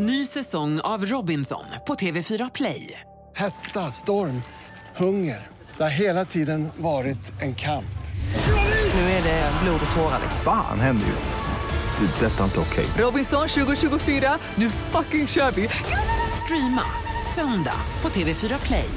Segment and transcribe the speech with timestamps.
[0.00, 3.00] Ny säsong av Robinson på TV4 Play.
[3.36, 4.42] Hetta, storm,
[4.96, 5.46] hunger.
[5.76, 7.98] Det har hela tiden varit en kamp.
[8.94, 10.20] Nu är det blod och tårar.
[10.44, 12.06] Fan händer just nu.
[12.06, 12.26] Det.
[12.26, 12.86] är Detta är inte okej.
[13.04, 15.68] Robinson 2024, nu fucking kör vi!
[16.44, 16.82] Streama
[17.34, 18.90] söndag på TV4 Play.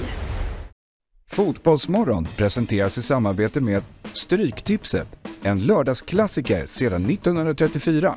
[1.29, 3.83] Fotbollsmorgon presenteras i samarbete med
[4.13, 5.07] Stryktipset,
[5.43, 8.15] en lördagsklassiker sedan 1934.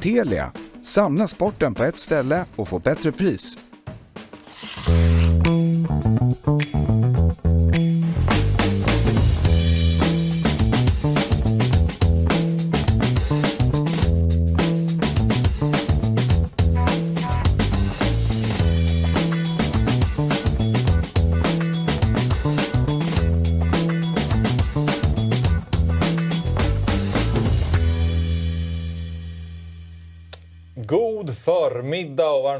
[0.00, 0.52] Telia,
[0.82, 3.58] samla sporten på ett ställe och få bättre pris.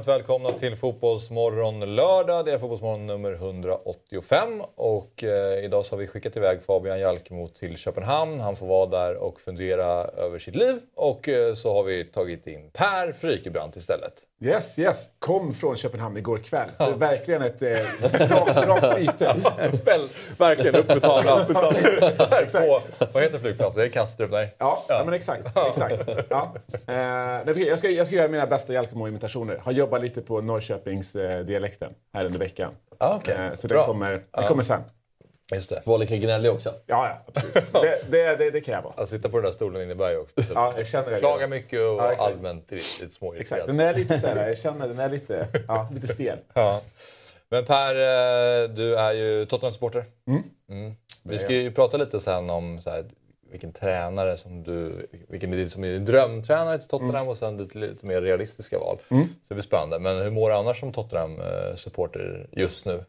[0.02, 2.45] Landwehr välkomna till Fotbollsmorgon lördag.
[2.45, 7.49] Det är Fotbollsmorgon nummer 185 och eh, idag så har vi skickat iväg Fabian Jalkemo
[7.49, 8.41] till Köpenhamn.
[8.41, 12.46] Han får vara där och fundera över sitt liv och eh, så har vi tagit
[12.46, 14.13] in Per Frykebrant istället.
[14.45, 15.11] Yes, yes.
[15.19, 16.68] Kom från Köpenhamn igår kväll.
[16.79, 19.24] Så det är verkligen ett eh, bra, bra byte.
[19.85, 20.01] Väl,
[20.39, 21.46] verkligen upp med tavlan.
[21.46, 22.80] på,
[23.13, 23.80] vad heter flygplatsen?
[23.80, 24.30] Det är Kastrup?
[24.30, 24.55] Nej.
[24.59, 25.02] Ja, ja.
[25.05, 25.57] men exakt.
[25.68, 26.09] exakt.
[26.29, 26.55] Ja.
[26.87, 29.57] Eh, jag, ska, jag ska göra mina bästa Jalkemo-imitationer.
[29.57, 32.74] Har jobbat lite på Norrköpings-dialekten här under veckan.
[32.99, 33.46] Ah, okay.
[33.46, 34.82] eh, så det kommer, det kommer sen.
[35.55, 35.82] Just det.
[35.85, 36.71] Var lika gnällig också.
[36.87, 37.73] Ja, ja absolut.
[37.73, 38.95] Det, det, det, det kan jag vara.
[38.96, 41.18] Att sitta på den där stolen innebär ju också Ja, jag känner det.
[41.18, 43.59] Klaga mycket och Ja, allmänt lite, lite småirriterad.
[43.59, 43.66] Exakt.
[43.66, 46.38] Den är lite så här, jag känner den är lite, ja, lite stel.
[46.55, 46.80] Ja.
[47.49, 50.05] Men Per, eh, du är ju Tottenham-supporter.
[50.68, 50.95] Mm.
[51.24, 53.05] Vi ska ju prata lite sen om så här,
[53.53, 55.07] vilken tränare som du...
[55.29, 58.99] Vilken som är din drömtränare till Tottenham och sen lite, lite mer realistiska val.
[59.09, 59.15] Så
[59.49, 59.99] det blir spännande.
[59.99, 63.05] Men hur mår du annars som Tottenham-supporter just nu?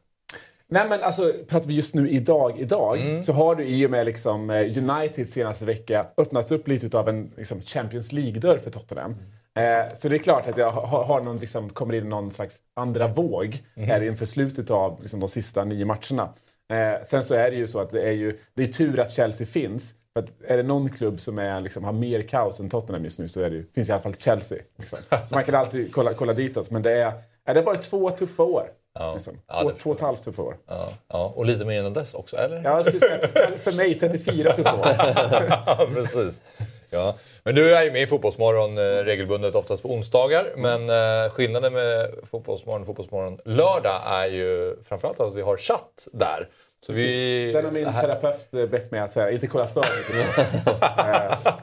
[0.68, 4.06] Nej men alltså, pratar vi just nu idag, idag så har du i och med
[4.06, 9.16] liksom, eh, United senaste vecka öppnats upp lite av en liksom, Champions League-dörr för Tottenham.
[9.56, 12.58] Eh, så det är klart att jag har, har någon, liksom, kommer in någon slags
[12.74, 16.34] andra våg här inför slutet av liksom, de sista nio matcherna.
[16.74, 19.12] Eh, sen så är det ju så att det är ju det är tur att
[19.12, 19.94] Chelsea finns.
[20.14, 23.20] För att är det någon klubb som är, liksom, har mer kaos än Tottenham just
[23.20, 24.60] nu så är det finns i alla fall Chelsea.
[24.78, 25.00] Liksom.
[25.10, 26.72] Så man kan alltid kolla, kolla ditåt.
[26.72, 27.14] Men det, är,
[27.46, 28.68] ja, det har varit två tuffa år.
[29.14, 29.40] Liksom.
[29.48, 30.58] Ja, två, det två och ett halvt tuffa år.
[30.68, 31.34] Ja, ja.
[31.36, 32.64] Och lite mer innan dess också, eller?
[32.64, 34.88] Ja, jag skulle säga för mig 34 tuffa år.
[35.66, 36.42] Ja, precis.
[36.90, 37.16] Ja.
[37.44, 40.54] Men du är ju med i Fotbollsmorgon eh, regelbundet, oftast på onsdagar.
[40.58, 46.08] Men eh, skillnaden med Fotbollsmorgon och Fotbollsmorgon lördag är ju framförallt att vi har chatt
[46.12, 46.48] där.
[46.86, 47.52] Så vi...
[47.54, 50.48] Den har min terapeut eh, bett mig att säga, inte kolla för mycket.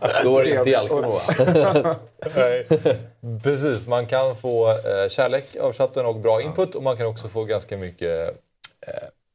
[0.03, 1.15] Eh, Då är det inte Jalkemo.
[2.37, 2.67] Nej.
[3.43, 7.29] Precis, man kan få eh, kärlek av chatten och bra input och man kan också
[7.29, 8.41] få ganska mycket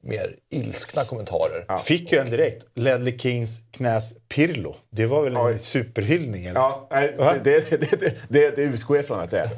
[0.06, 1.78] mer ilskna kommentarer.
[1.78, 2.66] Fick ju en direkt.
[2.76, 4.76] Ledley Kings knäs Pirlo.
[4.90, 5.58] Det var väl en Oj.
[5.60, 6.46] superhyllning?
[6.46, 6.60] Eller?
[6.60, 7.36] Ja, nej, Va?
[7.44, 9.50] det, det, det, det, det utgår jag från att det är.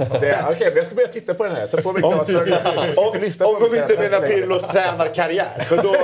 [0.52, 1.68] Okej, men jag ska börja titta på den här.
[1.68, 2.68] Ta på mig Om, glasögonen.
[2.68, 4.28] Om, på om de min inte menar.
[4.28, 5.62] Pirlos tränarkarriär.
[5.62, 5.96] För då,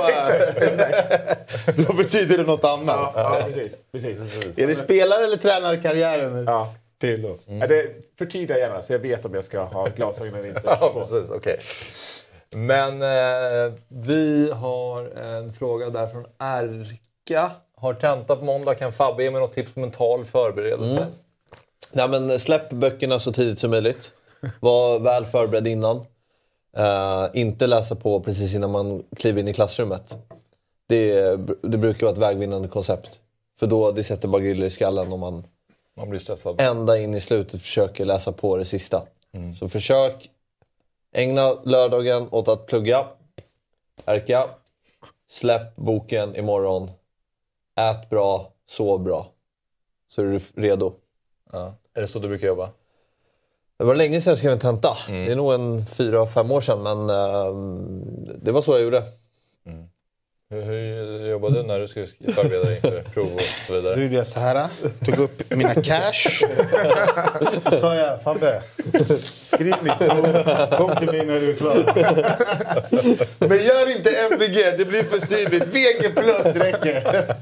[1.86, 3.12] då betyder det något annat.
[3.14, 3.78] Ja, ja precis.
[3.92, 4.58] precis.
[4.58, 6.44] Är det spelare eller tränarkarriären?
[6.44, 6.74] Ja.
[7.00, 7.38] Pirlo.
[7.46, 7.86] Ja, det
[8.18, 10.62] förtydliga gärna så jag vet om jag ska ha glasögonen eller inte.
[10.80, 11.30] Ja, precis.
[11.30, 11.58] Okej.
[12.54, 17.50] Men eh, vi har en fråga där från Erka.
[17.76, 18.74] Har tenta på måndag.
[18.74, 21.06] Kan Fabbe ge mig något tips på mental förberedelse?
[21.92, 24.12] Nej, men släpp böckerna så tidigt som möjligt.
[24.60, 25.96] Var väl förberedd innan.
[26.76, 30.16] Eh, inte läsa på precis innan man kliver in i klassrummet.
[30.88, 33.20] Det, det brukar vara ett vägvinnande koncept.
[33.58, 35.44] För då det sätter bara griller i skallen om man
[35.96, 36.60] Man blir stressad.
[36.60, 39.02] ända in i slutet försöker läsa på det sista.
[39.58, 40.30] Så försök
[41.14, 43.06] ägna lördagen åt att plugga.
[44.04, 44.44] Erka,
[45.30, 46.90] släpp boken imorgon.
[47.76, 49.26] Ät bra, sov bra.
[50.08, 50.94] Så är du redo.
[51.52, 51.74] Ja.
[51.94, 52.70] Är det så du brukar jobba?
[53.76, 54.96] Det var länge sedan jag skrev en tenta.
[55.26, 56.82] Det är nog en fyra, fem år sedan.
[56.82, 59.02] Men ehm, det var så jag gjorde.
[60.62, 63.94] Hur, hur jobbade du när du skulle förbereda dig inför prov och så vidare?
[63.94, 64.56] Då gjorde jag så här.
[64.56, 64.68] Ah,
[65.04, 66.44] tog upp mina cash.
[67.62, 68.62] Så sa jag, Fabbe.
[69.22, 70.44] Skriv mitt prov.
[70.76, 71.74] Kom till mig när du är klar.
[73.38, 75.66] Men gör inte MVG, det blir för synligt.
[75.66, 77.34] VG plus räcker.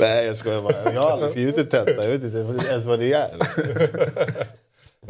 [0.00, 0.92] Nej, jag skojar bara.
[0.94, 2.02] Jag har aldrig skrivit en tenta.
[2.04, 3.30] Jag vet inte ens vad det är.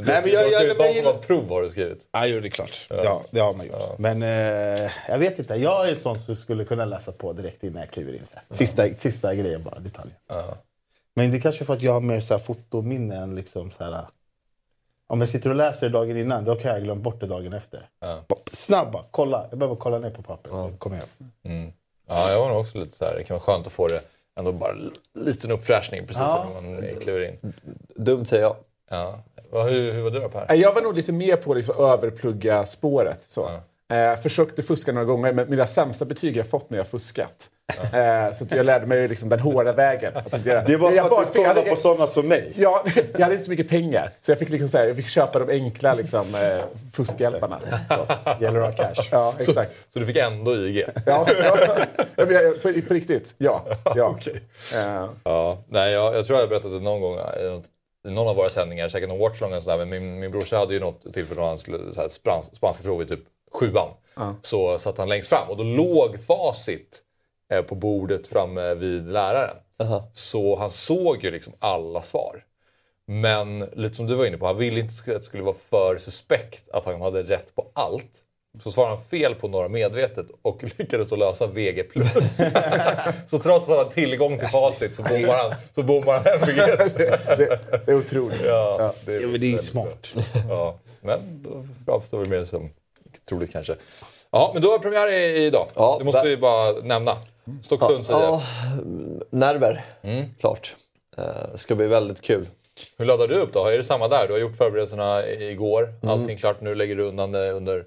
[0.07, 2.07] Nej, men jag, jag, jag, jag, jag, jag, vad prov har du skrivit?
[2.13, 2.87] Ja, jo, det är klart.
[2.89, 3.23] Ja.
[3.31, 3.99] det har man gjort.
[3.99, 5.55] Men eh, jag vet inte.
[5.55, 8.23] Jag är en sån som skulle kunna läsa på direkt innan jag kliver in.
[8.33, 8.57] Så här.
[8.57, 10.17] Sista, sista grejen bara, detaljer.
[11.15, 13.85] Men det är kanske för att jag har mer så här, fotominne än liksom så
[13.85, 14.05] här...
[15.07, 17.89] Om jag sitter och läser dagen innan, då kan jag glömma bort det dagen efter.
[18.01, 18.25] Ja.
[18.53, 19.47] Snabb bara, kolla.
[19.51, 20.51] Jag behöver kolla ner på papper.
[20.51, 21.73] Så kommer jag.
[22.09, 23.15] Ja, jag var nog också lite så här.
[23.17, 24.01] Det kan vara skönt att få det
[24.39, 26.47] ändå bara en liten uppfräschning precis Ja.
[26.51, 27.53] innan man kliver in.
[27.97, 28.57] Dumt säger jag.
[28.91, 29.19] Ja.
[29.53, 30.47] Hur, hur var du då Per?
[30.49, 33.23] Nej, Jag var nog lite mer på liksom överplugga spåret.
[33.27, 33.51] Så.
[33.93, 37.51] Eh, försökte fuska några gånger, men mina sämsta betyg jag fått när jag fuskat.
[37.93, 40.13] Eh, så att jag lärde mig liksom den hårda vägen.
[40.17, 42.53] Att inte göra- Det var jag för bara att du hade- på sådana som mig.
[42.57, 44.13] Ja, jag hade inte så mycket pengar.
[44.21, 47.61] Så jag fick, liksom så här, jag fick köpa de enkla liksom, eh, fuskhjälparna.
[47.89, 48.07] Så.
[48.45, 49.09] Gäller att ha cash.
[49.13, 49.73] Ja, Så, exakt.
[49.93, 50.85] så du fick ändå IG?
[51.07, 51.59] Ja, ja,
[52.17, 53.65] ja, men jag- på, på riktigt, ja.
[53.95, 54.05] ja.
[54.19, 54.43] Okej.
[54.75, 57.69] Eh, Ja, nej, jag, jag tror jag har berättat det någon gång i, något, i
[58.05, 60.81] någon av våra sändningar, säkert någon watchlong och sådär, men min, min brorsa hade ju
[60.81, 63.21] något tillfälle då han skulle så här, sprans, spanska prov i typ
[63.53, 63.89] sjuan.
[64.43, 67.03] Så satt han längst fram och då låg facit
[67.53, 69.57] eh, på bordet framme vid läraren.
[70.15, 72.45] Så han såg ju liksom alla svar.
[73.07, 75.99] Men lite som du var inne på, han ville inte att det skulle vara för
[75.99, 78.25] suspekt att han hade rätt på allt.
[78.63, 81.85] Så svarade han fel på några medvetet och lyckades då lösa VG+.
[83.27, 86.57] så trots att han hade tillgång till facit så bommar han, så bommar han MVG.
[87.37, 88.41] det, det är otroligt.
[88.45, 90.07] Ja, det Ja, men det är smart.
[90.49, 92.71] Ja, men då framstår väl mer som
[93.29, 93.77] troligt kanske.
[94.31, 95.67] Ja, men då är premiär i- idag.
[95.75, 97.17] Ja, det måste vi bara nämna.
[97.63, 98.43] Stocksunds Ja,
[98.77, 98.83] IF.
[99.31, 99.85] nerver.
[100.03, 100.25] Mm.
[100.41, 100.75] Klart.
[101.19, 102.49] Eh, Det ska bli väldigt kul.
[102.99, 103.67] Hur laddar du upp då?
[103.67, 104.27] Är det samma där?
[104.27, 105.83] Du har gjort förberedelserna igår.
[106.03, 106.09] Mm.
[106.21, 106.61] Allting klart.
[106.61, 107.85] Nu lägger du undan det under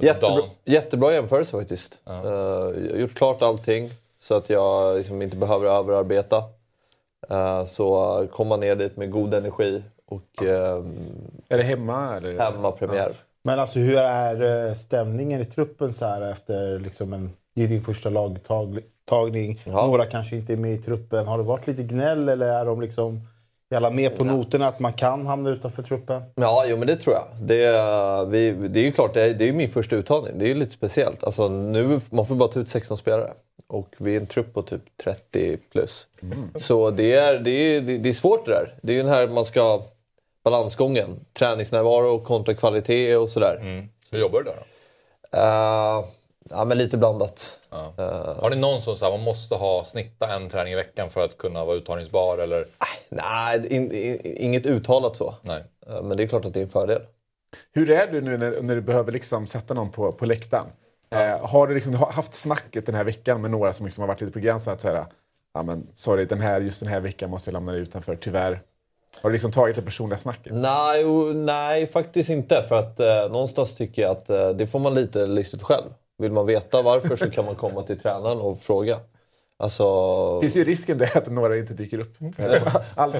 [0.00, 1.98] Jättebra, jättebra jämförelse faktiskt.
[2.06, 3.90] Eh, jag har gjort klart allting
[4.20, 6.42] så att jag liksom inte behöver överarbeta.
[7.30, 10.48] Uh, så komma ner dit med god energi och uh,
[11.48, 12.16] Är det hemma?
[12.16, 12.38] Eller?
[12.38, 13.12] hemmapremiär.
[13.42, 17.30] Men alltså hur är eh, stämningen i truppen så här efter liksom en...
[17.54, 19.60] Det är din första lagtagning.
[19.64, 19.86] Ja.
[19.86, 21.26] Några kanske inte är med i truppen.
[21.26, 23.20] Har det varit lite gnäll eller är de liksom
[23.70, 26.22] jävla med på noterna att man kan hamna utanför truppen?
[26.34, 27.24] Ja, jo, men det tror jag.
[27.40, 30.38] Det, är- vi, det är ju klart, det är, det är min första uttagning.
[30.38, 31.24] Det är ju lite speciellt.
[31.24, 33.30] Alltså, nu, man får bara ta ut 16 spelare.
[33.68, 36.06] Och vi är en trupp på typ 30 plus.
[36.60, 38.74] Så det är, det, är, det det är svårt det där.
[38.82, 39.82] Det är ju den här man ska...
[40.44, 41.20] Balansgången.
[41.32, 43.58] Träningsnärvaro kontra kvalitet och sådär.
[43.60, 43.88] Mm.
[44.10, 45.38] Hur jobbar du där då?
[45.38, 46.04] Eh,
[46.50, 47.58] ja, men lite blandat.
[47.70, 47.92] Ja.
[47.98, 51.24] Eh, Har ni någon som säger man måste ha snitta en träning i veckan för
[51.24, 52.38] att kunna vara uttagningsbar?
[52.38, 52.66] Eller?
[53.08, 55.34] nej, in, in, inget uttalat så.
[55.42, 55.64] Nej.
[55.86, 57.02] Eh, men det är klart att det är en fördel.
[57.72, 60.66] Hur är du nu när, när du behöver liksom sätta någon på, på läktaren?
[61.10, 64.08] Eh, har du liksom ha- haft snacket den här veckan med några som liksom har
[64.08, 65.06] varit lite på gränsen att säga
[65.54, 68.60] ja men sorry, den här, just den här veckan måste jag lämna dig utanför, tyvärr.
[69.20, 70.52] Har du liksom tagit det personliga snacket?
[70.54, 71.04] Nej,
[71.34, 72.62] nej faktiskt inte.
[72.68, 72.98] För att
[73.30, 74.26] någonstans tycker jag att
[74.58, 75.84] det får man lite lista ut själv.
[76.18, 78.96] Vill man veta varför så kan man komma till tränaren och fråga.
[79.58, 80.40] Alltså...
[80.40, 82.16] Finns ju risken det att några inte dyker upp.
[82.94, 83.14] Allt,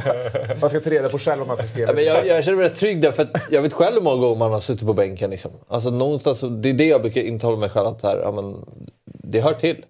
[0.61, 1.87] man ska ta reda på själv om man ska spela.
[1.87, 4.03] Ja, men jag, jag känner mig rätt trygg där, för att jag vet själv hur
[4.03, 5.31] många gånger man har suttit på bänken.
[5.31, 5.51] Liksom.
[5.69, 8.65] Alltså, någonstans, det är det jag brukar intala mig själv att här, ja, men,
[9.05, 9.85] det hör till.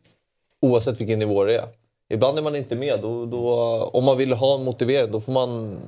[0.60, 1.64] Oavsett vilken nivå det är.
[2.08, 3.00] Ibland är man inte med.
[3.02, 3.50] Då, då,
[3.92, 5.78] om man vill ha en motivering, då får man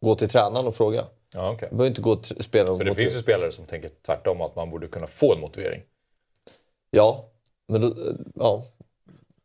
[0.00, 1.04] gå till tränaren och fråga.
[1.34, 1.68] Ja, okay.
[1.70, 3.10] Man behöver inte gå till spelaren För det motivera.
[3.10, 5.82] finns ju spelare som tänker tvärtom, att man borde kunna få en motivering.
[6.94, 7.24] Ja,
[7.68, 7.94] men då,
[8.34, 8.64] ja.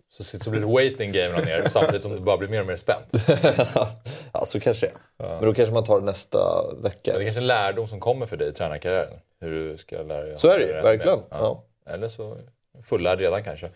[0.09, 2.67] Så, så blir det waiting game där nere samtidigt som det bara blir mer och
[2.67, 3.13] mer spänt.
[4.33, 5.29] ja, så kanske det är.
[5.29, 6.39] Men då kanske man tar det nästa
[6.81, 7.13] vecka.
[7.13, 9.19] Det är kanske en lärdom som kommer för dig i tränarkarriären.
[9.39, 11.19] Hur du ska lära dig Så är det ju, verkligen.
[11.29, 11.63] Ja.
[11.85, 12.37] Eller så
[12.83, 13.69] fullärd redan kanske.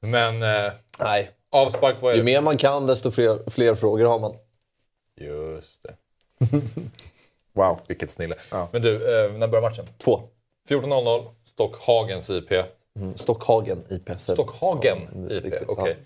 [0.00, 4.36] Men eh, Nej, avspark på ju mer man kan desto fler, fler frågor har man.
[5.20, 5.94] Just det.
[7.56, 7.80] Wow.
[7.86, 8.34] Vilket snille.
[8.72, 9.84] Men du, eh, när börjar matchen?
[9.98, 10.22] Två.
[10.68, 12.52] 14.00, Stockhagens IP.
[13.00, 13.16] Mm.
[13.16, 14.20] Stockhagen IP.
[14.20, 14.98] Stockhagen
[15.30, 15.96] Ja, IP, okej.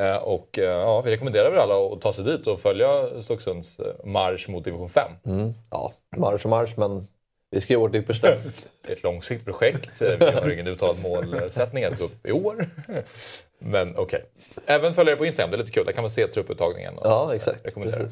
[0.00, 3.78] Eh, Och eh, ja, vi rekommenderar väl alla att ta sig dit och följa Stocksunds
[3.80, 5.12] eh, marsch mot division 5.
[5.24, 5.54] Mm.
[5.70, 7.06] Ja, marsch och marsch, men
[7.50, 8.28] vi ska göra vårt yppersta.
[8.82, 10.02] Det är ett långsiktigt projekt.
[10.02, 12.68] Vi har ingen uttalad målsättning att gå upp i år.
[13.62, 14.24] Men okej.
[14.66, 15.86] Även följa er på Instagram, det är lite kul.
[15.86, 16.94] Där kan man se trupputtagningen.
[17.02, 17.66] Ja, exakt.
[17.66, 18.08] Rekommenderar.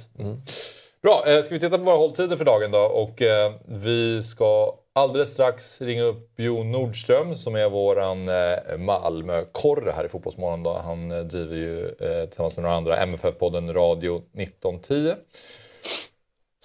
[1.02, 2.78] Bra, eh, ska vi titta på våra hålltider för dagen då?
[2.78, 9.90] Och eh, vi ska alldeles strax ringa upp Jon Nordström som är våran eh, Malmö-korre
[9.90, 10.62] här i Fotbollsmorgon.
[10.62, 10.72] Då.
[10.72, 15.14] Han eh, driver ju eh, tillsammans med några andra MFF-podden Radio 1910.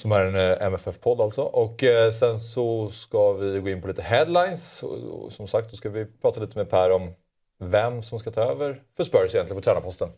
[0.01, 1.41] Som är en eh, MFF-podd alltså.
[1.41, 4.83] Och eh, sen så ska vi gå in på lite headlines.
[4.83, 7.13] Och, och som sagt, då ska vi prata lite med Per om
[7.59, 10.09] vem som ska ta över för Spurs egentligen på tränarposten.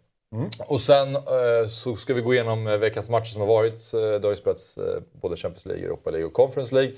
[0.68, 3.94] Och sen eh, så ska vi gå igenom eh, veckans matcher som har varit.
[3.94, 4.80] Eh, det har ju spelats
[5.22, 6.94] både Champions League, Europa League och Conference League.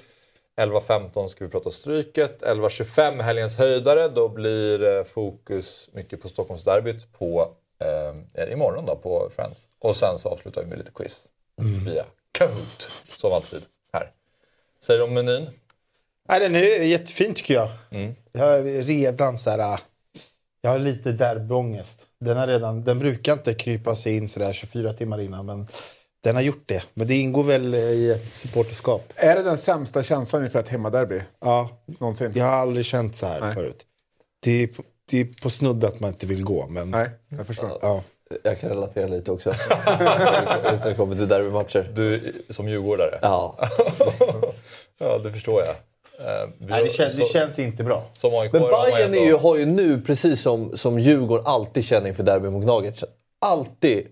[0.57, 2.41] 11.15 ska vi prata stryket.
[2.41, 4.07] 11.25 helgens höjdare.
[4.07, 9.67] Då blir fokus mycket på Stockholmsderbyt på, eh, imorgon då på Friends.
[9.79, 11.27] Och sen så avslutar vi med lite quiz
[11.85, 12.91] via Kahoot.
[13.17, 13.61] Som alltid
[13.93, 14.11] här
[14.83, 15.49] säger du om menyn?
[16.29, 17.69] Nej, den är jättefin tycker jag.
[17.91, 18.15] Mm.
[18.31, 19.79] Jag är redan så här...
[20.67, 22.05] Jag har lite derbyångest.
[22.19, 25.45] Den, har redan, den brukar inte krypa sig in så där 24 timmar innan.
[25.45, 25.67] Men
[26.23, 26.83] den har gjort det.
[26.93, 29.13] Men det ingår väl i ett supporterskap.
[29.15, 31.69] Är det den sämsta känslan inför ett hemmaderby Ja,
[31.99, 32.31] någonsin?
[32.35, 33.53] jag har aldrig känt så här Nej.
[33.53, 33.85] förut.
[34.39, 36.67] Det är, på, det är på snudd att man inte vill gå.
[36.67, 37.79] Men, Nej, jag förstår.
[37.81, 38.03] ja.
[38.43, 39.49] Jag kan relatera lite också.
[40.71, 41.91] Just när det kommer till derbymatcher.
[41.95, 43.19] Du som djurgårdare?
[43.21, 43.59] Ja.
[44.99, 45.75] Ja, det förstår jag.
[46.19, 48.03] Eh, vi Nej, det, känns, det så- känns inte bra.
[48.23, 52.23] Men Bayern ändå- är ju, har ju nu, precis som, som Djurgården alltid känner inför
[52.23, 53.03] derby mot Gnaget.
[53.39, 54.07] Alltid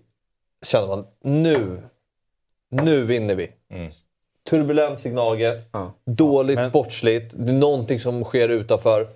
[0.66, 1.82] känner man nu,
[2.70, 3.50] nu vinner vi.
[3.72, 3.90] Mm.
[4.50, 5.92] Turbulens i Gnaget, Ja.
[6.04, 9.08] dåligt Men- sportsligt, det är någonting som sker utanför.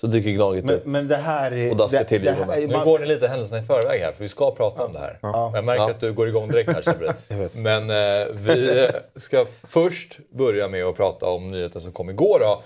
[0.00, 0.86] Så dyker Gnaget Men, upp.
[0.86, 1.70] men det här är...
[1.70, 4.00] Och då ska det, till det här, Nu man, går ni lite händelserna i förväg
[4.00, 5.18] här, för vi ska prata om det här.
[5.22, 5.52] Ja.
[5.54, 5.90] Jag märker Ja.
[5.90, 7.14] att du går igång direkt här.
[7.52, 12.40] Men eh, vi eh, ska först börja med att prata om nyheten som kom igår.
[12.40, 12.62] Då.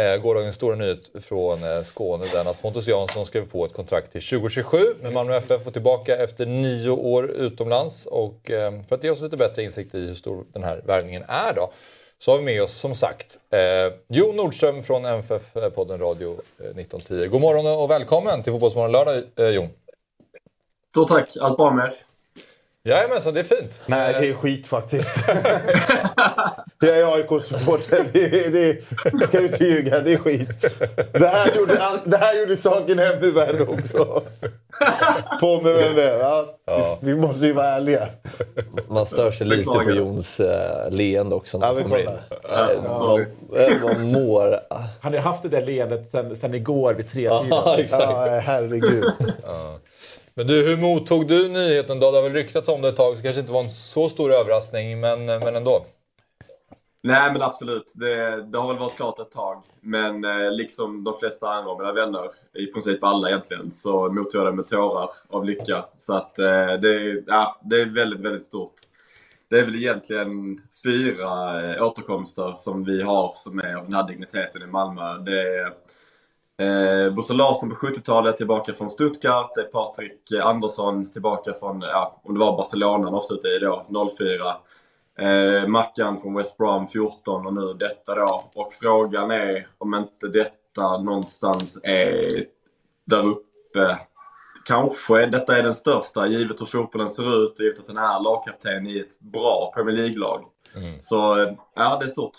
[0.00, 4.12] Eh, gårdagens stora nyhet från eh, Skåne, den att Pontus Jansson skrev på ett kontrakt
[4.12, 8.06] till 2027 med Malmö FF och tillbaka efter nio år utomlands.
[8.06, 11.22] Och eh, för att ge oss lite bättre insikt i hur stor den här värvningen
[11.28, 11.70] är då,
[12.24, 17.26] så har vi med oss som sagt eh, Jon Nordström från MFF-podden Radio eh, 1910.
[17.26, 19.68] God morgon och välkommen till Fotbollsmorgon lördag eh, Jon.
[20.90, 21.94] Stort tack, allt bra med er?
[22.88, 23.80] Jajamensan, det är fint.
[23.86, 25.28] nej, det är skit faktiskt.
[26.80, 28.04] jag är AIK-supporter.
[28.12, 28.84] Det, det,
[29.26, 30.48] ska du inte ljuga, det är skit.
[31.12, 34.22] Det här gjorde, all, det här gjorde saken ännu värre också.
[35.40, 36.18] På med vem det.
[36.18, 38.08] Ja, Vi, vi måste ju vara ärliga.
[38.88, 39.90] Man stör sig lite på.
[39.90, 40.46] Jons uh,
[40.90, 42.06] leende också när Ja, han vi kommer in.
[42.06, 42.74] kollar.
[42.74, 44.60] Uh, vad, eh, vad mår...
[45.00, 47.46] Han har haft det där leendet sen, sen igår vid tre tiden.
[47.50, 48.02] Ja, exakt.
[48.02, 49.04] Ja, herregud.
[50.36, 52.10] Men du, hur mottog du nyheten då?
[52.10, 54.08] Det har väl ryktats om det ett tag, så det kanske inte var en så
[54.08, 55.84] stor överraskning, men, men ändå.
[57.02, 57.92] Nej, men absolut.
[57.94, 59.62] Det, det har väl varit klart ett tag.
[59.80, 64.40] Men eh, liksom de flesta andra av mina vänner, i princip alla egentligen, så mottog
[64.40, 65.84] jag det med tårar av lycka.
[65.98, 68.74] Så att eh, det, ja, det är väldigt, väldigt stort.
[69.50, 74.08] Det är väl egentligen fyra eh, återkomster som vi har som är av den här
[74.08, 75.18] digniteten i Malmö.
[75.18, 75.72] Det är
[76.58, 79.56] eh, Bosse Larsson på 70-talet tillbaka från Stuttgart.
[79.56, 83.86] Är Patrik eh, Andersson tillbaka från, ja, om det var Barcelona han avslutade i då,
[84.18, 84.56] 04.
[85.18, 88.50] Eh, Mackan från West Brom 14 och nu detta då.
[88.54, 92.44] Och frågan är om inte detta någonstans är
[93.04, 93.98] där uppe.
[94.66, 98.22] Kanske detta är den största givet hur fotbollen ser ut och givet att han är
[98.22, 100.44] lagkapten i ett bra Premier League-lag.
[101.00, 102.38] Så eh, ja, det är stort.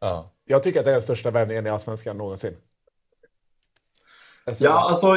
[0.00, 0.30] Ja.
[0.44, 2.56] Jag tycker att det är den största värvningen i Allsvenskan någonsin.
[4.48, 5.16] Alltså, Ja, alltså,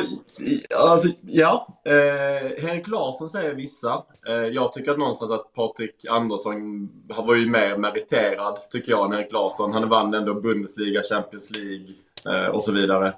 [0.77, 1.67] alltså ja.
[1.85, 4.03] Eh, Henrik Larsson säger vissa.
[4.27, 9.11] Eh, jag tycker att någonstans att Patrik Andersson har var mer meriterad, tycker jag, än
[9.11, 9.73] Henrik Larsson.
[9.73, 11.87] Han vann ändå Bundesliga, Champions League
[12.25, 13.13] eh, och så vidare.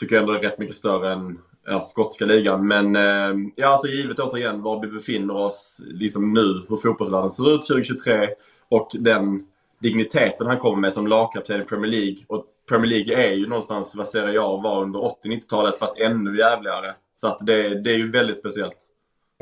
[0.00, 2.68] Tycker ändå är rätt mycket större än ja, skotska ligan.
[2.68, 7.54] Men eh, ja, alltså givet återigen var vi befinner oss liksom nu, hur fotbollsvärlden ser
[7.54, 8.28] ut 2023
[8.68, 9.46] och den
[9.78, 12.18] digniteten han kommer med som lagkapten i Premier League.
[12.26, 16.94] Och Premier League är ju någonstans vad Serie A var under 80-90-talet fast ännu jävligare.
[17.20, 18.76] Så att det, det är ju väldigt speciellt.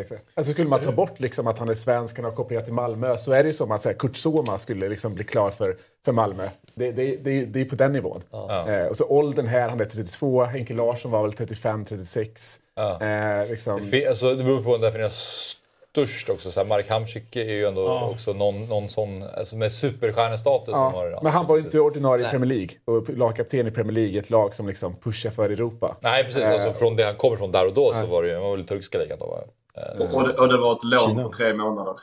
[0.00, 0.22] Exakt.
[0.34, 3.16] Alltså skulle man ta bort liksom att han är svensk, han har kopplingar till Malmö,
[3.16, 5.76] så är det ju som att så här, Kurt Soma skulle liksom bli klar för,
[6.04, 6.48] för Malmö.
[6.74, 8.22] Det, det, det, det är på den nivån.
[8.68, 12.60] Eh, och så åldern här, han är 32, Henke Larsson var väl 35, 36.
[12.74, 13.00] Ja.
[13.02, 15.56] Eh, liksom, Fe- Alltså, det beror på vem där finns
[15.94, 16.52] störst också.
[16.52, 20.72] Så här, Mark Hamsik är ju ändå också någon, någon sån alltså med superstjärnestatus.
[20.72, 23.70] som ja, har, men han var ju inte ordinarie i Premier League och lagkapten i
[23.70, 25.96] Premier League, ett lag som liksom pushar för Europa.
[26.00, 26.42] Nej, precis.
[26.42, 28.56] Eh, Alltså, från det han kommer från där och då så var det ju, var
[28.56, 29.26] väl turkiska ligan då.
[29.26, 29.42] Va?
[29.82, 31.22] Eh, Och, och, det, och det var ett lån Kina.
[31.22, 31.94] på tre månader.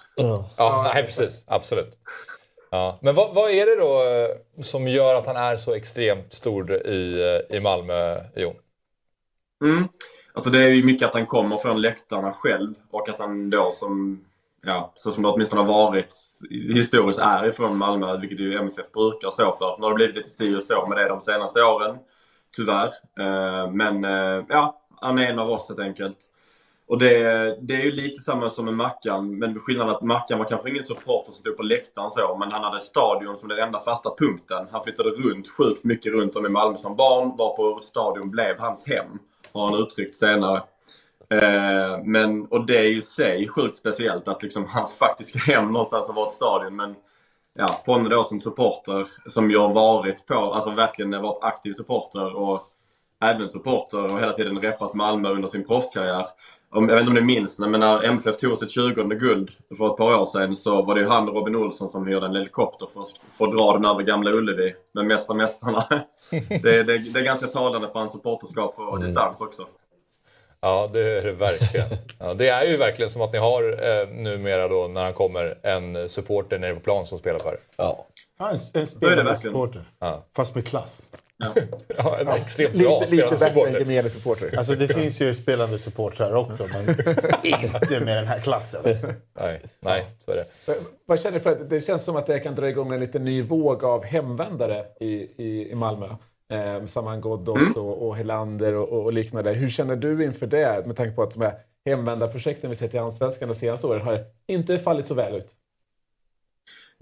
[0.57, 1.43] Ja, nej precis.
[1.47, 1.97] Absolut.
[2.71, 2.99] Ja.
[3.01, 6.87] Men vad, vad är det då eh, som gör att han är så extremt stor
[6.87, 8.53] i, eh, i Malmö, Jon?
[9.63, 9.87] Mm.
[10.33, 13.71] Alltså det är ju mycket att han kommer från läktarna själv och att han då
[13.73, 14.25] som,
[14.65, 16.15] ja, så som det åtminstone har varit
[16.49, 19.77] historiskt är ifrån Malmö, vilket ju MFF brukar stå för.
[19.77, 21.97] Nu har det blivit lite si och så med det de senaste åren,
[22.55, 22.87] tyvärr.
[23.19, 26.17] Eh, men eh, ja, han är en av oss helt enkelt.
[26.87, 27.17] Och det,
[27.61, 30.69] det är ju lite samma som med Mackan, men skillnaden är att Mackan var kanske
[30.69, 34.09] ingen supporter som stod på läktaren så, men han hade stadion som den enda fasta
[34.17, 34.67] punkten.
[34.71, 38.87] Han flyttade runt sjukt mycket runt om i Malmö som barn, varpå stadion blev hans
[38.87, 39.19] hem,
[39.53, 40.63] har han uttryckt senare.
[41.29, 46.07] Eh, men, och det är ju sig sjukt speciellt att liksom hans faktiska hem någonstans
[46.07, 46.95] har varit stadion, men
[47.53, 52.35] ja, Ponne då som supporter, som ju har varit på, alltså verkligen varit aktiv supporter
[52.35, 52.61] och
[53.23, 56.25] även supporter och hela tiden repat Malmö under sin proffskarriär
[56.71, 59.85] om, jag vet inte om ni minns, men när MFF tog sitt 20 guld för
[59.85, 62.35] ett par år sedan så var det ju han och Robin Olsson som hyrde en
[62.35, 65.85] helikopter för, för att dra den över Gamla Ullevi med Mästar Mästarna.
[66.29, 69.63] det, det, det är ganska talande för hans supporterskap på distans också.
[70.61, 71.87] Ja, det är det verkligen.
[72.19, 75.57] Ja, det är ju verkligen som att ni har eh, numera då när han kommer
[75.63, 77.59] en supporter nere på plan som spelar för er.
[77.77, 78.05] Ja.
[78.41, 79.83] Ja, en, en spelande supporter.
[79.99, 80.25] Ja.
[80.35, 81.11] Fast med klass.
[81.97, 84.09] Ja, en extremt bra Lite, lite spelande bättre än supporter.
[84.09, 84.57] supporter.
[84.57, 86.89] Alltså det finns ju spelande supportrar också, men
[87.43, 88.81] inte med den här klassen.
[89.39, 90.75] Nej, nej, så är det.
[91.05, 93.25] Vad känner du för att det känns som att det kan dra igång en liten
[93.25, 96.07] ny våg av hemvändare i, i, i Malmö.
[96.51, 99.53] Eh, Saman Ghoddos och, och Helander och, och liknande.
[99.53, 101.53] Hur känner du inför det med tanke på att de här
[101.85, 105.55] hemvändarprojekten vi sett i Allsvenskan de senaste åren har inte fallit så väl ut?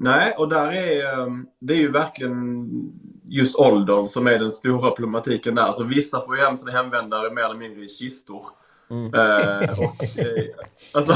[0.02, 2.70] Nej, och där är ehm, det är ju verkligen
[3.26, 5.72] just åldern som är den stora problematiken där.
[5.72, 8.46] Så vissa får ju hem sina hemvändare mer eller mindre i kistor.
[8.90, 10.46] Eh, och, eh,
[10.94, 11.12] alltså,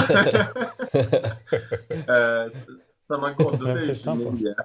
[2.11, 2.51] eh,
[3.07, 4.55] Saman Ghoddos är ju 29.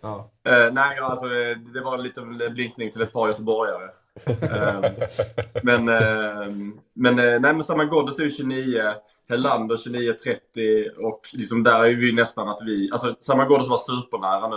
[0.00, 0.30] Ja.
[0.44, 3.90] Eh, nej, alltså, det, det var en liten blinkning till ett par göteborgare.
[4.26, 4.92] Eh,
[5.62, 6.46] men eh,
[6.92, 8.82] men, eh, nej, men Saman Ghoddos är ju 29,
[9.28, 12.90] Helander 29-30 och liksom där är vi nästan att vi...
[12.92, 14.56] Alltså Saman Ghoddos var supernära nu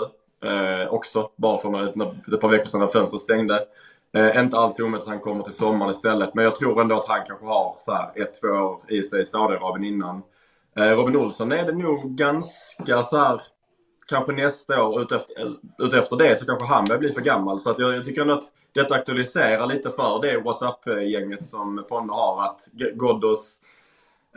[0.50, 1.86] eh, också, bara för några,
[2.34, 3.66] ett par veckor sedan när fönstret stängde.
[4.14, 7.08] Eh, inte alls omöjligt att han kommer till sommaren istället, men jag tror ändå att
[7.08, 10.22] han kanske har så här ett, två år i sig i Saudiarabien innan.
[10.78, 13.42] Eh, Robin Olsson är det nog ganska så här
[14.08, 15.36] kanske nästa år, utefter,
[15.78, 17.60] utefter det, så kanske han börjar bli för gammal.
[17.60, 18.44] Så att jag, jag tycker ändå att
[18.74, 22.44] detta aktualiserar lite för det WhatsApp-gänget som Ponne har.
[22.44, 23.60] Att G- Ghoddos,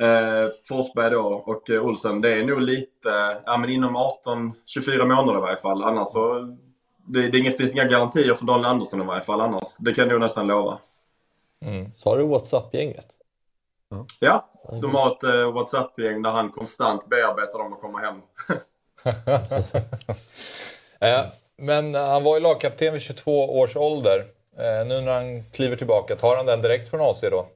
[0.00, 5.38] eh, Forsberg då och eh, Olsen, det är nog lite, ja men inom 18-24 månader
[5.38, 5.82] i varje fall.
[5.82, 6.56] Annars så,
[7.06, 9.76] det, det är inget, finns inga garantier för Daniel Andersson i varje fall annars.
[9.78, 10.78] Det kan nog nästan lova.
[11.96, 13.06] Så har du WhatsApp-gänget.
[14.20, 14.48] Ja,
[14.80, 18.22] de har ett eh, WhatsApp-gäng där han konstant bearbetar dem att komma hem.
[21.00, 21.24] Eh,
[21.56, 24.18] men han var ju lagkapten vid 22 års ålder.
[24.56, 27.46] Eh, nu när han kliver tillbaka, tar han den direkt från AC då?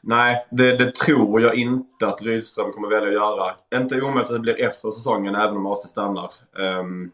[0.00, 3.54] Nej, det, det tror jag inte att Rydström kommer välja att göra.
[3.80, 6.30] Inte omöjligt att det blir efter säsongen även om AC stannar.
[6.58, 7.10] Ehm,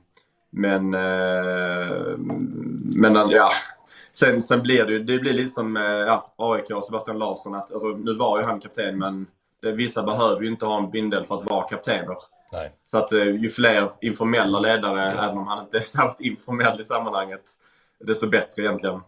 [0.50, 2.16] men, uh,
[2.96, 3.50] men ja.
[4.12, 7.54] Sen, sen blir det ju, det blir lite som uh, ja, AIK och Sebastian Larsson.
[7.54, 9.26] Att, alltså, nu var ju han kapten men
[9.62, 12.16] det, vissa behöver ju inte ha en bindel för att vara kaptener.
[12.52, 12.72] Nej.
[12.86, 16.84] Så att uh, ju fler informella ledare, även om han inte är särskilt informell i
[16.84, 17.42] sammanhanget,
[17.98, 19.00] desto bättre egentligen.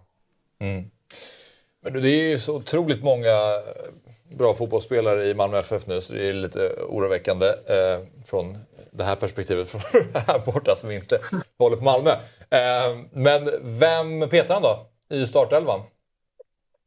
[1.92, 6.12] Men det är ju så otroligt många eh, bra fotbollsspelare i Malmö FF nu så
[6.12, 8.58] det är lite oroväckande eh, från
[8.90, 9.80] det här perspektivet från
[10.14, 11.18] här borta som inte
[11.58, 12.10] håller på Malmö.
[12.50, 15.80] Eh, men vem petar han då i startelvan?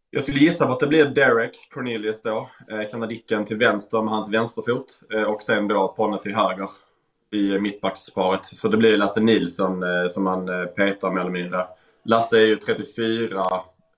[0.10, 2.50] Jag skulle gissa på att det blir Derek Cornelius då.
[2.72, 5.02] Eh, kanadicken till vänster med hans vänsterfot.
[5.14, 6.70] Eh, och sen då Ponne till höger
[7.34, 8.46] i mittbacksparet.
[8.46, 11.68] Så det blir Lasse Nilsson eh, som man eh, petar mer eller mindre.
[12.06, 13.46] Lasse är ju 34,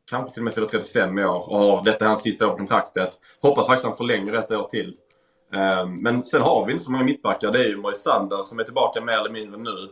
[0.10, 2.52] kanske till och med fyller 35 i år och har detta är hans sista år
[2.52, 3.20] på kontraktet.
[3.42, 4.98] Hoppas faktiskt han förlänger ett år till.
[5.54, 7.52] Eh, men sen har vi inte så många mittbackar.
[7.52, 9.90] Det är ju Moisander som är tillbaka mer eller mindre nu.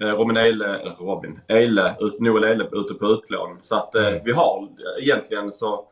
[0.00, 3.58] Eh, Robin Eile, eller Robin, Eile, Noel Eile ute på utlån.
[3.60, 4.68] Så att eh, vi har
[5.00, 5.88] egentligen så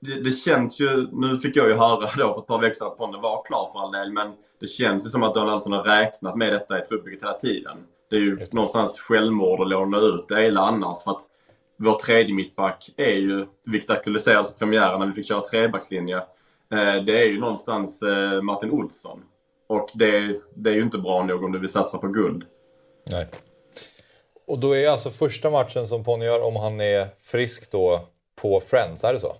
[0.00, 2.86] det, det känns ju, nu fick jag ju höra då för ett par veckor sedan
[2.86, 5.72] att Ponne var klar för all del, men det känns ju som att Daniel Andersson
[5.72, 7.76] har räknat med detta i truppbygget hela tiden.
[8.10, 11.22] Det är ju någonstans självmord att låna ut Eile annars för att
[11.78, 16.16] vår tredje mittback är ju, vilket aktualiserades i premiären när vi fick köra trebackslinje,
[16.72, 19.22] eh, det är ju någonstans eh, Martin Olsson.
[19.68, 22.44] Och det, det är ju inte bra nog om du vill satsa på guld.
[23.10, 23.26] Nej.
[24.46, 28.00] Och då är alltså första matchen som Ponne gör om han är frisk då
[28.40, 29.32] på Friends, är det så?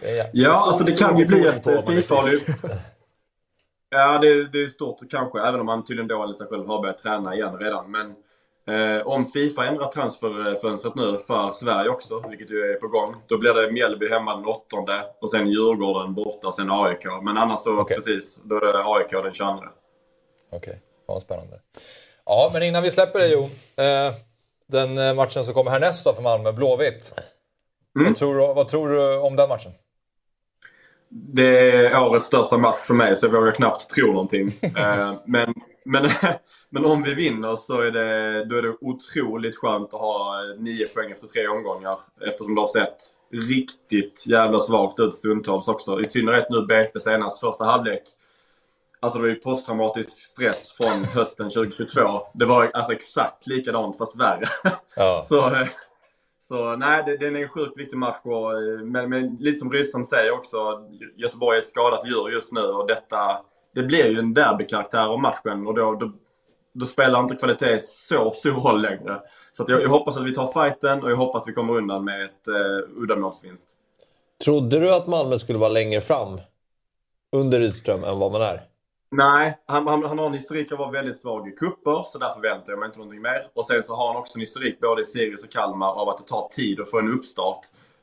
[0.00, 2.22] Det är- Ja, alltså det kan ju bli ett eh, Fifa...
[3.90, 6.80] Ja, det, det är stort kanske, även om han tydligen då enligt sig själv har
[6.82, 7.90] börjat träna igen redan.
[7.90, 8.14] Men
[9.04, 13.54] om Fifa ändrar transferfönstret nu för Sverige också, vilket ju är på gång, då blir
[13.54, 17.04] det Mjällby hemma den åttonde och sen Djurgården borta sen AIK.
[17.22, 17.96] Men annars så, Okej.
[17.96, 19.52] precis, då är det AIK den 22.
[20.52, 21.60] Okej, ja, spännande.
[22.24, 23.42] Ja, men innan vi släpper det Jo.
[23.84, 24.14] Eh,
[24.66, 27.14] den eh, matchen som kommer härnäst då för Malmö, Blåvitt.
[27.92, 29.72] Vad, tror, du- vad tror du om den matchen?
[31.10, 34.52] Det är årets största match för mig så jag vågar knappt tro någonting.
[34.76, 35.54] Eh, men,
[35.88, 36.10] men,
[36.70, 40.86] men om vi vinner så är det, då är det otroligt skönt att ha nio
[40.86, 42.00] poäng efter tre omgångar.
[42.20, 42.96] Eftersom det har sett
[43.32, 46.00] riktigt jävla svagt ut stundtals också.
[46.00, 48.02] I synnerhet nu BP senast första halvlek.
[49.00, 52.00] Alltså det var ju posttraumatisk stress från hösten 2022.
[52.34, 54.44] Det var alltså exakt likadant fast värre.
[54.96, 55.22] Ja.
[55.28, 55.52] Så,
[56.40, 58.20] Så nej, det, den är en sjukt viktig match.
[58.24, 58.52] Och,
[58.84, 62.86] men, men lite som Rydström säger också, Göteborg är ett skadat djur just nu och
[62.86, 63.16] detta,
[63.78, 66.12] det blir ju en derbykaraktär av matchen och då, då,
[66.72, 69.20] då spelar inte kvalitet så stor roll längre.
[69.52, 72.04] Så jag, jag hoppas att vi tar fighten och jag hoppas att vi kommer undan
[72.04, 73.70] med ett eh, uddamålsvinst.
[74.44, 76.40] Trodde du att Malmö skulle vara längre fram
[77.32, 78.60] under Rydström än vad man är?
[79.10, 82.18] Nej, han, han, han har en historik av att vara väldigt svag i kupper så
[82.18, 83.42] där förväntar jag mig inte någonting mer.
[83.54, 86.18] Och sen så har han också en historik både i Sirius och Kalmar av att
[86.18, 87.60] det tar tid att få en uppstart.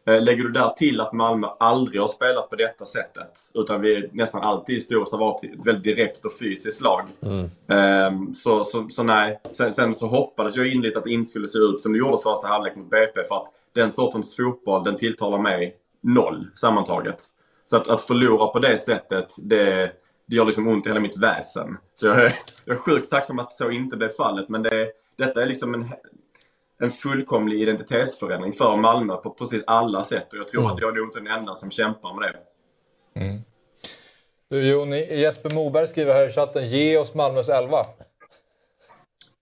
[0.08, 4.10] Eh, lägger du där till att Malmö aldrig har spelat på detta sättet, utan vi
[4.14, 7.08] nästan alltid historiskt har varit ett väldigt direkt och fysiskt lag.
[7.22, 7.46] Mm.
[7.68, 9.40] Eh, så, så, så nej.
[9.52, 12.18] Sen, sen så hoppades jag inligt att det inte skulle se ut som det gjorde
[12.24, 17.24] första halvlek mot BP för att den sortens fotboll, den tilltalar mig noll sammantaget.
[17.66, 19.92] Så att, att förlora på det sättet, det
[20.28, 21.78] det gör liksom ont i hela mitt väsen.
[21.94, 22.34] Så jag är,
[22.66, 24.50] jag är sjukt tacksam att så inte blev fallet.
[24.50, 25.86] Men det, detta är liksom en,
[26.80, 30.34] en fullkomlig identitetsförändring för Malmö på precis alla sätt.
[30.34, 30.74] Och jag tror mm.
[30.74, 32.40] att jag är nog inte den enda som kämpar med det.
[33.20, 33.42] Mm.
[34.50, 37.86] Du Joni, Jesper Moberg skriver här i chatten, ge oss Malmös elva.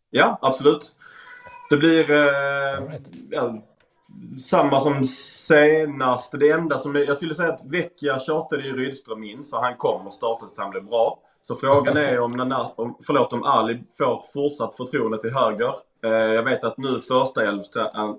[0.09, 0.95] Ja, absolut.
[1.69, 2.11] Det blir...
[2.11, 3.11] Eh, right.
[3.29, 3.63] ja,
[4.39, 6.31] samma som senast.
[6.39, 10.09] Det enda som jag skulle säga att Vecchia tjatade ju Rydström in så han kommer
[10.09, 11.19] starta tills han blir bra.
[11.41, 15.73] Så frågan är om, Nana, om, förlåt, om Ali får fortsatt förtroende till höger.
[16.03, 17.43] Eh, jag vet att nu första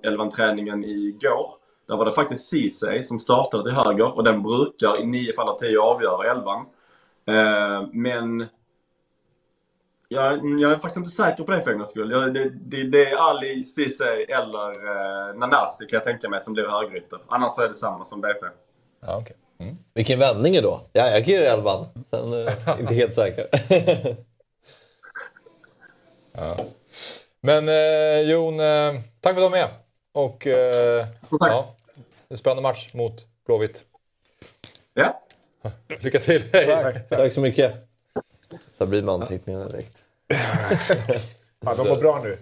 [0.03, 1.49] elvan-träningen igår,
[1.87, 5.49] där var det faktiskt Ceesay som startade till höger och den brukar i nio fall
[5.49, 6.65] av tio avgöra elvan.
[7.27, 8.47] Eh, men
[10.09, 12.11] jag, jag är faktiskt inte säker på det för en skull.
[12.11, 16.53] Jag, det, det, det, är Ali, Ceesay eller eh, Nanasi kan jag tänka mig som
[16.53, 17.19] blir högerytter.
[17.27, 18.45] Annars så är det samma som BP.
[19.01, 19.35] Ja, okay.
[19.59, 19.77] Mm.
[19.93, 20.81] Vilken vändning då.
[20.93, 21.85] Ja, jag ger elvan.
[22.09, 23.47] Sen eh, inte helt säker.
[26.31, 26.57] ja.
[27.45, 29.69] Men eh, Jon, eh, tack för att du var med.
[30.13, 31.05] Och, eh,
[31.39, 31.51] tack.
[31.51, 31.75] Ja,
[32.29, 33.83] en spännande match mot Blåvitt.
[34.93, 35.23] Ja.
[36.01, 36.51] Lycka till.
[36.51, 37.09] Tack.
[37.09, 37.73] tack så mycket.
[38.77, 39.97] Så blir man anteckningarna direkt.
[41.59, 42.37] ja, de var bra nu.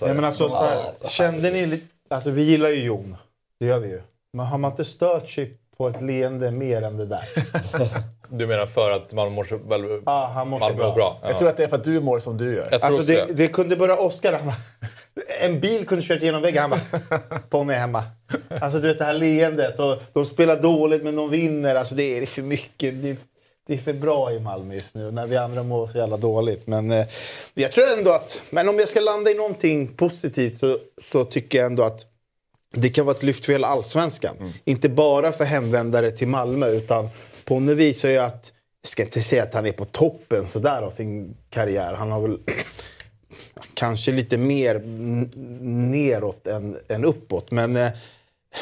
[0.00, 1.86] Nej, men alltså, så här, kände ni lite...
[2.08, 3.16] Alltså, vi gillar ju Jon.
[3.60, 4.02] Det gör vi ju.
[4.32, 7.24] Men har man inte stört sig på ett leende mer än det där?
[8.28, 10.02] Du menar för att man mår så väl...
[10.06, 10.94] Ja, han mår Malmö bra.
[10.94, 11.18] bra.
[11.22, 11.28] Ja.
[11.28, 12.68] Jag tror att det är för att du mår som du gör.
[12.70, 14.40] Jag alltså, det, det kunde bara Oskar.
[15.40, 16.62] En bil kunde kört genom väggen.
[16.62, 18.04] Han bara, på mig hemma.
[18.60, 19.78] Alltså du vet det här leendet.
[19.78, 21.74] Och de spelar dåligt men de vinner.
[21.74, 23.02] Alltså det är för mycket.
[23.02, 23.16] Det är
[23.66, 26.66] det är för bra i Malmö just nu när vi andra mår så jävla dåligt.
[26.66, 27.06] Men eh,
[27.54, 31.58] jag tror ändå att, men om jag ska landa i någonting positivt så, så tycker
[31.58, 32.13] jag ändå att
[32.74, 34.36] det kan vara ett lyft för hela allsvenskan.
[34.40, 34.52] Mm.
[34.64, 37.08] Inte bara för hemvändare till Malmö utan
[37.44, 40.82] Ponne visar ju jag att, jag ska inte säga att han är på toppen sådär
[40.82, 41.94] av sin karriär.
[41.94, 42.38] Han har väl
[43.74, 44.82] kanske lite mer
[45.64, 47.50] neråt än, än uppåt.
[47.50, 47.90] Men eh,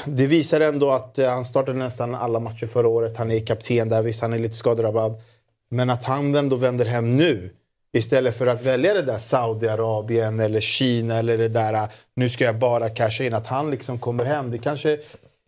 [0.05, 3.17] det visar ändå att eh, han startade nästan alla matcher förra året.
[3.17, 5.23] Han är kapten där, visst han är lite skadedrabbad.
[5.69, 7.51] Men att han ändå vänder hem nu
[7.93, 12.45] istället för att välja det där Saudiarabien eller Kina eller det där eh, nu ska
[12.45, 13.35] jag bara casha in.
[13.35, 14.51] Att han liksom kommer hem.
[14.51, 14.99] Det kanske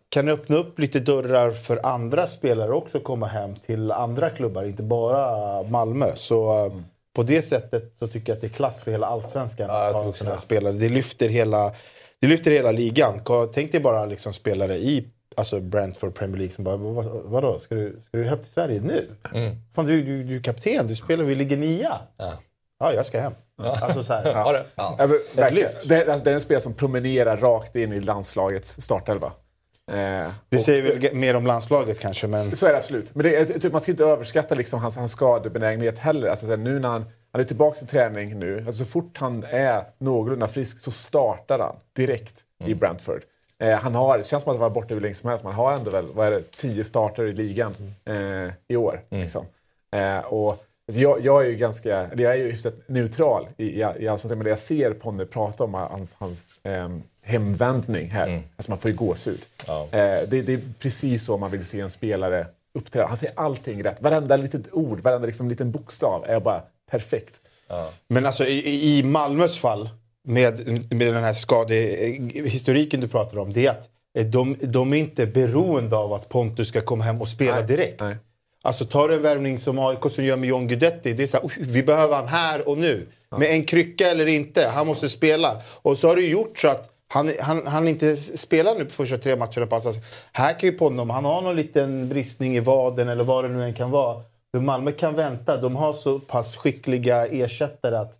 [0.09, 4.65] kan öppna upp lite dörrar för andra spelare också att komma hem till andra klubbar,
[4.65, 6.13] inte bara Malmö.
[6.17, 6.85] Så eh, mm.
[7.15, 9.95] på det sättet så tycker jag att det är klass för hela allsvenskan ja, att
[9.95, 10.73] ha sådana spelare.
[10.73, 11.73] Det lyfter hela
[12.21, 13.21] det lyfter hela ligan.
[13.55, 17.75] Tänk dig bara liksom spelare i alltså Brentford Premier League som bara, vad, vadå, ska
[17.75, 19.09] du, ska du hem till Sverige nu?
[19.35, 19.57] Mm.
[19.75, 21.99] Fan, du, du, du är kapten, du spelar, vi ligger nia.
[22.16, 22.33] Ja,
[22.79, 23.33] ja jag ska hem.
[23.57, 23.79] Ja.
[23.83, 24.53] Alltså så här, ja.
[24.53, 24.64] det.
[24.75, 24.97] Ja.
[24.99, 29.33] Alltså, det, alltså, det är en spelare som promenerar rakt in i landslagets startelva.
[29.92, 32.57] Eh, det säger väl mer om landslaget kanske, men...
[32.57, 33.14] Så är det absolut.
[33.14, 36.29] Men det, typ, man ska inte överskatta liksom hans, hans skadebenägenhet heller.
[36.29, 38.57] Alltså, här, nu när han, han är tillbaka till träning nu.
[38.66, 42.73] Alltså, så fort han är någorlunda frisk så startar han direkt mm.
[42.73, 43.23] i Brentford.
[43.64, 45.53] Eh, han har, det känns som att han var borta hur länge som helst, men
[45.53, 47.74] han har ändå väl, vad är det, tio starter i ligan
[48.05, 49.00] eh, i år.
[49.11, 49.22] Mm.
[49.22, 49.46] Liksom.
[49.96, 50.50] Eh, och,
[50.88, 54.38] alltså, jag, jag, är ju ganska, jag är ju hyfsat neutral i, i, i allsvenskan,
[54.38, 56.88] men det jag ser Ponne prata om hans, hans eh,
[57.22, 58.29] hemvändning här.
[58.29, 58.42] Mm.
[58.57, 59.40] Alltså man får ju gåshud.
[59.66, 59.83] Ja.
[59.83, 63.07] Eh, det, det, är precis så man vill se en spelare uppträda.
[63.07, 64.03] Han säger allting rätt.
[64.03, 67.35] Varenda litet ord, varenda liksom liten bokstav är bara perfekt.
[67.68, 67.90] Ja.
[68.09, 69.88] Men alltså i, i Malmös fall,
[70.25, 73.91] med, med den här skadehistoriken du pratar om, det är att
[74.33, 77.67] de, de är inte beroende av att Pontus ska komma hem och spela Nej.
[77.67, 78.01] direkt.
[78.01, 78.17] Nej.
[78.63, 81.13] Alltså tar du en värvning som AIK som gör med John Guidetti.
[81.13, 83.07] Det är så här, vi behöver han här och nu.
[83.31, 83.39] Ja.
[83.39, 85.63] Med en krycka eller inte, han måste spela.
[85.67, 89.19] Och så har det gjort så att han, han, han inte spelar nu på första
[89.19, 89.91] tre matcherna på alltså,
[90.33, 93.65] Här kan ju Ponnom, han har någon liten bristning i vaden eller vad det nu
[93.65, 94.23] än kan vara.
[94.53, 95.57] Men Malmö kan vänta.
[95.57, 98.15] De har så pass skickliga ersättare att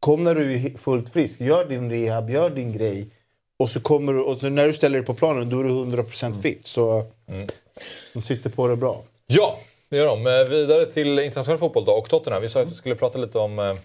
[0.00, 3.08] kommer du fullt frisk, gör din rehab, gör din grej.
[3.58, 5.70] Och så kommer du, och så när du ställer dig på planen då är du
[5.70, 6.66] 100% fit.
[6.66, 7.04] Så
[8.12, 9.02] de sitter på det bra.
[9.26, 9.58] Ja,
[9.88, 10.26] det gör de.
[10.26, 12.42] Eh, Vidare till internationell fotboll då och Tottenham.
[12.42, 13.76] Vi sa att vi skulle prata lite om eh,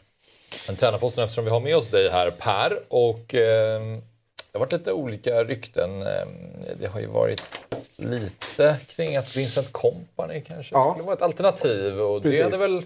[0.70, 2.80] en tränarposten eftersom vi har med oss dig här Per.
[2.88, 3.82] Och eh,
[4.52, 6.02] det har varit lite olika rykten.
[6.02, 6.28] Eh,
[6.80, 7.42] Det har ju varit
[7.98, 10.92] lite kring att Vincent Kompany kanske Ja.
[10.92, 12.38] skulle vara ett alternativ och Precis.
[12.38, 12.84] det hade väl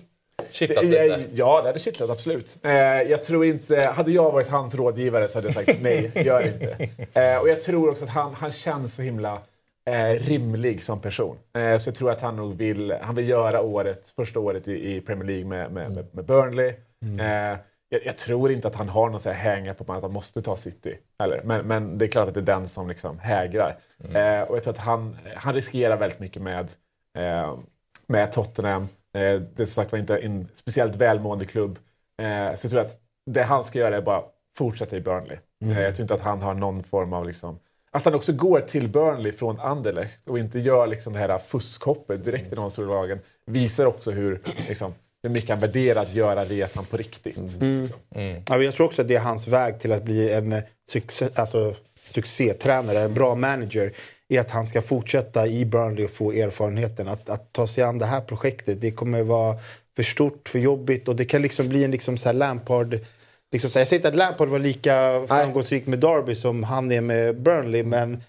[0.52, 1.26] kittlat lite.
[1.34, 2.58] Ja, det hade kittlat absolut.
[2.64, 2.72] Eh,
[3.02, 6.90] jag tror inte, hade jag varit hans rådgivare så hade jag sagt nej, gör inte.
[7.14, 9.42] Eh, och jag tror också att han, han känns så himla
[9.86, 11.38] eh, rimlig som person.
[11.54, 15.02] Så jag tror att han nog vill, han vill göra året, första året i, i
[15.02, 16.74] Premier League med, med, med, med Burnley.
[17.20, 17.58] Eh,
[17.90, 20.98] jag, jag tror inte att han har någon hänga på att han måste ta City.
[21.20, 23.78] Eller, men, men det är klart att det är den som liksom hägrar.
[24.14, 26.72] Eh, och jag tror att han, han riskerar väldigt mycket med,
[28.08, 28.88] med Tottenham.
[29.18, 31.80] Eh, det är som sagt var inte en speciellt välmående klubb.
[32.22, 32.98] Eh, så jag tror att
[33.32, 34.22] det han ska göra är bara
[34.58, 35.38] fortsätta i Burnley.
[35.64, 37.60] Eh, jag tror inte att han har någon form av liksom,
[37.92, 42.26] att han också går till Burnley från Anderlecht och inte gör liksom det här fuskhoppet
[42.26, 46.44] direkt i de stora lagen visar också hur, liksom, hur mycket han värderar att göra
[46.46, 47.38] resan på riktigt.
[47.38, 47.60] Liksom.
[48.48, 51.28] Ja, men jag tror också att det är hans väg till att bli en succé,
[51.36, 51.76] alltså,
[52.10, 53.94] succétränare, en bra manager.
[54.30, 57.08] Är att han ska fortsätta i Burnley och få erfarenheten.
[57.08, 59.58] Att, att ta sig an det här projektet, det kommer vara
[59.96, 63.00] för stort, för jobbigt och det kan liksom bli en liksom så här Lampard...
[63.52, 66.92] Liksom så här, jag säger inte att Lampard var lika framgångsrik med Derby som han
[66.92, 68.24] är med Burnley, men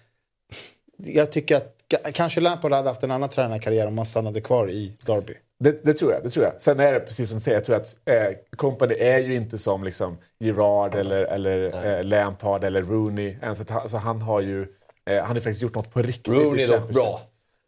[0.97, 4.69] jag tycker att ka- kanske Lampard hade haft en annan tränarkarriär om han stannade kvar
[4.69, 5.33] i Derby.
[5.59, 6.23] Det, det tror jag.
[6.23, 6.53] det tror jag.
[6.59, 9.57] Sen är det precis som du säger, jag tror att eh, Company är ju inte
[9.57, 13.35] som liksom, Gerard eller, eller eh, Lampard eller Rooney.
[13.41, 14.67] Ens att han, alltså, han har ju eh,
[15.17, 16.33] han har faktiskt gjort något på riktigt.
[16.33, 17.21] Rooney är dock bra.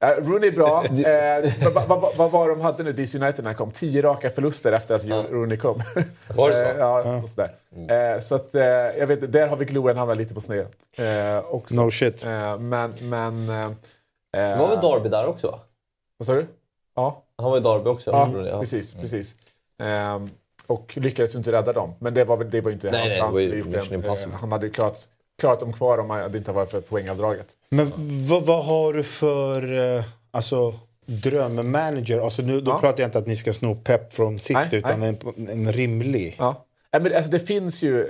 [0.03, 0.83] Eh, Rooney är bra.
[0.91, 3.71] Eh, vad, vad, vad, vad var de hade nu, DC United, när han kom?
[3.71, 5.81] Tio raka förluster efter att Rooney kom.
[6.35, 6.61] Var det så?
[6.71, 7.51] Eh, ja, och sådär.
[8.13, 10.65] Eh, så att, eh, jag vet, där har vi Gloren hamnat lite på sned.
[10.97, 11.75] Eh, också.
[11.75, 12.23] No shit.
[12.23, 12.93] Eh, men...
[13.01, 13.71] men eh,
[14.31, 15.51] Det var väl Derby där också?
[15.51, 15.59] va?
[16.17, 16.47] Vad sa du?
[16.95, 17.23] Ja.
[17.37, 18.11] Han var i Derby också.
[18.11, 18.93] Ja, Rooney, precis.
[18.93, 19.35] precis.
[19.79, 20.29] Ehm,
[20.67, 21.93] och lyckades ju inte rädda dem.
[21.99, 23.63] Men det var, väl, det var inte Nej, hans nej,
[24.03, 24.23] chans.
[24.23, 25.09] eh, Han hade ju klarat,
[25.41, 27.47] klarat dem kvar om det inte varit för poängavdraget.
[27.69, 27.91] Men
[28.27, 30.73] vad, har du för eh, alltså,
[31.05, 32.19] drömmanager?
[32.19, 32.79] Alltså, nu, då Ja.
[32.79, 35.17] pratar jag inte att ni ska sno pepp från City, Nej, utan nej.
[35.37, 36.35] En, en rimlig.
[36.39, 36.65] Ja.
[36.99, 38.07] Men alltså, det finns ju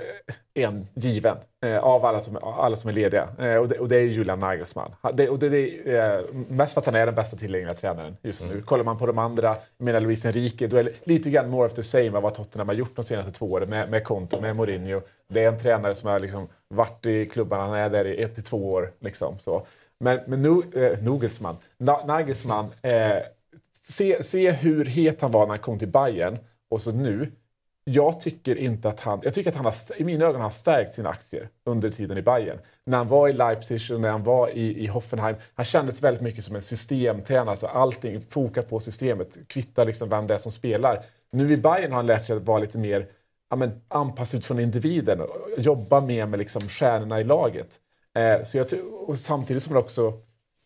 [0.54, 3.28] en given eh, av alla som, alla som är lediga.
[3.38, 4.90] Eh, och, det, och det är ju Julian Nagelsmann.
[5.14, 8.16] Det, och det, det är eh, mest för att han är den bästa tillgängliga tränaren
[8.22, 8.62] just nu.
[8.62, 11.74] Kollar man på de andra, menar Luis Enrique, då är det lite grann more of
[11.74, 14.56] the same av vad Tottenham har gjort de senaste två åren med, med Conte, med
[14.56, 15.00] Mourinho.
[15.28, 18.34] Det är en tränare som har liksom varit i klubban, han är där i ett
[18.34, 18.92] till två år.
[19.00, 19.66] Liksom, så.
[19.98, 23.16] Men, men nu, eh, Nagelsmann, Na, Nagelsmann eh,
[23.82, 26.38] se, se hur het han var när han kom till Bayern
[26.70, 27.30] och så nu.
[27.84, 30.92] Jag tycker inte att han, jag tycker att han har, i mina ögon har stärkt
[30.92, 32.58] sina aktier under tiden i Bayern.
[32.86, 35.36] När han var i Leipzig och när han var i, i Hoffenheim.
[35.54, 37.50] Han kändes väldigt mycket som en systemtränare.
[37.50, 41.04] Alltså allting fokar på systemet, kvittar liksom vem det är som spelar.
[41.30, 43.06] Nu i Bayern har han lärt sig att vara lite mer
[43.50, 47.80] ja, men, anpassad utifrån individen och jobba mer med liksom stjärnorna i laget.
[48.14, 48.66] Eh, så jag,
[49.06, 50.12] och samtidigt som han också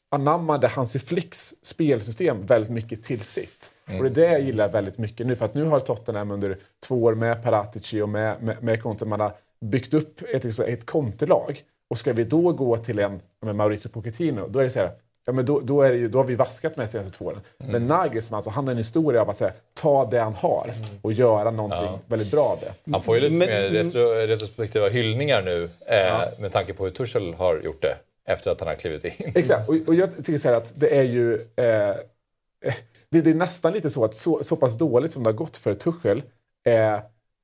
[0.09, 3.71] anammade Hansi Flicks spelsystem väldigt mycket till sitt.
[3.91, 5.37] Och det är det jag gillar väldigt mycket nu.
[5.37, 9.05] För att nu har Tottenham under två år med Paratici och med, med, med Conte,
[9.05, 11.63] man har byggt upp ett, liksom, ett kontelag.
[11.91, 14.91] Och ska vi då gå till en med Mauricio Pochettino, då är det så här,
[15.27, 17.25] ja, men då, då, är det ju, då har vi vaskat med de senaste två
[17.25, 17.41] åren.
[17.59, 20.71] Men Nagelsmann, alltså, han har en historia av att säga, ta det han har
[21.03, 22.93] och göra någonting väldigt bra av det.
[22.93, 26.91] Han får ju lite Men- mer retro, retrospektiva hyllningar nu eh, med tanke på hur
[26.91, 27.97] Tuchel har gjort det
[28.29, 29.33] efter att han har klivit in.
[29.35, 31.35] Exakt, och, och jag tycker så här att det är ju...
[31.57, 31.95] Eh,
[33.09, 35.57] det, det är nästan lite så att så, så pass dåligt som det har gått
[35.57, 36.23] för Tuchel
[36.67, 37.01] eh,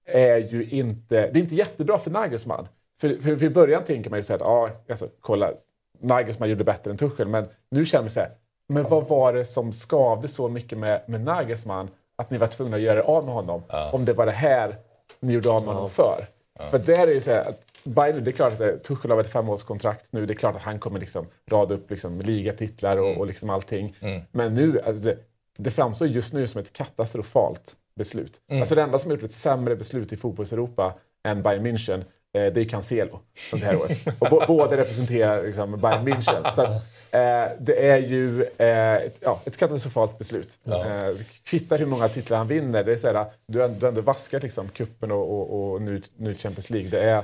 [0.06, 1.14] är ju inte...
[1.30, 2.68] Det är inte jättebra för Nagelsmann.
[3.00, 5.52] För, för, för i början tänker man ju så här att ja, alltså, kolla,
[6.00, 7.28] Nagelsmann gjorde bättre än Tuchel.
[7.28, 8.30] Men nu känner man så här,
[8.68, 12.76] men vad var det som skavde så mycket med, med Nagelsmann att ni var tvungna
[12.76, 13.62] att göra er av med honom?
[13.92, 14.76] Om det var det här
[15.20, 16.26] ni gjorde av med honom för.
[16.70, 19.32] För där är ju så här, att Bayern, det är klart att Tuchel har ett
[19.32, 20.26] femårskontrakt nu.
[20.26, 23.96] Det är klart att han kommer liksom rada upp liksom ligatitlar och, och liksom allting.
[24.32, 25.14] Men nu, alltså
[25.58, 28.40] det, framstår just nu som ett katastrofalt beslut.
[28.50, 30.94] Alltså det enda som har gjort ett sämre beslut i fotbolls-Europa
[31.28, 33.98] än Bayern München, eh, det är Cancelo det här året.
[34.18, 36.54] Och båda representerar liksom Bayern München.
[36.54, 36.72] Så att,
[37.10, 40.58] eh, det är ju eh, ett, ja, ett katastrofalt beslut.
[40.66, 42.84] Eh, kvittar hur många titlar han vinner.
[42.84, 45.82] Det är så här, du har du har ändå vaskat liksom, kuppen och, och, och
[45.82, 46.90] nu, nu Champions League.
[46.90, 47.22] Det är,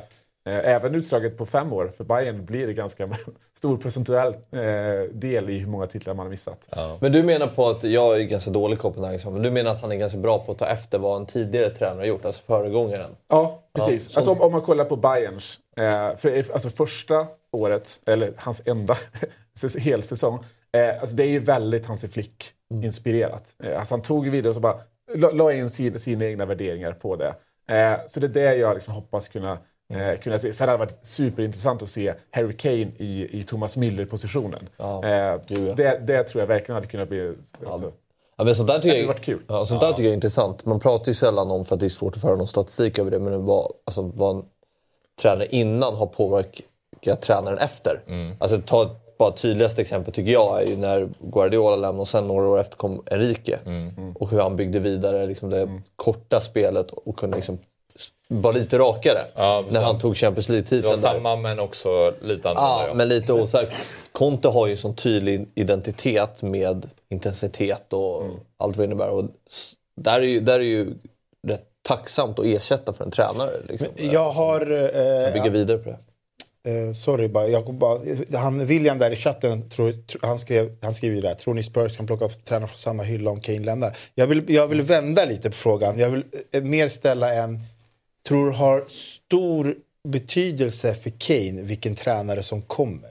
[0.51, 3.09] även utslaget på fem år för Bayern blir det ganska
[3.57, 4.61] stor procentuell eh,
[5.13, 6.69] del i hur många titlar man har missat.
[7.01, 9.93] Men du menar på att, jag är ganska dålig Nagelsmann, men du menar att han
[9.93, 13.11] är ganska bra på att ta efter vad en tidigare tränare har gjort, alltså föregångaren?
[13.29, 14.09] Ja, precis.
[14.11, 18.63] Ja, alltså, om, om man kollar på Bayerns, eh, för, alltså första året, eller hans
[18.65, 18.97] enda
[19.79, 20.39] helsäsong,
[20.73, 23.57] eh, alltså det är ju väldigt Hansi Flick-inspirerat.
[23.65, 24.81] Eh, alltså han tog vidare och så bara
[25.15, 27.35] la, la in sin, sina egna värderingar på det.
[27.75, 29.59] Eh, så det är det jag liksom hoppas kunna,
[29.95, 30.53] eh, kunna se.
[30.53, 34.69] Sen hade det varit superintressant att se Harry Kane i, i Thomas Müller-positionen.
[34.77, 35.05] Ja.
[35.05, 35.39] Eh, ja.
[35.77, 37.35] det, det tror jag verkligen hade kunnat bli...
[37.67, 37.93] Alltså,
[38.41, 39.43] Ja, men sånt där tycker Det hade varit kul.
[39.49, 40.65] Ja, sånt där tycker jag är intressant.
[40.65, 43.11] Man pratar ju sällan om, för att det är svårt att föra någon statistik över
[43.11, 44.45] det, men vad, alltså, vad en
[45.23, 48.01] tränare innan har påverkat tränaren efter.
[48.39, 52.49] Alltså, ta bara tydligaste exempel tycker jag är ju när Guardiola lämnade och sen några
[52.49, 53.59] år efter kom Enrique.
[54.15, 57.59] Och hur han byggde vidare liksom det korta spelet och kunde liksom
[58.29, 59.19] vara lite rakare.
[59.35, 61.13] Ja, när han tog Champions Det var League-titeln där.
[61.13, 62.89] samma men också lite annorlunda.
[62.89, 63.93] Ja, men lite osäkert.
[64.13, 68.23] Conte har ju en sån tydlig identitet med intensitet och
[68.57, 69.11] allt vad det innebär.
[69.11, 69.25] Och
[70.01, 70.95] där är ju, där är ju
[71.49, 73.51] rätt tacksamt att ersätta för en tränare.
[73.69, 73.89] Liksom.
[73.97, 74.61] Jag har...
[74.71, 75.99] Eh, Bygga vidare på det.
[76.71, 77.99] Eh, sorry bara, jag bara,
[78.33, 81.63] han, William där i chatten, tror, tro, han, skrev, han skriver ju där, tror ni
[81.63, 83.97] Spurs kan plocka upp tränare från samma hylla om Kane lämnar?
[84.15, 85.99] Jag vill, jag vill vända lite på frågan.
[85.99, 87.61] Jag vill eh, mer ställa en,
[88.23, 89.77] tror har stor
[90.09, 93.11] betydelse för Kane vilken tränare som kommer?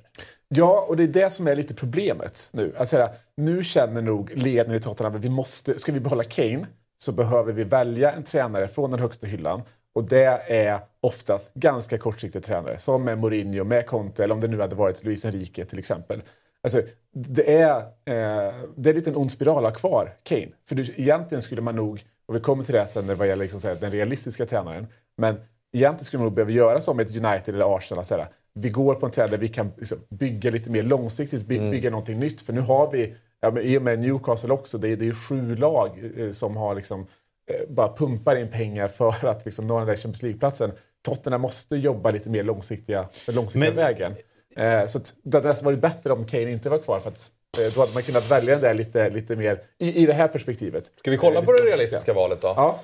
[0.50, 2.76] Ja, och det är det som är lite problemet nu.
[2.78, 6.67] Alltså, nu känner nog ledningen i Tottenham att vi måste, ska vi behålla Kane
[6.98, 9.62] så behöver vi välja en tränare från den högsta hyllan.
[9.93, 14.48] Och det är oftast ganska kortsiktiga tränare, som med Mourinho, med Conte eller om det
[14.48, 16.22] nu hade varit Luis Enrique till exempel.
[16.63, 16.82] Alltså,
[17.13, 20.48] det, är, eh, det är lite en ond spiral att ha kvar Kane.
[20.67, 23.46] För du, egentligen skulle man nog, och vi kommer till det sen när vad gäller
[23.46, 24.88] liksom, här, den realistiska tränaren,
[25.18, 25.36] men
[25.74, 28.06] egentligen skulle man nog behöva göra som ett United eller Arsenal.
[28.06, 31.46] Så här, vi går på en tränare där vi kan liksom, bygga lite mer långsiktigt,
[31.46, 32.42] by, bygga någonting nytt.
[32.42, 35.08] För nu har vi, ja, men i och med Newcastle också, det är, det är
[35.08, 37.08] ju sju lag eh, som har liksom,
[37.52, 40.72] eh, bara pumpar in pengar för att liksom, nå den där Champions League-platsen.
[41.06, 44.16] Tottenham måste jobba lite mer långsiktiga, långsiktiga Men- vägen.
[44.56, 47.32] Eh, så det hade varit bättre om Kane inte var kvar för att
[47.74, 50.92] då hade man kunnat välja den där lite, lite mer i, i det här perspektivet.
[51.00, 52.54] Ska vi kolla på det realistiska valet då?
[52.56, 52.80] Ja.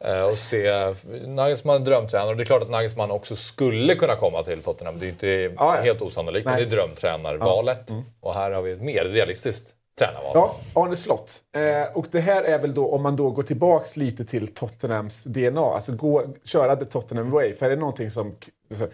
[0.00, 0.94] Eh, och se.
[1.26, 4.98] Nagelsmann är drömtränare och det är klart att Nagelsmann också skulle kunna komma till Tottenham.
[4.98, 5.82] Det är inte Ja, ja.
[5.82, 6.64] helt osannolikt, men Nej.
[6.64, 7.90] det är drömtränarvalet.
[8.20, 10.30] Och här har vi ett mer realistiskt tränarval.
[10.34, 11.40] Ja, Arne Slott.
[11.56, 15.24] Eh, och det här är väl då om man då går tillbaks lite till Tottenhams
[15.24, 17.54] DNA, alltså gå, köra the Tottenham way.
[17.54, 18.36] För är det någonting som
[18.70, 18.88] alltså,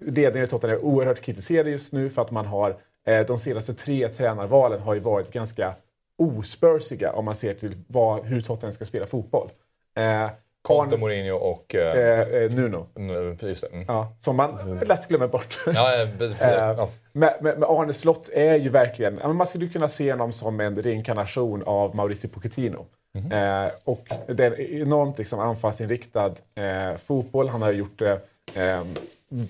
[0.00, 2.76] ledningen i Tottenham är oerhört kritiserade just nu för att man har eh,
[3.26, 5.74] de senaste tre tränarvalen har ju varit ganska
[6.18, 9.50] ospörsiga om man ser till vad, hur Tottenham ska spela fotboll.
[9.96, 10.30] Eh,
[10.62, 11.74] Conte, Mourinho och...
[11.74, 12.86] Eh, eh, eh, Nuno.
[12.94, 13.64] nu- just.
[13.72, 13.84] Mm.
[13.88, 15.58] Ja, som man lätt glömmer bort.
[15.66, 16.08] Ja, eh.
[16.20, 16.88] Eh, ja.
[17.12, 20.82] Men, men, men Arne Slott är ju verkligen, man skulle kunna se honom som en
[20.82, 22.86] reinkarnation av Mauricio Pochettino.
[23.32, 27.48] Eh, och det är en enormt liksom, anfallsinriktad eh, fotboll.
[27.48, 28.16] Han har gjort eh,
[28.54, 28.86] vä-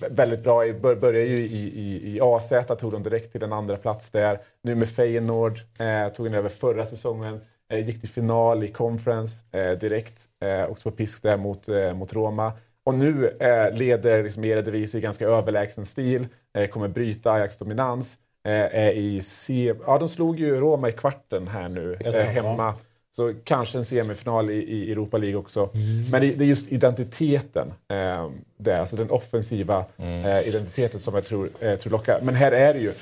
[0.09, 0.73] väldigt bra.
[0.79, 4.39] Började ju i, i, i AZ, tog dem direkt till en andra plats där.
[4.63, 7.41] Nu med Feyenoord, eh, tog han över förra säsongen.
[7.73, 10.25] Eh, gick till final i conference eh, direkt.
[10.45, 12.53] Eh, också på pisk där mot, eh, mot Roma.
[12.85, 16.27] Och nu eh, leder liksom Eredivisie i ganska överlägsen stil.
[16.57, 18.17] Eh, kommer bryta Ajax dominans.
[18.43, 22.73] Är i se- ja, de slog ju Roma i kvarten här nu, hemma.
[23.15, 25.69] Så kanske en semifinal i, i Europa League också.
[26.11, 31.25] Men det, det är just identiteten, eh, det, alltså den offensiva eh, identiteten som jag
[31.25, 32.19] tror, eh, tror lockar.
[32.21, 32.93] Men här är det ju,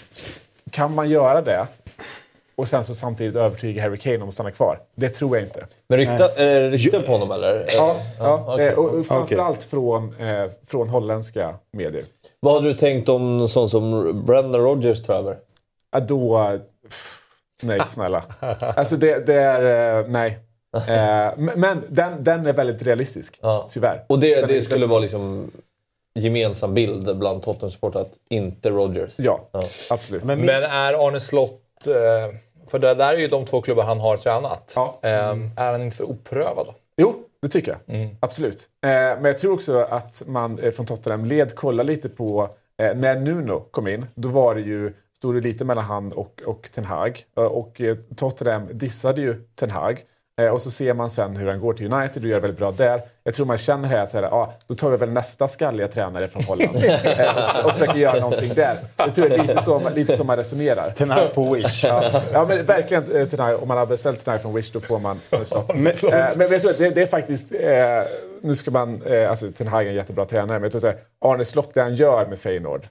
[0.72, 1.68] kan man göra det
[2.56, 4.80] och sen så samtidigt övertyga Harry Kane om att stanna kvar?
[4.96, 5.66] Det tror jag inte.
[5.88, 7.66] Men rykta, det rykten på honom eller?
[7.68, 8.68] Ja, ja, okej.
[8.68, 12.04] eh, och, och framförallt från, eh, från holländska medier.
[12.40, 15.38] Vad hade du tänkt om sån som Brendan Rodgers tar över?
[15.92, 16.58] Ja, då...
[16.90, 17.19] pff,
[17.62, 18.24] Nej, snälla.
[18.60, 20.00] Alltså det, det är...
[20.00, 20.40] eh, Nej.
[20.74, 23.68] Eh, men- den, den är väldigt realistisk, Ja.
[23.70, 24.06] tyvärr.
[24.08, 25.52] Och det, det skulle vara liksom
[26.20, 29.14] gemensam bild bland Tottenham-supportrar att inte Rodgers.
[29.18, 29.64] Ja, Ja.
[29.90, 30.24] absolut.
[30.24, 31.88] Men min, Men är Arne Slott...
[31.88, 32.36] Eh,
[32.68, 34.74] för det där är ju de två klubbar han har tränat.
[34.76, 35.00] Ja.
[35.02, 35.10] Eh,
[35.56, 36.74] Är han inte för oprövad då?
[36.98, 37.96] Jo, det tycker jag.
[37.96, 38.16] Mm.
[38.20, 38.68] Absolut.
[38.82, 42.50] Men jag tror också att man från Tottenham led kolla lite på...
[42.96, 46.70] När Nuno kom in, då var det ju, stod det lite mellan han och, och
[46.72, 47.24] Ten Hag.
[47.38, 50.00] Eh, och eh, Tottenham dissade ju Ten Hag.
[50.42, 52.72] Eh, och så ser man sen hur han går till United och gör väldigt bra
[52.72, 53.02] där.
[53.24, 56.44] Jag tror man känner här att ah, då tar vi väl nästa skalliga tränare från
[56.44, 56.76] Holland.
[56.76, 58.78] och, och försöker göra någonting där.
[58.98, 60.94] Jag tror det är lite så, lite så man resonerar.
[60.98, 61.84] den här på Wish.
[61.84, 63.28] Ja, ja men verkligen.
[63.30, 65.20] Ten Hag, om man har beställt Ten Hag från Wish då får man.
[65.74, 67.52] Men- Eh, men jag tror att det, det är faktiskt...
[67.54, 68.04] Eh,
[68.42, 70.98] nu ska man, eh, alltså Ten Hag är en jättebra tränare, men jag tror här,
[71.26, 72.86] Arne Slott, det han gör med Feyenoord.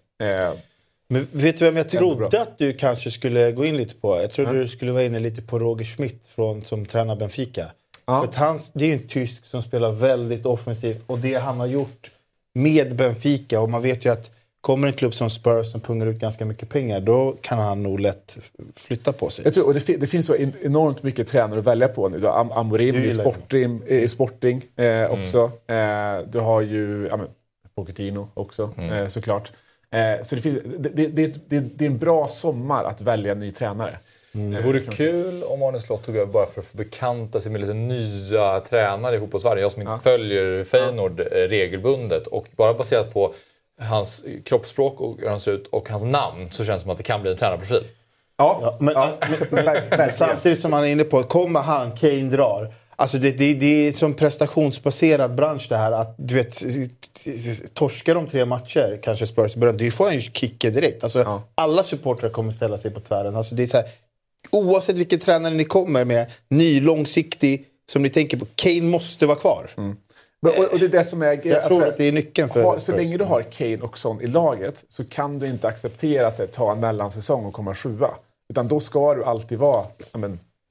[1.10, 4.16] Eh, Men vet du vem jag trodde att du kanske skulle gå in lite på?
[4.20, 7.72] Jag trodde du skulle vara inne lite på Roger Schmidt från, som tränar Benfica.
[8.06, 8.20] Ja.
[8.20, 11.60] För att han, det är ju en tysk som spelar väldigt offensivt och det han
[11.60, 12.10] har gjort
[12.54, 14.30] med Benfica och man vet ju att
[14.60, 18.00] kommer en klubb som Spurs som pungar ut ganska mycket pengar då kan han nog
[18.00, 18.38] lätt
[18.76, 19.44] flytta på sig.
[19.44, 22.18] Jag tror, och det, det finns så en- enormt mycket tränare att välja på nu.
[22.18, 25.50] Du har Am- Amorim Du i Sporting, i Sporting eh, också.
[25.66, 27.26] Eh, du har ju ja, men,
[27.74, 29.52] Pochettino också, eh, såklart.
[29.92, 33.32] Eh, så det, finns, det, det, det, det, det är en bra sommar att välja
[33.32, 33.98] en ny tränare.
[34.32, 37.60] Det vore kul om Arne Slott tog över bara för att få bekanta sig med
[37.60, 39.62] lite nya tränare i fotbollssverige.
[39.62, 43.34] Jag som inte följer Feyenoord eh, regelbundet och bara baserat på
[43.80, 46.96] hans kroppsspråk och hur han ser ut och hans namn så känns det som att
[46.96, 47.82] det kan bli en tränarprofil.
[48.36, 49.10] Ja, Ja, men, ja,
[49.50, 52.74] men, men, men samtidigt som han är inne på, kommer han, Kane drar.
[53.00, 55.92] Alltså det, det, det är som prestationsbaserad bransch det här.
[55.92, 56.62] Att du vet,
[57.74, 61.04] torskar de tre matcher, kanske Spurs i början, då får ju kicken direkt.
[61.04, 61.42] Alltså, Ja.
[61.54, 63.36] Alla supportrar kommer ställa sig på tvären.
[63.36, 63.86] Alltså det är så här,
[64.50, 69.38] oavsett vilken tränare ni kommer med, ny, långsiktig, som ni tänker på, Kane måste vara
[69.38, 69.70] kvar.
[69.76, 71.46] Men, och, och det är det som är...
[71.46, 74.20] Jag tror att det är nyckeln för ha, Så länge du har Kane och Son
[74.20, 78.10] i laget så kan du inte acceptera att här, ta en mellansäsong och komma sjua.
[78.50, 79.86] Utan då ska du alltid vara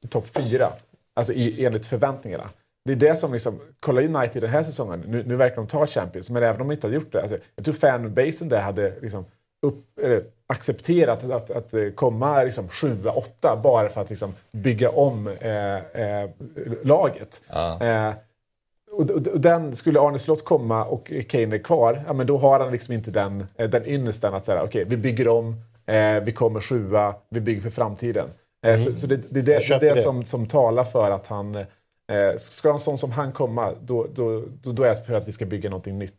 [0.09, 0.71] topp fyra.
[1.17, 2.49] Alltså i, enligt förväntningarna.
[2.85, 5.87] Det är det som liksom, kolla United den här säsongen, nu, nu verkar de ta
[5.87, 7.21] Champions, men även om de inte hade gjort det.
[7.21, 9.25] Alltså, jag tror fanbasen där hade liksom,
[9.61, 14.89] upp, eller, accepterat att, att, att komma liksom, sjua, åtta bara för att liksom, bygga
[14.89, 16.29] om eh, eh,
[16.83, 17.41] laget.
[17.81, 18.13] Eh,
[18.91, 22.37] och, och, och den, skulle Arne Slott komma och Kane är kvar, ja, men då
[22.37, 25.55] har han liksom inte den, eh, den ynnesten att säga okej, vi bygger om,
[25.85, 28.29] eh, vi kommer sjua, vi bygger för framtiden.
[28.65, 30.03] Eh, Så, så det, det, är det, det, är det det.
[30.03, 31.55] som, som talar för att han...
[32.11, 35.27] Eh, ska en sån som han komma, då, då, då, då är det för att
[35.27, 36.13] vi ska bygga någonting nytt.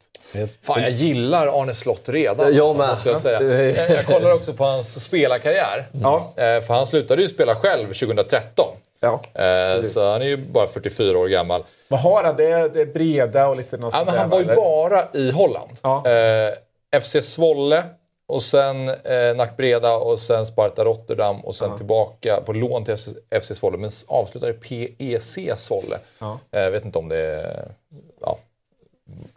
[0.62, 2.55] Fan, jag gillar Arne Slott redan.
[2.55, 2.89] Jag alltså, med.
[2.91, 3.89] Måste jag, säga.
[3.89, 5.86] jag, kollar också på hans spelarkarriär.
[6.03, 6.32] Ja.
[6.36, 8.66] Eh, för han slutade ju spela själv 2013.
[9.01, 9.20] Ja.
[9.34, 11.64] Eh, så han är ju bara 44 år gammal.
[11.89, 12.36] Vad har han?
[12.36, 14.55] Det är, det är breda och lite något Ja, men där, han var ju eller?
[14.57, 15.70] bara i Holland.
[15.82, 16.05] Ja.
[16.11, 17.84] Eh, FC Zwolle
[18.29, 22.97] och sen eh, Nack Breda och sen Sparta Rotterdam och sen tillbaka på lån till
[23.43, 25.99] FC, Zwolle men avslutade PEC Zwolle.
[26.18, 26.39] Ja.
[26.53, 27.55] Eh, Jag vet inte om det,
[28.20, 28.39] ja,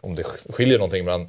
[0.00, 1.28] om det skiljer någonting mellan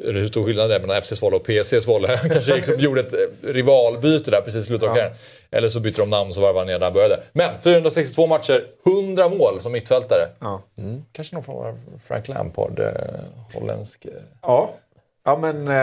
[0.00, 2.08] eller hur stor skillnad det är mellan FC Zwolle och PEC Zwolle.
[2.16, 4.94] Han kanske liksom gjorde ett eh, rivalbyte där precis i slutet av Ja.
[4.94, 5.16] karriären.
[5.50, 7.20] Eller så bytte de namn så varvade ner där han började.
[7.32, 10.28] Men 462 matcher, 100 mål som mittfältare.
[10.40, 10.62] Ja.
[11.12, 12.86] Kanske någon form av Frank Lampard, eh,
[13.54, 14.06] holländsk...
[14.42, 14.70] Ja.
[15.24, 15.74] Ja, men eh,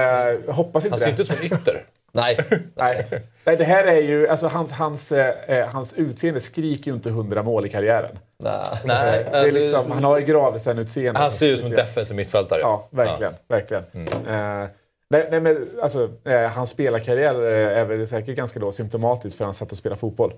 [0.45, 1.09] jag hoppas inte Han ser det.
[1.11, 1.85] inte ut som en ytter.
[2.11, 2.37] Nej.
[2.75, 3.05] Nej.
[3.43, 4.27] Nej, det här är ju...
[4.27, 8.19] Alltså, hans, hans, eh, hans utseende skriker ju inte 100 mål i karriären.
[8.37, 8.63] Nej.
[8.85, 11.19] Nej, Det är liksom, han har ju Gravesen-utseende.
[11.19, 12.59] han ser ut som en defensiv mittfältare.
[12.61, 13.33] Ja, verkligen.
[13.47, 13.83] verkligen.
[14.27, 14.67] Eh,
[15.09, 19.45] nej, nej, men alltså, eh, hans spelarkarriär eh, är väl säkert ganska då symptomatisk för
[19.45, 20.33] hans sätt att spela fotboll.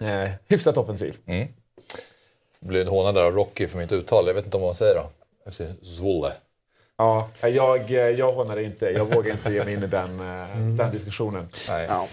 [0.00, 1.16] Eh, hyfsat offensiv.
[2.60, 4.26] Blir hånad där av Rocky för mitt uttal.
[4.26, 5.10] Jag vet inte om vad man säger då.
[5.50, 6.32] FC Zwolle.
[7.00, 8.86] Ja, jag, eh, jag hånar det inte.
[8.86, 11.48] Jag vågar inte ge mig in i den, eh, den diskussionen.
[11.68, 11.86] Nej.
[11.88, 12.06] Ja.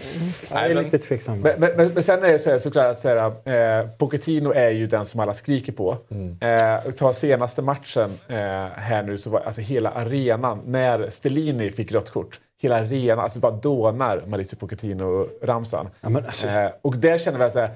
[0.50, 1.40] Jag är lite tveksam.
[1.40, 4.52] Men, men, men, men sen är det så här, såklart att så här, eh, Pochettino
[4.52, 5.96] är ju den som alla skriker på.
[6.40, 8.36] Eh, ta senaste matchen eh,
[8.76, 13.40] här nu så var alltså hela arenan, när Stellini fick rött kort, hela arenan, alltså
[13.40, 15.88] bara dånar Mauricio Pochettino-ramsan.
[16.00, 17.70] Ja, alltså- eh, och där känner jag så här,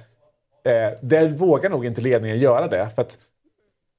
[0.65, 2.89] eh, där vågar nog inte ledningen göra det.
[2.95, 3.19] För att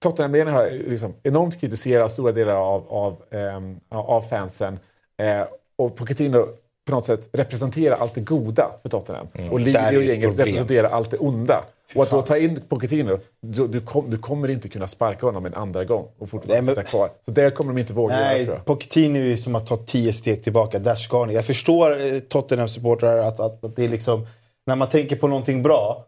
[0.04, 4.80] Tottenham-ledningen har liksom enormt kritiserat stora delar av, av, ehm, av fansen.
[5.18, 6.47] Eh, och Pochettino
[6.86, 9.28] på något sätt representerar allt det goda för Tottenham.
[9.51, 11.64] Och Där är Livio och gänget representerar allt det onda.
[11.95, 15.45] Och att då ta in Pochettino, du, du, kom, du kommer inte kunna sparka honom
[15.45, 17.10] en andra gång och fortfarande Nej, men- sitta kvar.
[17.26, 18.66] Så det kommer de inte våga göra Nej, tror jag.
[18.66, 20.80] Pochettino är som att ta tio steg tillbaka.
[20.80, 21.34] Där ska ni.
[21.34, 24.28] Jag förstår eh, Tottenham-supportrar att, att, att det är liksom...
[24.66, 26.06] När man tänker på någonting bra.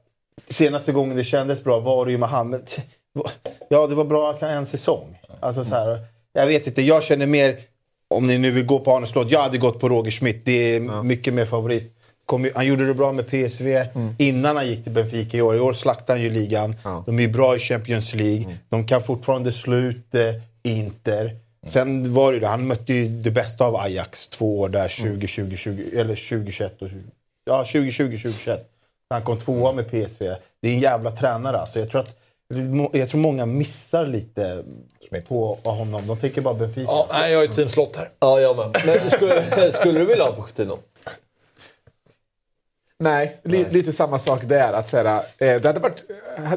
[0.50, 2.50] Senaste gången det kändes bra var det ju med han.
[2.50, 2.62] Men,
[3.70, 5.18] ja, det var bra en säsong.
[5.40, 6.00] Alltså så här,
[6.34, 7.60] jag vet inte, jag känner mer...
[8.08, 10.46] Om ni nu vill gå på Arne Slott, jag hade gått på Roger Schmidt.
[10.46, 11.94] Det är mycket mer favorit.
[12.26, 13.86] Kom, han gjorde det bra med PSV
[14.18, 15.56] innan han gick till Benfica i år.
[15.56, 16.74] I år slaktade han ju ligan.
[16.84, 17.04] Ja.
[17.06, 18.58] De är bra i Champions League.
[18.70, 20.22] De kan fortfarande slå ut eh,
[20.64, 21.38] Inter.
[21.68, 26.00] Sen var det han mötte ju det bästa av Ajax två år där, 2020, 20,
[26.00, 27.02] eller 2021 och 20,
[27.46, 28.72] ja, 2020, 2021.
[29.10, 30.36] Han kom tvåa med PSV.
[30.62, 31.80] Det är en jävla tränare alltså.
[31.80, 32.16] Jag tror, att,
[32.92, 34.64] jag tror många missar lite
[35.28, 36.08] på honom.
[36.08, 36.82] De tänker bara Benfica.
[36.92, 38.10] Ja, nej, jag är team Slott här.
[38.20, 38.82] Ja, jag med.
[38.86, 40.80] Men skulle, skulle du vilja ha Pochettino?
[43.00, 44.74] Nej, li, lite samma sak där.
[44.74, 46.04] Att här, eh, det hade varit,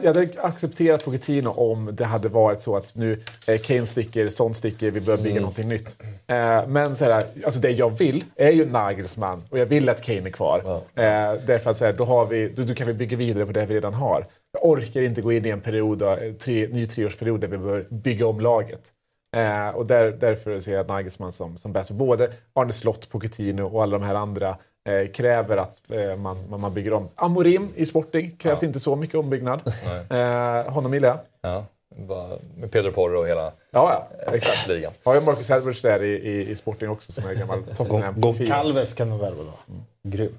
[0.03, 4.55] jag hade accepterat Pochettino om det hade varit så att nu eh, Kane sticker, Son
[4.55, 5.43] sticker, vi behöver bygga Mm.
[5.43, 5.97] någonting nytt.
[6.27, 10.03] Eh, men så här, alltså det jag vill är ju Nagelsmann och jag vill att
[10.03, 10.59] Kane är kvar.
[10.95, 13.53] Eh, därför att så här, då, har vi, då, då kan vi bygga vidare på
[13.53, 14.25] det vi redan har.
[14.53, 17.87] Jag orkar inte gå in i en period, en tre, ny treårsperiod där vi behöver
[17.91, 18.93] bygga om laget.
[19.37, 21.91] Eh, och där, därför ser jag Nagelsmann som, som bäst.
[21.91, 24.57] Både Arne Slott, Pochettino och alla de här andra
[24.89, 27.09] eh, kräver att eh, man, man, man bygger om.
[27.15, 29.61] Amorim i Sporting krävs inte så mycket ombyggnad.
[30.11, 31.19] Eh, honom gillar jag.
[31.41, 31.65] Ja,
[32.57, 34.69] med Pedro Porro och hela Ja, ja, exakt.
[34.69, 34.93] ligan.
[35.05, 38.21] Har ju Marcus Edwards där i, i, i Sporting också som är gammal Tottenham.
[38.21, 39.75] Goncalves kan de värva då.
[40.03, 40.39] Grym.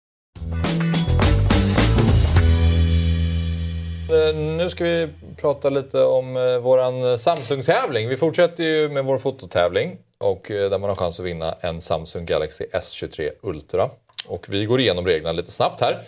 [4.11, 8.09] Eh, nu ska vi prata lite om eh, våran Samsung-tävling.
[8.09, 11.81] Vi fortsätter ju med vår fototävling och eh, där man har chans att vinna en
[11.81, 13.89] Samsung Galaxy S23 Ultra.
[14.27, 16.01] Och vi går igenom reglerna lite snabbt här.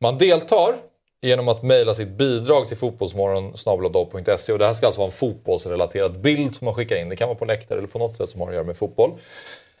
[0.00, 0.74] Man deltar
[1.22, 4.52] genom att mejla sitt bidrag till fotbollsmorgon e.
[4.52, 7.08] och det här ska alltså vara en fotbollsrelaterad bild som man skickar in.
[7.08, 9.10] Det kan vara på läktare eller på något sätt som har att göra med fotboll.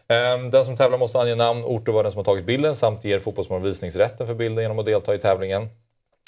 [0.08, 2.76] Ehm, den som tävlar måste ange namn, ort och var den som har tagit bilden
[2.76, 5.68] samt ger Fotbollsmorgon visningsrätten för bilden genom att delta i tävlingen.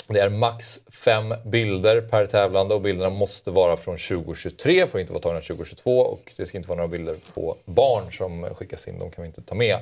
[0.08, 5.12] Det är max fem bilder per tävlande och bilderna måste vara från 2023, får inte
[5.12, 8.98] vara tagna 2022 och det ska inte vara några bilder på barn som skickas in,
[8.98, 9.78] de kan vi inte ta med.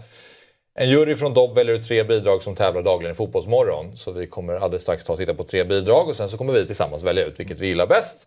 [0.75, 3.97] En jury från Dobb väljer ut tre bidrag som tävlar dagligen i Fotbollsmorgon.
[3.97, 6.53] Så vi kommer alldeles strax ta och titta på tre bidrag och sen så kommer
[6.53, 8.27] vi tillsammans välja ut vilket vi gillar bäst.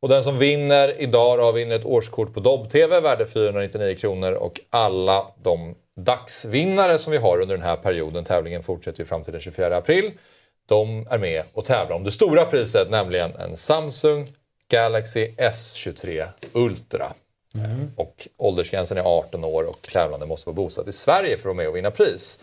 [0.00, 4.60] Och den som vinner idag då vinner ett årskort på Dobb-TV värde 499 kronor och
[4.70, 9.32] alla de dagsvinnare som vi har under den här perioden, tävlingen fortsätter ju fram till
[9.32, 10.12] den 24 april,
[10.66, 14.32] de är med och tävlar om det stora priset, nämligen en Samsung
[14.68, 17.12] Galaxy S23 Ultra.
[17.96, 21.54] Och åldersgränsen är 18 år och tävlande måste vara bosatt i Sverige för att vara
[21.54, 22.40] med och vinna pris.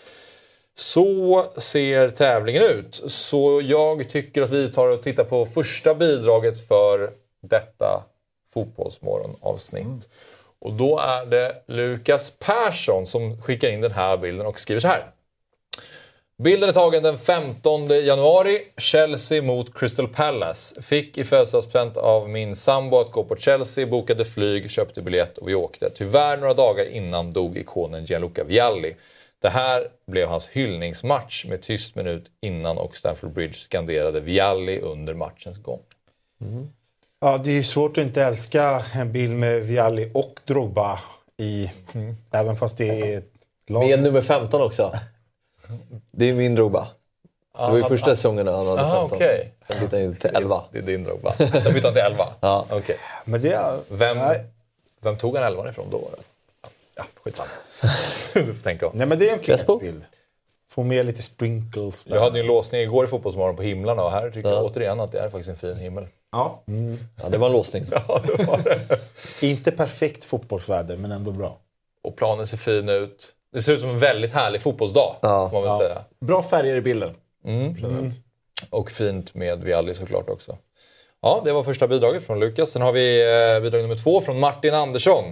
[0.75, 3.01] Så ser tävlingen ut.
[3.07, 7.11] Så jag tycker att vi tar och tittar på första bidraget för
[7.41, 8.03] detta
[8.53, 10.09] Fotbollsmorgon-avsnitt.
[10.59, 14.87] Och då är det Lukas Persson som skickar in den här bilden och skriver så
[14.87, 15.11] här.
[16.43, 18.59] Bilden är tagen den 15 januari.
[18.77, 20.81] Chelsea mot Crystal Palace.
[20.81, 25.49] Fick i födelsedagspresent av min sambo att gå på Chelsea, bokade flyg, köpte biljett och
[25.49, 25.89] vi åkte.
[25.89, 28.95] Tyvärr några dagar innan dog ikonen Gianluca Vialli.
[29.41, 35.13] Det här blev hans hyllningsmatch med tyst minut innan och Stamford Bridge skanderade Vialli under
[35.13, 35.81] matchens gång.
[37.21, 40.99] Ja, det är svårt att inte älska en bild med Vialli och Drogba
[41.37, 41.71] i...
[42.31, 43.31] Även fast det är ett
[43.67, 43.89] lag.
[43.89, 44.91] Med nummer 15 också.
[46.11, 46.87] Det är min Drogba.
[47.53, 48.15] Det var ju Ah, första ah.
[48.15, 49.17] säsongen när han hade Ah, 15.
[49.17, 49.53] okej.
[49.67, 50.61] Sen bytte han ju till 11.
[50.71, 51.33] Det är din Drogba.
[51.37, 52.27] Sen bytte han till 11?
[52.39, 52.65] Ja.
[53.25, 53.79] Men det är...
[53.87, 54.17] Vem,
[55.01, 56.09] vem tog han 11 ifrån då?
[56.95, 57.49] Ja, skitsamma.
[58.33, 58.91] du får tänka om.
[58.95, 59.33] Nej, men det är
[59.73, 60.03] en bild.
[60.69, 62.05] Få med lite sprinkles.
[62.05, 62.15] Där.
[62.15, 64.99] Jag hade ju en låsning igår i Fotbollsmorgon på himlarna och här tycker jag återigen
[64.99, 66.07] att det är faktiskt en fin himmel.
[66.31, 66.61] Ja.
[67.23, 67.85] Ja, det var en låsning.
[69.41, 71.57] Inte perfekt fotbollsväder, men ändå bra.
[72.03, 73.27] Och planen ser fin ut.
[73.53, 75.49] Det ser ut som en väldigt härlig fotbollsdag, Ja.
[75.53, 75.79] man väl Ja.
[75.79, 76.03] säga.
[76.19, 77.15] Bra färger i bilden.
[78.69, 80.57] Och fint med Vialli såklart också.
[81.21, 82.71] Ja, det var första bidraget från Lukas.
[82.71, 83.21] Sen har vi
[83.55, 85.23] eh, bidrag nummer två från Martin Andersson.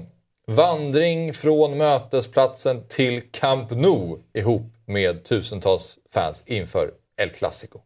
[0.47, 6.91] Vandring från mötesplatsen till Camp Nou ihop med tusentals fans inför
[7.21, 7.79] El Clasico.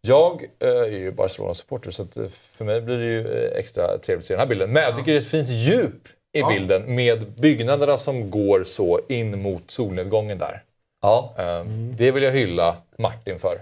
[0.00, 4.26] Jag eh, är ju Barcelona-supporter så eh, för mig blir det ju extra trevligt att
[4.28, 4.72] se den här bilden.
[4.72, 9.00] Men jag tycker det är ett fint djup i bilden med byggnaderna som går så
[9.08, 10.62] in mot solnedgången där.
[11.02, 11.34] Ja.
[11.38, 11.64] Eh,
[11.96, 13.54] Det vill jag hylla Martin för.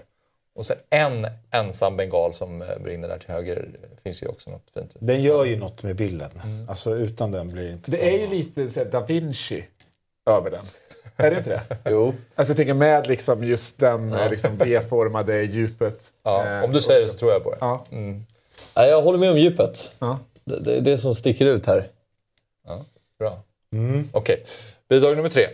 [0.55, 3.65] Och sen en ensam bengal som eh, brinner där till höger
[4.03, 4.95] finns ju också något fint.
[4.99, 6.29] Den gör ju något med bilden.
[6.69, 8.09] Alltså utan den blir det inte Det samma.
[8.09, 9.63] är ju lite så da Vinci
[10.29, 10.65] över den.
[11.17, 11.61] Är det inte det?
[11.91, 12.13] Jo.
[12.35, 16.13] Alltså jag tänker med liksom just den eh, liksom V-formade djupet.
[16.23, 17.57] Ja, Eh, om du säger det så tror jag på det.
[17.61, 17.83] Ja.
[17.91, 18.25] Mm.
[18.75, 19.91] Nej, jag håller med om djupet.
[19.99, 20.19] Ja.
[20.43, 21.87] Det, det är det som sticker ut här.
[23.19, 23.37] Ja, bra.
[24.11, 24.43] Okej,
[24.89, 25.47] bidrag nummer tre.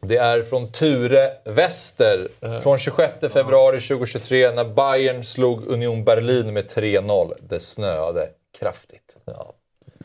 [0.00, 2.28] Det är från Ture Wester
[2.62, 7.32] från 26 februari 2023 när Bayern slog Union Berlin med 3-0.
[7.48, 9.16] Det snöade kraftigt.
[9.24, 9.52] Ja.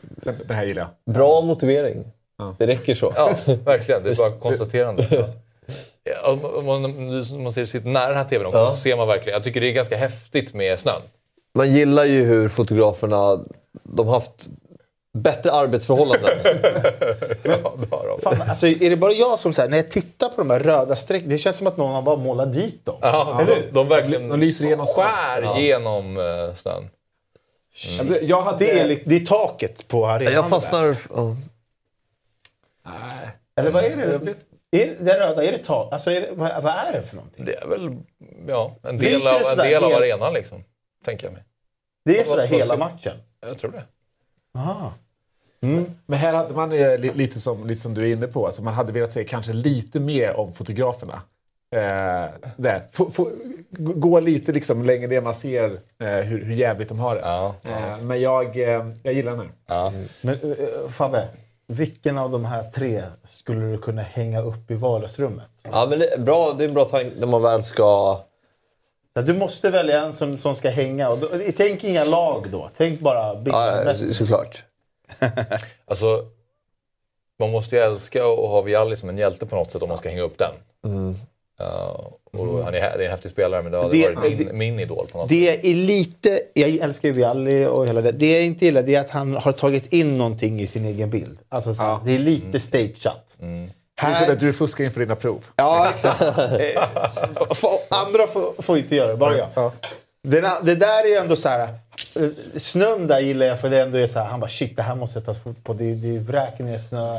[0.00, 1.14] Det, det här gillar jag.
[1.14, 2.04] Bra motivering.
[2.58, 3.12] Det räcker så.
[3.16, 3.30] Ja,
[3.64, 4.02] verkligen.
[4.02, 5.28] Det är bara konstaterande.
[6.04, 8.70] Ja, Om man, om man ser sitter nära den här tvn också Ja.
[8.70, 9.34] så ser man verkligen.
[9.36, 11.02] Jag tycker det är ganska häftigt med snön.
[11.54, 13.44] Man gillar ju hur fotograferna
[13.82, 14.48] de har haft
[15.22, 16.30] bättre arbetsförhållanden.
[17.42, 18.20] Ja, det har de.
[18.22, 20.96] Fan, alltså, är det bara jag som, här, när jag tittar på de här röda
[20.96, 22.96] strecken, det känns som att någon har bara målat dit dem.
[23.02, 25.58] Ja, de, de verkligen De lyser igenom skär Ja.
[25.58, 26.90] genom eh, snön.
[28.08, 28.58] Det- Jag hade...
[28.58, 30.32] Det är, det är taket på arenan.
[30.34, 30.96] Jag fastnar...
[31.14, 31.36] ja.
[32.86, 33.28] Nej.
[33.56, 34.34] Eller vad är det?
[34.70, 35.92] Är det röda, är det tak?
[35.92, 37.44] Alltså, är det, vad, vad är det för någonting?
[37.44, 37.96] Det är väl
[38.48, 40.64] ja, en del, av, en del av arenan liksom.
[41.04, 41.44] Tänker jag mig.
[42.04, 43.12] Det är sådär hela matchen?
[43.40, 43.82] Jag tror det.
[44.58, 44.92] Aha.
[46.06, 48.62] Men här hade man eh, li- lite som, lite som du är inne på, alltså
[48.62, 51.22] man hade velat se kanske lite mer om fotograferna.
[51.76, 52.82] Eh, där.
[52.92, 53.30] Få, få,
[53.70, 55.64] gå- lite liksom längre ner man ser
[56.02, 57.20] eh, hur, hur jävligt de har det.
[57.20, 57.54] Ja.
[57.64, 59.50] Eh, men jag, eh, jag gillar den här.
[59.66, 59.92] Ja.
[60.20, 61.28] Men uh, Fabbe,
[61.66, 65.46] vilken av de här tre skulle du kunna hänga upp i vardagsrummet?
[65.62, 68.20] Ja, men det, är bra, det är en bra tanke när man väl ska...
[69.14, 71.08] Ja, Du måste välja en som, som ska hänga.
[71.08, 72.70] Och då, tänk inga lag då.
[72.76, 74.64] Tänk bara Big Ja, ja, såklart.
[75.84, 76.24] Alltså,
[77.38, 79.98] man måste ju älska att ha Vialli som en hjälte på något sätt om man
[79.98, 80.52] ska hänga upp den.
[81.58, 84.58] Ja, och han är, det är en häftig spelare men det har Det- varit min,
[84.58, 85.38] min idol på något sätt.
[85.62, 88.12] Det är lite, jag älskar ju Vialli och hela det.
[88.12, 91.10] Det jag inte gillar det är att han har tagit in någonting i sin egen
[91.10, 91.38] bild.
[91.48, 93.36] Alltså, så, här, Det är lite stageat.
[93.38, 95.44] Det är så Här, att du fuskar inför dina prov.
[95.56, 96.20] ja, exakt.
[96.22, 96.82] Eh,
[97.90, 99.70] Andra får, får inte göra det, bara jag.
[100.22, 101.68] Den, a- det där är ju ändå så här...
[102.16, 104.82] eh, Snön där gillar jag för det ändå är så här, han bara shit det
[104.82, 105.72] här måste jag ta fot på.
[105.72, 107.18] Det, det vräker ner snö.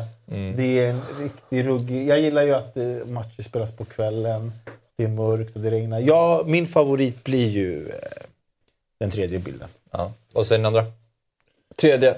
[0.56, 2.08] Det är en riktig ruggig...
[2.08, 4.52] Jag gillar ju att eh, matcher spelas på kvällen.
[4.98, 6.00] Det är mörkt och det regnar.
[6.00, 7.96] Ja, min favorit blir ju eh,
[9.00, 9.68] den tredje bilden.
[9.92, 10.12] Ja.
[10.34, 10.86] Och sen den andra?
[11.76, 12.16] Tredje.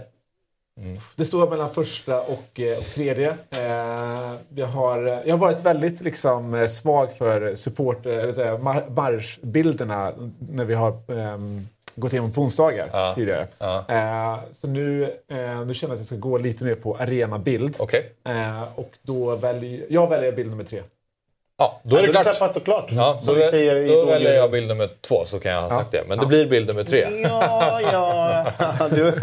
[1.15, 3.29] Det står mellan första och, eh, och tredje.
[3.49, 8.57] Eh, jag, har, jag har varit väldigt liksom, eh, svag för support, eh, eller säga,
[8.57, 10.13] mar- marschbilderna
[10.51, 13.13] när vi har ehm, gått igenom på onsdagar Ja.
[13.15, 13.47] tidigare.
[13.57, 13.85] Ja.
[13.89, 17.75] Eh, så nu, eh, nu känner jag att jag ska gå lite mer på arenabild.
[17.79, 18.11] Okej.
[18.25, 20.81] Eh, och då väljer jag väljer bild nummer tre.
[21.57, 22.37] Ja, då är det Ja, klart.
[22.37, 22.85] klappat och klart.
[22.91, 25.91] Ja, då vi säger då väljer jag bild nummer två så kan jag ha sagt
[25.91, 26.03] det.
[26.07, 27.07] Men det blir bild nummer tre.
[27.23, 28.45] Ja, ja.
[28.91, 29.13] Du,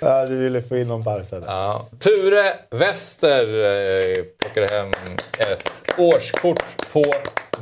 [0.00, 1.46] ja, du ville få in någon Barca där.
[1.46, 1.86] Ja.
[1.98, 4.90] Ture Wester eh, plockade hem
[5.38, 7.04] ett årskort på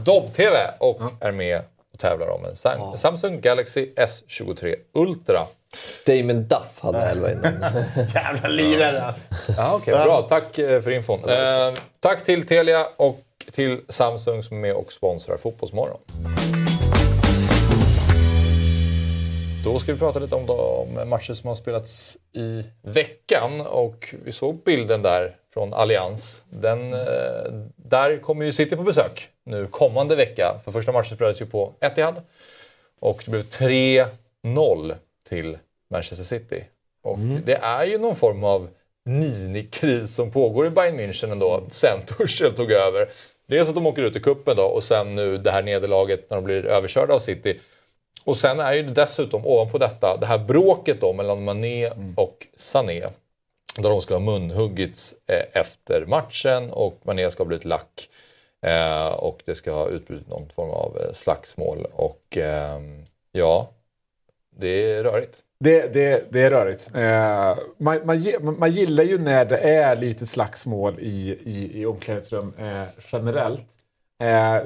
[0.05, 1.61] Dobb-TV och är med
[2.01, 5.40] tävlar om en Sam- Samsung Galaxy S23 Ultra.
[6.07, 7.53] Damon Duff hade elva innan.
[8.14, 9.34] Jävla lirare alltså.
[9.57, 11.28] Ja, okej, Bra, tack eh, för infon.
[11.28, 13.20] Eh, tack till Telia och
[13.53, 15.98] till Samsung som är med och sponsrar Fotbollsmorgon.
[19.64, 23.61] Då ska vi prata lite om de matcher som har spelats i veckan.
[23.61, 26.44] Och vi såg bilden där från Allians.
[26.51, 30.61] Den, eh, där kommer ju City på besök nu kommande vecka.
[30.64, 32.22] För första matchen spelades ju på Etihad.
[33.01, 34.94] Och det blev 3-0
[35.28, 35.59] till
[35.90, 36.64] Manchester City.
[37.03, 38.68] Och det är ju någon form av
[39.05, 43.09] minikris som pågår i Bayern München ändå, sen Tuchel tog över.
[43.46, 46.36] Dels att de åker ut i kuppen då och sen nu det här nederlaget när
[46.36, 47.61] de blir överkörda av City.
[48.24, 53.07] Och sen är ju dessutom ovanpå detta det här bråket då mellan Mané och Sané.
[53.77, 58.09] Där de ska ha munhuggits eh, efter matchen och Mané ska ha blivit lack.
[58.66, 61.87] Eh, och det ska ha utbrutit någon form av eh, slagsmål.
[61.93, 63.71] Och ehm, ja,
[64.57, 65.39] det är rörigt.
[65.64, 66.91] Det, det, det är rörigt.
[67.79, 72.53] Man, man, man gillar ju när det är lite slagsmål i, i, i omklädningsrum
[73.12, 73.62] generellt.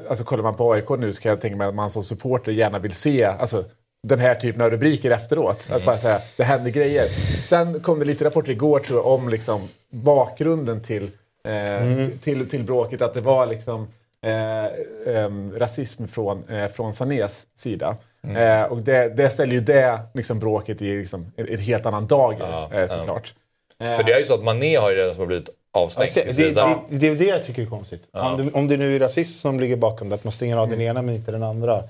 [0.09, 2.53] Alltså kollar man på AIK nu så kan jag tänka mig att man som supporter
[2.53, 3.65] gärna vill se alltså,
[4.05, 5.69] den här typen av rubriker efteråt.
[5.71, 7.09] Att bara säga det händer grejer.
[7.45, 11.11] Sen kom det lite rapporter igår tror jag om liksom, bakgrunden till,
[11.49, 13.03] eh, till, till bråket.
[13.03, 13.89] Att det var liksom
[14.23, 17.97] eh, em, rasism från, eh, från Sanés sida.
[18.37, 22.07] Eh, och det, det ställer ju det liksom, bråket i liksom, en, en helt annan
[22.11, 23.35] Ja, eh, såklart.
[23.81, 26.21] Eh, För det är ju så att Mané har ju redan som blivit avstängd Alltså,
[26.43, 28.03] det, det, det är det jag tycker är konstigt.
[28.13, 30.69] Om, det, om det nu är rasism som ligger bakom det, att man stänger av
[30.71, 31.83] den ena men inte den andra.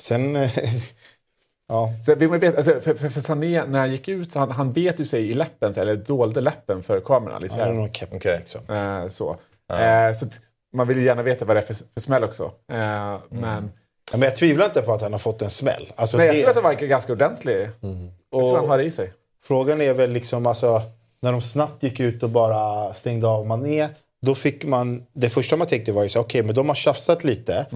[0.00, 0.48] Sen...
[1.70, 1.90] ja.
[2.02, 4.72] Så vill man veta, alltså, för, för, för Sané, när han gick ut, han, han
[4.72, 7.42] bet ju sig i läppen, så- eller dolde läppen för kameran.
[7.50, 7.66] Han här.
[7.66, 8.38] har någon keps Okej.
[8.38, 8.60] liksom.
[8.76, 9.30] Eh, så.
[9.72, 10.26] Eh, så
[10.74, 12.44] man vill ju gärna veta vad det är för, för smäll också.
[12.72, 13.70] Eh, men,
[14.12, 15.92] Ja, men jag tvivlar inte på att han har fått en smäll.
[15.96, 17.68] Alltså, nej, jag det- tror att det var ganska ordentlig.
[18.30, 19.12] Jag tror han har det i sig.
[19.44, 20.82] Frågan är väl liksom, alltså,
[21.22, 23.88] när de snabbt gick ut och bara stängde av Mané.
[24.22, 27.24] Då fick man, det första man tänkte var ju så okej men de har tjafsat
[27.24, 27.66] lite.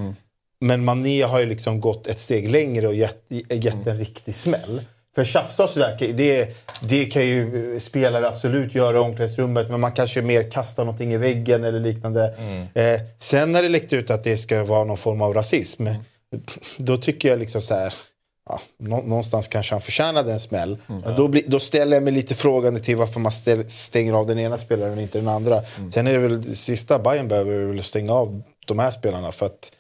[0.65, 4.83] Men Mané har ju liksom gått ett steg längre och gett, gett en riktig smäll.
[5.15, 6.49] För tjafsa och sådär, det,
[6.81, 9.71] det kan ju spelare absolut göra i omklädningsrummet.
[9.71, 12.35] Men man kanske mer kastar någonting i väggen eller liknande.
[12.75, 15.87] Eh, sen när det läckte ut att det ska vara någon form av rasism.
[16.77, 17.95] Då tycker jag liksom så här.
[18.49, 20.79] Ja, nå- någonstans kanske han förtjänade en smäll.
[20.87, 24.27] Men då, blir, då ställer jag mig lite frågande till varför man ställ, stänger av
[24.27, 25.61] den ena spelaren och inte den andra.
[25.93, 29.33] Sen är det väl det sista Bayern behöver väl stänga av de här spelarna.
[29.33, 29.73] För att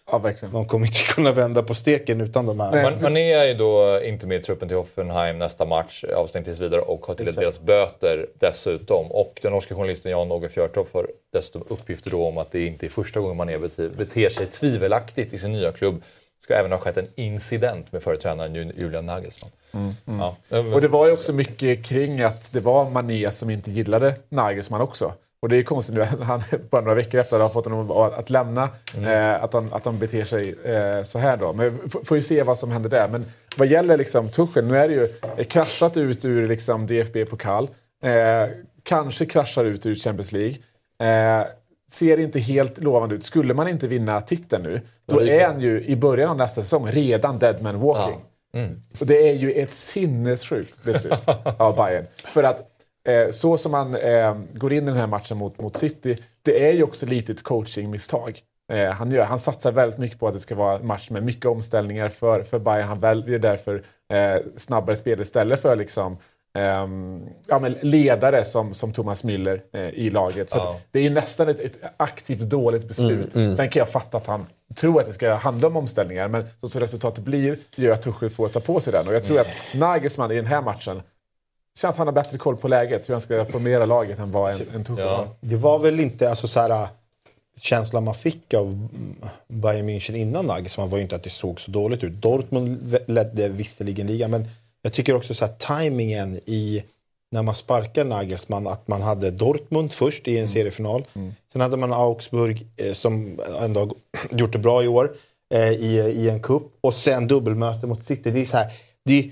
[0.52, 2.82] de kommer inte kunna vända på steken utan de här.
[2.82, 6.60] Man, Mané är ju då inte med i truppen till Hoffenheim nästa match, avstängd tills
[6.60, 9.12] vidare och har tilldelat deras böter dessutom.
[9.12, 12.90] Och den norska journalisten Jan-Åge Fjörtoft har dessutom uppgifter då om att det inte är
[12.90, 13.58] första gången Mané
[13.96, 15.94] beter, sig tvivelaktigt i sin nya klubb.
[15.94, 19.50] Det ska även ha skett en incident med förre tränaren Ju- Julian Nagelsmann.
[20.04, 20.36] Ja.
[20.74, 24.80] Och det var ju också mycket kring att det var Mané som inte gillade Nagelsmann
[24.80, 25.12] också.
[25.44, 27.90] Och det är konstigt nu att han bara några veckor efter att ha fått honom
[27.90, 28.68] att lämna,
[29.06, 31.52] eh, att, han, att han beter sig eh, så här då.
[31.52, 33.08] Men vi får- ju se vad som händer där.
[33.08, 33.24] Men
[33.56, 35.04] vad gäller liksom Tuchel, nu är det ju
[35.36, 37.68] eh, kraschat ut ur liksom DFB-pokal.
[38.04, 38.48] Eh,
[38.82, 40.54] kanske kraschar ut ur Champions League.
[41.40, 41.46] Eh,
[41.90, 43.24] ser inte helt lovande ut.
[43.24, 46.36] Skulle man inte vinna titeln nu, då Ja, är är han ju i början av
[46.36, 48.20] nästa säsong redan dead man walking.
[49.00, 51.28] Och det är ju ett sinnessjukt beslut
[51.58, 52.06] av Bayern.
[52.16, 52.70] För att
[53.08, 56.68] eh, så som man eh, går in i den här matchen mot, mot City, det
[56.68, 58.40] är ju också lite ett coachingmisstag.
[58.72, 61.22] Eh, han, gör, han satsar väldigt mycket på att det ska vara en match med
[61.22, 62.88] mycket omställningar för, för Bayern.
[62.88, 63.82] Han väljer därför
[64.12, 66.16] eh, snabbare spel istället för liksom,
[66.58, 70.50] ehm, ja, men ledare som, som Thomas Müller eh, i laget.
[70.50, 70.70] Så Ja.
[70.70, 73.34] att det är ju nästan ett, ett aktivt dåligt beslut.
[73.34, 73.56] Mm, mm.
[73.56, 74.46] Sen kan jag fatta att han
[74.76, 78.30] tror att det ska handla om omställningar, men så som resultatet blir gör att Tuchel
[78.30, 79.08] får ta på sig den.
[79.08, 81.02] Och jag tror att Nagelsmann i den här matchen
[81.78, 84.52] känner att han har bättre koll på läget, hur han ska formera laget än vad
[84.52, 85.28] en, en Tuchel har.
[85.40, 86.88] Det var väl inte, alltså så här,
[87.60, 89.16] känslan man fick av mm,
[89.48, 92.12] Bayern München innan Nagelsmann var ju inte att det såg så dåligt ut.
[92.12, 94.48] Dortmund ledde visserligen ligan, men
[94.82, 96.84] jag tycker också så här tajmingen i
[97.30, 101.04] när man sparkar Nagelsmann, att man hade Dortmund först i en seriefinal.
[101.52, 103.90] Sen hade man Augsburg eh, som ändå har
[104.38, 105.16] gjort det bra i år
[105.54, 108.30] eh, i, i en kupp och sen dubbelmöte mot City.
[108.30, 108.72] Det är så här,
[109.04, 109.30] det,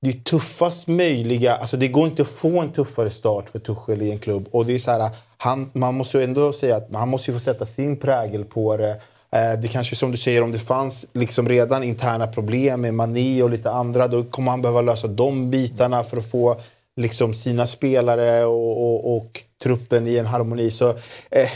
[0.00, 4.02] det är tuffast möjliga, alltså det går inte att få en tuffare start för Tuchel
[4.02, 4.48] i en klubb.
[4.50, 7.34] Och det är så här, han, man måste ju ändå säga att han måste ju
[7.34, 9.00] få sätta sin prägel på det.
[9.30, 13.42] Eh, det kanske som du säger, om det fanns liksom redan interna problem med Mané
[13.42, 16.60] och lite andra, då kommer han behöva lösa de bitarna för att få
[16.96, 20.70] liksom sina spelare och, och, och truppen i en harmoni.
[20.70, 20.88] Så
[21.30, 21.50] eh,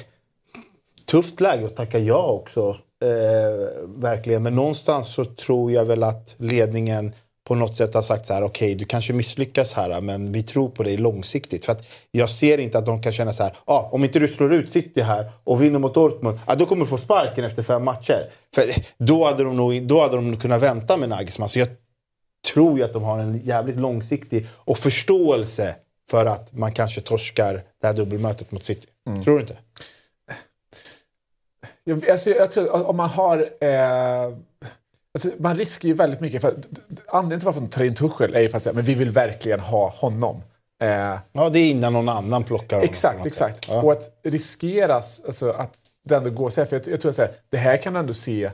[1.07, 2.77] tufft läge att tacka ja också.
[3.03, 4.43] Eh, verkligen.
[4.43, 7.13] Men någonstans så tror jag väl att ledningen
[7.45, 10.69] på något sätt har sagt så här, okej du kanske misslyckas här men vi tror
[10.69, 11.65] på dig långsiktigt.
[11.65, 14.29] För att jag ser inte att de kan känna så här, ah, om inte du
[14.29, 17.63] slår ut City här och vinner mot Dortmund, ah, då kommer du få sparken efter
[17.63, 18.29] fem matcher.
[18.55, 18.65] För
[18.99, 21.49] då hade de nog, då hade de nog kunnat vänta med Nagelsmann.
[21.49, 21.69] Så jag
[22.55, 25.75] tror ju att de har en jävligt långsiktig och förståelse
[26.11, 28.87] för att man kanske torskar det här dubbelmötet mot City.
[29.25, 29.59] Tror du inte?
[31.85, 33.39] Jag, alltså, jag tror om man har...
[33.61, 34.33] Eh,
[35.15, 36.41] alltså, man riskerar ju väldigt mycket.
[36.41, 36.55] För,
[37.09, 39.11] anledningen till varför de tar in Tuchel är ju för att säga men vi vill
[39.11, 40.43] verkligen ha honom.
[40.83, 42.91] Eh, Ja, det är innan någon annan plockar honom.
[42.91, 43.69] Exakt, exakt.
[43.69, 43.83] Ja.
[43.83, 46.67] Och att riskeras alltså, att det ändå går så här.
[46.69, 48.51] För jag, jag tror att så här, det här kan du ändå se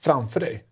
[0.00, 0.64] framför dig.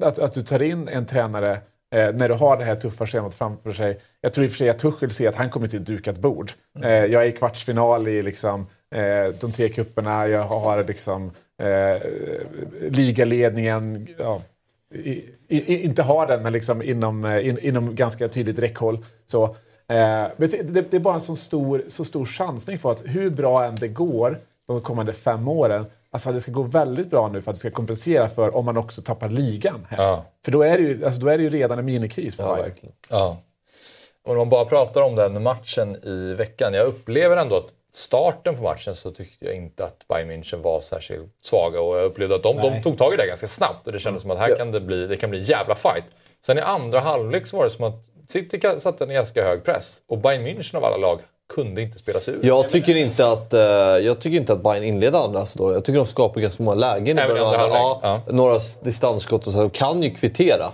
[0.00, 1.52] Att, att du tar in en tränare
[1.94, 4.00] eh, när du har det här tuffa schemat framför sig.
[4.20, 6.18] Jag tror i och för sig att Tuchel ser att han kommer till ett dukat
[6.18, 6.52] bord.
[6.82, 10.28] Eh, jag är i kvartsfinal i liksom, eh, de tre kupperna.
[10.28, 11.30] Jag har liksom,
[11.62, 12.02] eh,
[12.90, 14.06] ligaledningen.
[14.18, 14.42] Ja,
[14.94, 19.04] i, i, inte har den, men liksom inom, eh, in, inom ganska tydligt räckhåll.
[19.26, 19.44] Så,
[19.88, 23.64] eh, det, det, är bara en så stor, så stor chansning för att hur bra
[23.64, 27.50] än det går de kommande fem åren, alltså det ska gå väldigt bra nu för
[27.50, 30.02] att det ska kompensera för om man också tappar ligan här.
[30.02, 30.24] Ja.
[30.44, 32.72] För då är, det ju, alltså då är det ju redan en minikris för Bayern.
[33.08, 33.36] Ja.
[34.24, 36.74] Och om man bara pratar om den matchen i veckan.
[36.74, 40.80] Jag upplever ändå att starten på matchen så tyckte jag inte att Bayern München var
[40.80, 41.80] särskilt svaga.
[41.80, 43.86] Och jag upplevde att de, de tog tag i det ganska snabbt.
[43.86, 46.04] Och det kändes som att här kan det, bli, det kan bli jävla fight.
[46.46, 50.02] Sen i andra halvlek så var det som att City satte en ganska hög press.
[50.08, 51.20] Och Bayern München av alla lag
[51.54, 52.40] kunde inte spela sig ur.
[52.42, 55.74] Jag tycker, inte att, eh, jag tycker inte att Bayern inleder andra så dåligt.
[55.74, 59.46] Jag tycker de skapar ganska många lägen i början av andra halvlek, Ja, Några distansskott
[59.46, 59.58] och så.
[59.58, 60.66] De kan ju kvittera.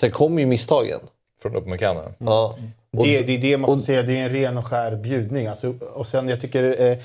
[0.00, 1.00] Sen kommer ju misstagen.
[1.42, 2.00] Från Upamecano.
[2.18, 2.54] Ja.
[2.98, 5.46] Och- Det, det är det man får säga, det är en ren och skär bjudning.
[5.46, 6.96] Alltså, och sen jag tycker eh,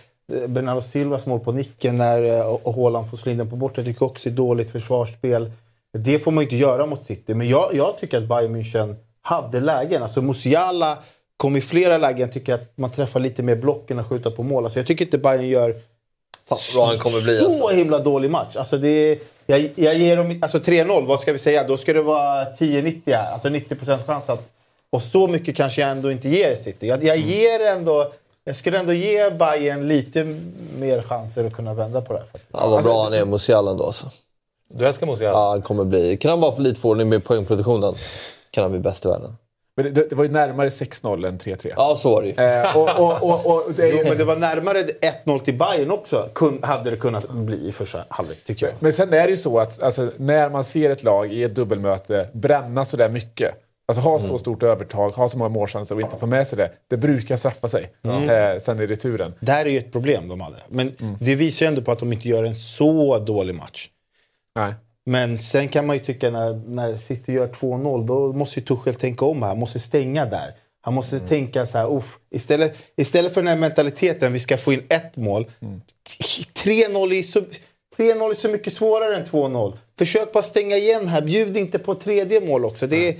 [0.47, 3.77] Bernardo Silvas mål på nicken när eh, och Haaland får slå in den på bort.
[3.77, 5.51] Jag tycker också det är dåligt försvarsspel.
[5.97, 7.33] Det får man inte göra mot City.
[7.33, 10.03] Men jag, jag tycker att Bayern München hade lägen.
[10.03, 10.97] Alltså Musiala
[11.37, 12.31] kom i flera lägen.
[12.31, 14.63] Tycker att man träffar lite mer blocken och skjuter på mål.
[14.63, 15.75] Alltså jag tycker inte Bayern gör
[16.75, 17.67] bra han kommer bli, så alltså.
[17.77, 18.55] himla dålig match.
[18.55, 21.63] Alltså det, jag, jag ger dem alltså 3-0, vad ska vi säga?
[21.67, 23.33] Då ska det vara 10-90 här.
[23.33, 24.51] Alltså 90% chans att...
[24.91, 26.87] Och så mycket kanske jag ändå inte ger City.
[26.87, 28.13] Jag, jag ger ändå...
[28.43, 30.23] Jag skulle ändå ge Bayern lite
[30.79, 32.25] mer chanser att kunna vända på det här.
[32.25, 32.53] Faktiskt.
[32.53, 34.11] Ja, vad bra han är, Musiala ändå alltså.
[34.73, 35.37] Du älskar Musiala?
[35.37, 36.17] Ja, han kommer bli...
[36.17, 37.95] Kan han bara få lite få ordning med poängproduktionen
[38.51, 39.37] kan han bli bäst i världen.
[39.75, 41.73] Men det, det var ju närmare 6-0 än 3-3.
[41.75, 42.35] Ja, så var det ju.
[42.35, 44.83] Eh, och, och, och, och det är, Jo, men det var närmare
[45.25, 46.29] 1-0 till Bayern också.
[46.35, 48.75] Kun, hade det kunnat bli i första halvlek, tycker jag.
[48.79, 51.55] Men sen är det ju så att alltså, när man ser ett lag i ett
[51.55, 53.55] dubbelmöte bränna så där mycket.
[53.91, 54.39] Alltså ha så Mm.
[54.39, 56.71] stort övertag, ha så många målchanser och inte få med sig det.
[56.87, 58.29] Det brukar straffa sig Mm.
[58.29, 59.33] eh, sen i returen.
[59.39, 60.57] Det här är ju ett problem de hade.
[60.69, 61.15] Men Mm.
[61.19, 63.89] det visar ju ändå på att de inte gör en så dålig match.
[64.55, 64.73] Nej.
[65.05, 68.95] Men sen kan man ju tycka när, när City gör 2-0, då måste ju Tuchel
[68.95, 69.49] tänka om här.
[69.49, 70.53] Han måste stänga där.
[70.81, 71.27] Han måste Mm.
[71.27, 75.15] tänka så här, Uff, istället, istället för den här mentaliteten, vi ska få in ett
[75.15, 75.45] mål.
[75.61, 75.81] Mm.
[76.53, 77.39] 3-0 är, så,
[77.97, 79.73] 3-0 är så mycket svårare än 2-0.
[79.97, 82.87] Försök bara stänga igen här, bjud inte på tredje mål också.
[82.87, 83.15] Det är,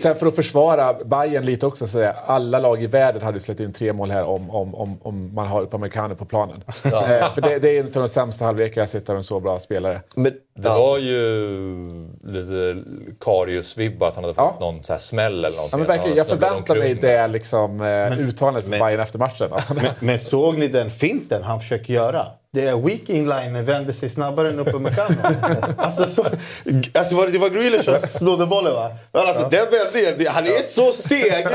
[0.00, 3.60] Sen för att försvara Bayern lite också, så säga, alla lag i världen hade släppt
[3.60, 6.62] in tre mål här om, om, om, om man har Upamecano på planen.
[6.84, 6.90] Eh,
[7.34, 9.58] för det, det är en av de sämsta halvlekar jag sett av en så bra
[9.58, 10.00] spelare.
[10.14, 11.18] Men, Det var ju
[12.22, 12.82] lite
[13.20, 15.68] Karius-vibbar att han hade fått någon så här smäll eller någonting.
[15.72, 19.50] Ja, men verkligen, jag förväntar mig det liksom, eh, uttalandet för men- Bayern efter matchen.
[19.74, 22.26] men, men såg ni den finten han försöker göra?
[22.52, 25.14] Det är weak in-line vänder sig snabbare än Upamecano.
[25.78, 26.26] alltså, så,
[26.94, 28.90] alltså var det, det var Grealish som snodde bollen va?
[29.12, 31.46] Alltså, Den vändningen, det- han är så seg.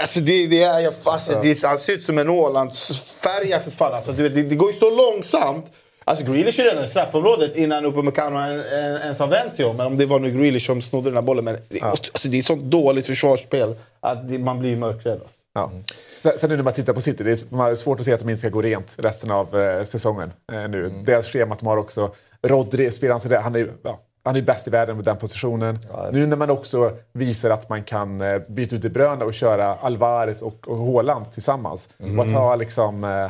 [0.00, 3.94] Alltså, det, det är, jag, alltså, det, han ser ut som en Ålandsfärja för fan.
[3.94, 5.66] Alltså, det, det går ju så långsamt.
[6.08, 9.76] Alltså Grealish är redan i straffområdet innan Upamecano en- en- ens har vänt sig om.
[9.76, 11.44] Men om det var nu Grealish som snodde den här bollen.
[11.44, 15.12] Men det, alltså, det är ett sånt dåligt försvarsspel att det, man blir mörkrädd.
[15.20, 15.36] Alltså.
[15.54, 15.70] Ja.
[16.18, 18.28] Sen, sen nu när man tittar på City, det är, svårt att se att de
[18.28, 20.32] inte ska gå rent resten av eh, säsongen.
[20.52, 20.92] Eh, nu.
[21.04, 22.10] Deras schema att de har också
[22.42, 25.78] Rodri, spelaren, så där, han är ja, han är bäst i världen med den positionen.
[26.12, 29.74] Nu när man också visar att man kan eh, byta ut De Bruyne och köra
[29.74, 31.88] Alvarez och, och Haaland tillsammans.
[32.00, 32.18] Mm.
[32.18, 33.24] Och att ha liksom, eh,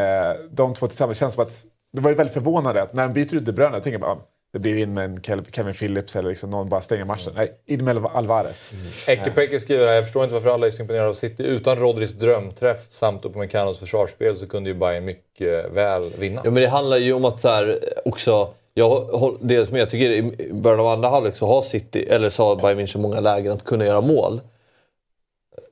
[0.00, 1.64] eh, de två tillsammans känns som att...
[1.94, 4.16] Det var ju väldigt förvånande att när de byter ut De Bruyne, jag tänker bara,
[4.52, 7.32] det blir in med en Kev- Kevin Phillips eller liksom någon bara stänger matchen.
[7.36, 8.66] Nej, in med Alvarez.
[9.08, 11.42] Ekepeke skriver här, jag förstår inte varför alla är så imponerade av City.
[11.42, 16.40] Utan Rodris drömträff samt Upamecanos försvarsspel så kunde ju Bayern mycket väl vinna.
[16.44, 18.48] Ja, men det handlar ju om att så här, också...
[18.76, 22.44] Jag, det som jag tycker i början av andra halvlek så har City, eller så
[22.44, 24.40] har Bayern München många lägen att kunna göra mål.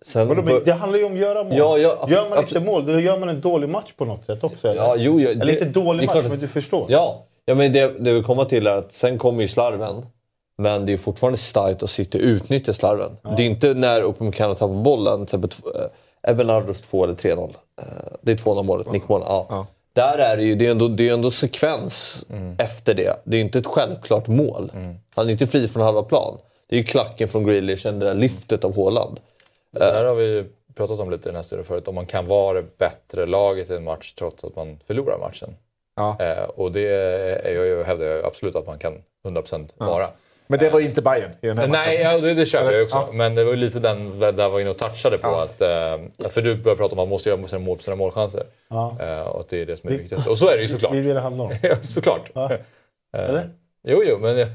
[0.07, 1.59] Sen Vadå, men det handlar ju om att göra mål.
[1.59, 2.53] Ja, ja, gör man absolut.
[2.53, 4.69] inte mål, då gör man en dålig match på något sätt också.
[4.69, 6.87] Eller, Ja, jo, ja, eller det- inte dålig match, klart men du förstår.
[6.89, 10.07] Ja, ja men det, det vill komma till är att sen kommer ju slarven.
[10.59, 13.17] Men det är fortfarande starkt att City utnyttjar slarven.
[13.37, 15.73] Det är inte när Upamecano tappar bollen, till exempel
[16.25, 17.55] äh, Ebenardos 2 eller 3-0.
[17.81, 17.85] Eh,
[18.21, 19.29] det är 2-0 målet, nickmålet.
[19.29, 19.67] Ja.
[19.93, 22.25] Där är det ju det är ändå, det är ändå sekvens
[22.59, 23.17] efter det.
[23.25, 24.73] Det är inte ett självklart mål.
[25.15, 26.39] Han är inte fri från halva plan.
[26.69, 29.21] Det är ju klacken från Grealish, det där lyftet av Haaland.
[29.73, 30.45] Det där har vi
[30.75, 31.89] pratat om lite i den här studien förut.
[31.89, 35.57] Om man kan vara det bättre laget i en match trots att man förlorar matchen.
[35.97, 36.17] Ja.
[36.21, 40.09] Eh, och det är jag, hävdar jag absolut att man kan 100% vara.
[40.47, 42.15] Men det var ju inte Bayern i den här Nej, matchen.
[42.15, 42.97] ja, det, det köper jag också.
[42.97, 43.09] Ja.
[43.13, 45.29] Men det var ju lite den där var inne och touchade på.
[45.29, 47.97] Att, eh, för du började prata om att man måste göra sina mål på sina
[47.97, 48.47] målchanser.
[48.69, 48.97] Ja.
[49.01, 50.31] Eh, och att det är det som är det viktigaste.
[50.31, 50.93] Och så är det ju såklart.
[50.93, 51.53] Det är det det handlar om.
[51.63, 52.31] Ja, såklart.
[52.35, 52.53] Ja.
[52.53, 52.59] Eh,
[53.13, 53.51] Eller?
[53.89, 54.47] Jo, jo, men...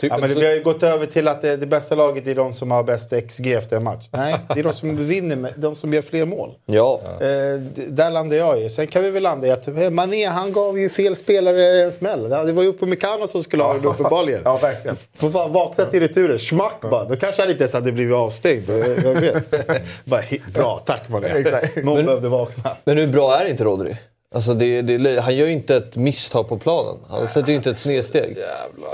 [0.00, 2.26] Typ, Ja, men det, vi har ju gått över till att det, det bästa laget
[2.26, 4.08] är de som har bäst XG efter en match.
[4.12, 6.54] Nej, det är de som vinner, med, de som gör fler mål.
[6.66, 7.00] Ja.
[7.20, 8.68] Eh, där landar jag i.
[8.70, 11.92] Sen kan vi väl landa i att eh, Mané, han gav ju fel spelare en
[11.92, 12.22] smäll.
[12.28, 14.40] Det var ju Upamecano som skulle ha den uppenbarligen.
[14.44, 14.96] Ja, verkligen.
[15.14, 16.38] Får fan vakna till returen.
[16.38, 17.04] Schmack bara.
[17.04, 18.70] Då kanske han inte ens hade blivit avstängd.
[18.70, 19.50] Eh, Jag vet.
[20.04, 20.22] bara,
[20.54, 21.26] bra, tack Mané.
[21.28, 21.76] Exakt.
[21.76, 22.76] Någon Men- behövde vakna.
[22.84, 23.96] Men hur bra är inte Rodri?
[24.34, 26.94] Alltså det, det, han gör ju inte ett misstag på planen.
[27.08, 28.28] Han sätter ju inte ett snedsteg.
[28.38, 28.86] Jävla...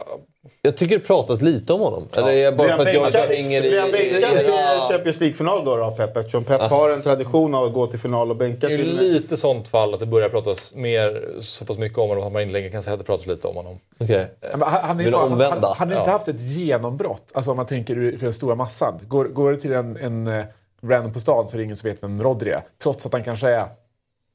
[0.65, 2.09] Jag tycker det pratas lite om honom.
[2.17, 3.69] Eller är det bara för att jag bänkad, hänger i...
[3.69, 6.17] blir han bänkad i era- Champions League-final då, då Pep?
[6.17, 8.85] Eftersom Pep har en tradition av att gå till final och bänka Det är ju
[8.85, 12.43] lite sånt fall att det börjar pratas mer, så pass mycket om honom att man
[12.43, 13.79] inte längre kan säga att det pratas lite om honom.
[13.99, 14.31] Okej.
[14.41, 16.05] Ja, men han, han, är bara, han, han har inte Ja.
[16.13, 17.31] haft ett genombrott.
[17.35, 18.99] Alltså om man tänker för den stora massan.
[19.09, 20.45] Går, går det till en, en eh,
[20.83, 22.63] random på stan så är det ingen som vet vem Rodri är.
[22.83, 23.67] Trots att han kanske är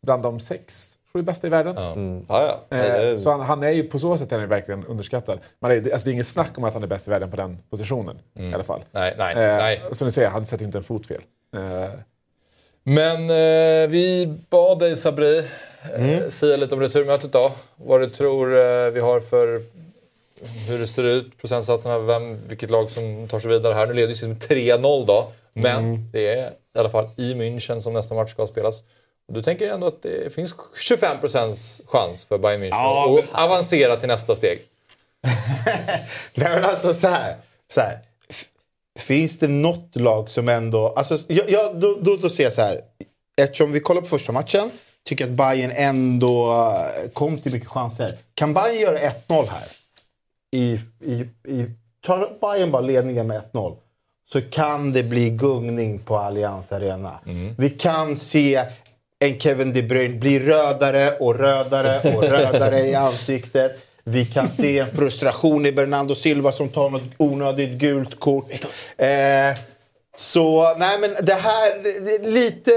[0.06, 1.78] bland de sex, sju bästa i världen.
[1.78, 2.26] Mm.
[2.30, 2.78] Ja, ja.
[2.78, 5.40] Eh, så han, han är ju på så sätt är han verkligen underskattad.
[5.60, 7.38] Men det, alltså det är inget snack om att han är bäst i världen på
[7.38, 8.20] den positionen.
[8.40, 8.82] I alla fall.
[8.92, 9.82] Nej, nej, Eh, nej.
[9.92, 11.22] Som ni säger, han sätter inte en fot fel.
[11.56, 11.90] Eh,
[12.84, 15.44] Men eh, vi bad dig Sabri
[15.98, 16.32] Mm.
[16.32, 17.52] säga lite om returmötet då.
[17.76, 19.62] Vad du tror eh, vi har för
[20.68, 23.88] hur det ser ut, procentsatserna, vem, vilket lag som tar sig vidare här.
[23.88, 26.10] Nu leder ju med 3-0 då, men Mm.
[26.12, 28.84] det är i alla fall i München som nästa match ska spelas.
[29.34, 30.56] Du tänker ändå att det finns
[30.90, 34.62] 25% chans för Bayern München Ja, att avancera till nästa steg.
[36.34, 37.36] Nej men alltså så här.
[37.74, 38.00] Så här.
[39.00, 40.88] Finns det något lag som ändå...
[40.88, 42.82] Alltså, jag, jag, då, då, då ser jag så här.
[43.42, 44.72] Eftersom vi kollar på första matchen.
[45.04, 48.18] Tycker att Bayern ändå eh, kom till mycket chanser.
[48.34, 49.68] Kan Bayern göra 1-0 här?
[50.52, 51.14] I, i,
[51.48, 51.66] i,
[52.06, 53.76] tar Bayern bara ledningen med 1-0
[54.32, 57.20] så kan det bli gungning på Allianz Arena.
[57.58, 58.66] Vi kan se
[59.20, 63.72] en Kevin De Bruyne blir rödare och rödare och rödare i ansiktet.
[64.04, 68.52] Vi kan se en frustration i Bernardo Silva som tar något onödigt gult kort.
[68.98, 69.08] Eh,
[70.16, 72.72] så nej men det här, lite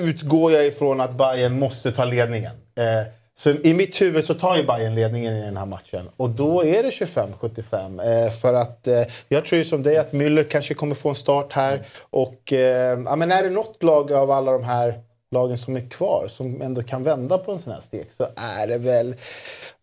[0.00, 2.52] utgår jag ifrån att Bayern måste ta ledningen.
[2.52, 6.08] Eh, så i mitt huvud så tar ju Bayern ledningen i den här matchen.
[6.16, 8.26] Och då är det 25-75.
[8.26, 11.14] Eh, för att eh, jag tror ju som dig att Müller kanske kommer få en
[11.14, 11.86] start här.
[12.00, 14.94] Och eh, ja, men är det något lag av alla de här
[15.30, 18.66] lagen som är kvar som ändå kan vända på en sån här stek så är
[18.66, 19.14] det väl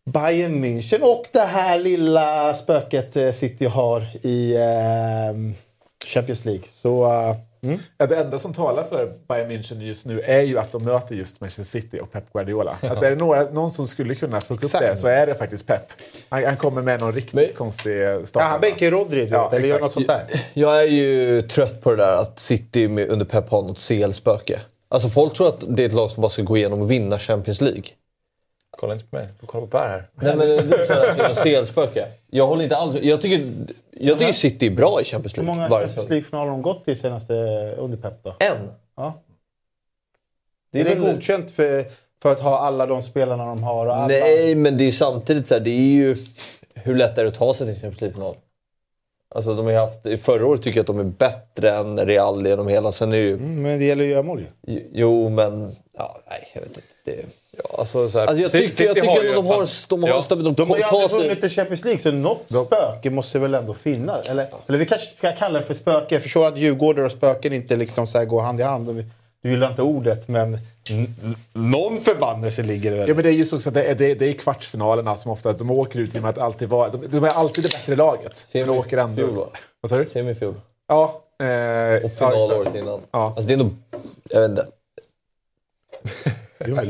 [0.05, 5.55] Bayern München och det här lilla spöket eh, City har i eh,
[6.05, 6.63] Champions League.
[6.69, 7.79] Så eh, mm.
[7.97, 11.15] Ja, det enda som talar för Bayern München just nu är ju att de möter
[11.15, 12.77] just Manchester City och Pep Guardiola.
[12.81, 15.67] Alltså är det några, någon som skulle kunna fucka upp det så är det faktiskt
[15.67, 15.91] Pep.
[16.29, 18.43] Han, han kommer med någon riktigt konstig start.
[18.43, 20.45] Ja, han bänkar Rodri Ja, eller gör något sånt där.
[20.53, 24.59] Jag är ju trött på det där att City med, under Pep har något CL-spöke.
[24.89, 27.19] Alltså folk tror att det är ett lag som bara ska gå igenom och vinna
[27.19, 27.83] Champions League.
[28.77, 30.09] Kolla inte på mig, du får kolla på Per här.
[30.15, 32.07] Nej men du säger att det är något CL-spöke.
[32.29, 32.95] Jag håller inte alls...
[33.01, 33.45] Jag tycker,
[33.91, 35.55] jag tycker City är bra i Champions Hur League.
[35.55, 36.09] många varje Champions.
[36.09, 37.33] League-finaler har de gått till senaste
[37.77, 38.35] under Pep då?
[38.39, 38.57] En.
[38.95, 39.13] Ja.
[40.71, 41.85] Det är är det godkänt för,
[42.21, 43.85] för att ha alla de spelarna de har?
[43.85, 44.07] Och alla...
[44.07, 46.17] Nej, men det är samtidigt så här, det är ju...
[46.73, 48.35] Hur lätt är det att ta sig till Champions League-final?
[49.35, 50.21] Alltså de har haft...
[50.25, 52.91] Förra året tycker jag att de är bättre än Real genom hela.
[52.91, 53.33] Sen är ju...
[53.33, 54.81] Mm, men det gäller ju att göra mål ju.
[54.93, 55.75] Jo, men...
[55.97, 56.81] Ja, nej, jag vet inte.
[57.05, 57.15] Det...
[57.57, 59.69] Ja, alltså, så här, Alltså, jag City- tycker, jag City tycker har ju de har,
[59.89, 60.21] de har Ja.
[60.21, 60.45] stabil...
[60.45, 63.73] De, De har ju aldrig vunnit en Champions League, så något spöke måste väl ändå
[63.73, 64.25] finnas?
[64.27, 66.15] Eller, eller vi kanske ska kalla det för spöke.
[66.15, 69.03] Jag förstår att Djurgårdar och spöken inte liksom så här går hand i hand.
[69.43, 70.57] Och Du gillar inte ordet, men
[71.53, 73.09] någon förbannelse ligger det väl?
[73.09, 75.53] Ja, men det är ju så att det är, det, det är kvartsfinalerna som ofta
[75.53, 76.89] de åker ut genom att alltid vara...
[76.89, 78.47] De, de är alltid det bättre laget.
[78.53, 79.27] Men de åker ändå.
[79.27, 79.47] va?
[79.81, 80.05] Vad sa du?
[80.09, 80.55] Semifjol.
[80.87, 81.21] Ja.
[81.39, 83.01] Eh, Och final ja, året innan.
[83.11, 83.25] Ja.
[83.35, 83.75] Alltså det är nog...
[84.29, 84.67] Jag vet inte.
[86.65, 86.81] Jo, var-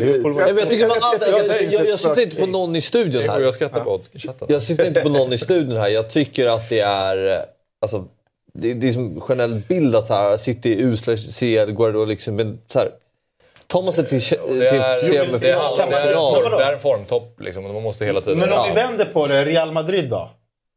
[0.47, 3.21] Jag, vet, jag, tycker man alltid, jag, jag, jag syftar inte på någon i studion
[3.23, 3.39] Jag, här.
[3.41, 4.47] jag skrattar på chatten.
[4.51, 5.87] Jag syftar inte på någon i studion här.
[5.87, 7.45] Jag tycker att det är...
[7.81, 8.05] Alltså,
[8.61, 12.35] det, det är som generell bild att så här, City är usla, CL, Guardiola liksom...
[12.35, 12.91] Men så här,
[13.67, 16.57] tar man sig till, till semifinal, det, är, det, är, Vadå?
[16.57, 17.63] det är en formtopp liksom.
[17.63, 18.39] Man måste hela tiden...
[18.39, 18.65] Men om Ja.
[18.69, 20.29] vi vänder på det, Real Madrid då?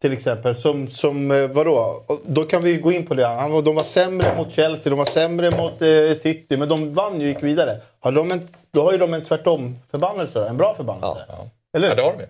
[0.02, 2.04] Till exempel, som, som eh, vadå?
[2.26, 3.26] Då kan vi gå in på det.
[3.26, 6.92] Han var- De var sämre mot Chelsea, de var sämre mot eh, City, men de
[6.92, 7.80] vann ju och gick vidare.
[8.00, 11.24] Har de en, då har ju de en tvärtom-förbannelse, en bra förbannelse.
[11.28, 11.48] Ja.
[11.76, 11.96] Eller Ja, hur?
[11.96, 12.26] det har de ju.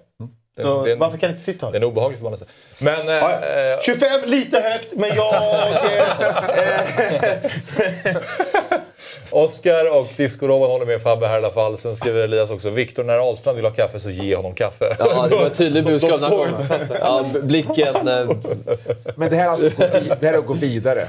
[0.57, 1.87] Det, Så det, är en, varför kan inte City ha det är det?
[1.87, 2.45] en obehaglig förbannelse.
[2.79, 3.09] Men...
[3.09, 3.73] Eh, Ja, ja.
[3.75, 5.35] eh, 25, lite högt, men jag...
[5.35, 6.01] Eh,
[9.31, 11.79] Oskar och Disco-Robban håller med Fabbe här i alla fall.
[11.79, 14.97] Sen skriver Elias också Viktor när Ahlstrand vill ha kaffe så ge honom kaffe.
[14.99, 16.89] Ja, det var ett tydligt budskap den här såg gången.
[17.01, 18.09] Ja, blicken...
[18.09, 18.31] eh,
[19.17, 19.71] Men det här, är alltså,
[20.21, 21.07] det här är att gå vidare.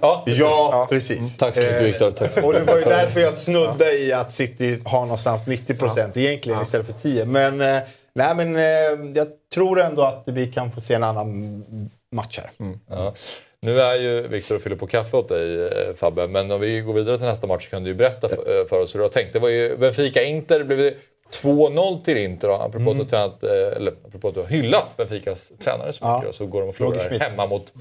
[0.00, 1.36] Ja, ja, precis.
[1.36, 2.10] Tack så mycket Eh, Viktor.
[2.10, 5.74] Tack så Och det var ju därför jag snuddade i att City har någonstans 90
[5.74, 7.24] procent egentligen istället för 10.
[7.24, 7.78] Men, eh,
[8.18, 11.64] nej, men eh, jag tror ändå att vi kan få se en annan
[12.12, 12.50] match här.
[12.88, 13.14] Ja.
[13.60, 16.80] Nu är ju Viktor och fyller på kaffe åt dig eh, Fabbe, men om vi
[16.80, 18.98] går vidare till nästa match så kan du ju berätta f- eh, för oss hur
[18.98, 19.32] du har tänkt.
[19.32, 20.94] Det var ju Benfica-Inter, det blev
[21.42, 24.46] 2-0 till Inter då, apropå, att du har tränat, eh, eller apropå att du har
[24.48, 26.18] hyllat Benficas tränare så Ja.
[26.18, 26.32] mycket.
[26.32, 27.72] Då, så går de och förlorar hemma mot,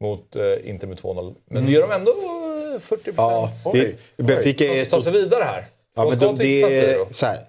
[0.00, 1.34] mot Inter med 2-0.
[1.50, 2.10] Men det gör de ändå
[2.74, 3.96] eh, 40 Ja, Oj.
[4.16, 4.82] det, Benfica De är...
[4.84, 5.64] ska ta sig vidare här.
[5.94, 7.44] Ja, men de, det så här,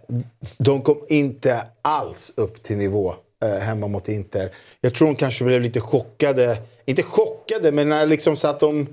[0.57, 4.49] de kom inte alls upp till nivå eh, hemma mot Inter.
[4.81, 6.57] Jag tror de kanske blev lite chockade.
[6.85, 8.87] Inte chockade, men när liksom så att de...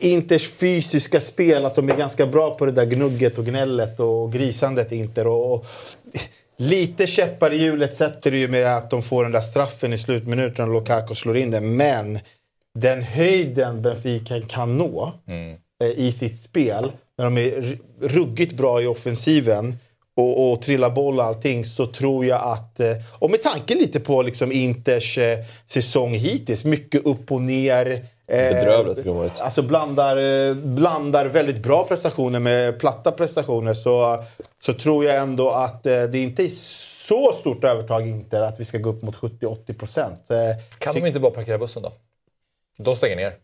[0.00, 4.32] Inters fysiska spel, att de är ganska bra på det där gnugget och gnället och
[4.32, 5.26] grisandet Inter.
[5.26, 5.66] Och, och,
[6.56, 9.98] lite käppar i hjulet sätter det ju med att de får den där straffen i
[9.98, 11.76] slutminuten och Lukaku slår in den.
[11.76, 12.18] Men
[12.74, 15.12] den höjden Benfica kan nå
[15.82, 19.76] eh, i sitt spel, när de är ruggigt bra i offensiven
[20.16, 22.80] och, och trillar boll och allting, så tror jag att...
[22.80, 28.04] eh, Och med tanke lite på liksom Inters eh, säsong hittills, mycket upp och ner.
[28.26, 29.40] Bedrövligt de har varit.
[29.40, 30.16] Alltså blandar,
[30.48, 34.24] eh, blandar väldigt bra prestationer med platta prestationer så,
[34.62, 36.48] så tror jag ändå att eh, det inte är
[37.08, 40.30] så stort övertag Inter att vi ska gå upp mot 70-80 procent.
[40.30, 40.38] Eh,
[40.78, 41.92] Kan de inte bara parkera bussen då?
[42.78, 43.34] De stänger ner.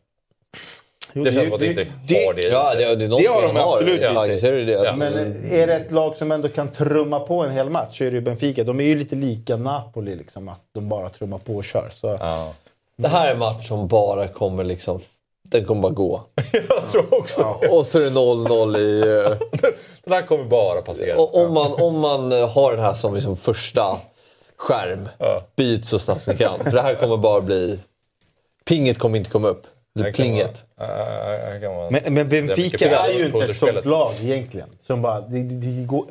[1.16, 3.42] Jo, det känns som att det- Inter det- har det Ja, det, det Det har
[3.42, 4.70] de absolut ja, i sig.
[4.70, 4.96] Ja.
[4.96, 5.12] Men
[5.50, 8.14] är det ett lag som ändå kan trumma på en hel match så är det
[8.14, 8.64] ju Benfica.
[8.64, 11.88] De är ju lite lika Napoli, liksom, att de bara trummar på och kör.
[11.92, 12.16] Så.
[12.20, 12.52] Ja.
[12.98, 15.00] Det här är en match som bara kommer liksom...
[15.48, 16.22] Den kommer bara gå.
[16.68, 19.00] Jag tror också Och så är det 0-0 i...
[19.00, 19.36] eh,
[20.04, 21.18] Den här kommer bara passera.
[21.20, 23.98] Och om man, om man eh, har den här som liksom första
[24.56, 25.42] skärm, Ja.
[25.56, 26.58] byt så snabbt ni kan.
[26.64, 27.78] För det här kommer bara bli...
[28.64, 29.62] Pinget kommer inte komma upp.
[30.05, 30.64] Det plinget.
[31.62, 34.68] ja, Men, men Det är mycket Benfica är ju inte ett sånt lag egentligen.
[34.86, 36.07] Som bara, det, det, det, går,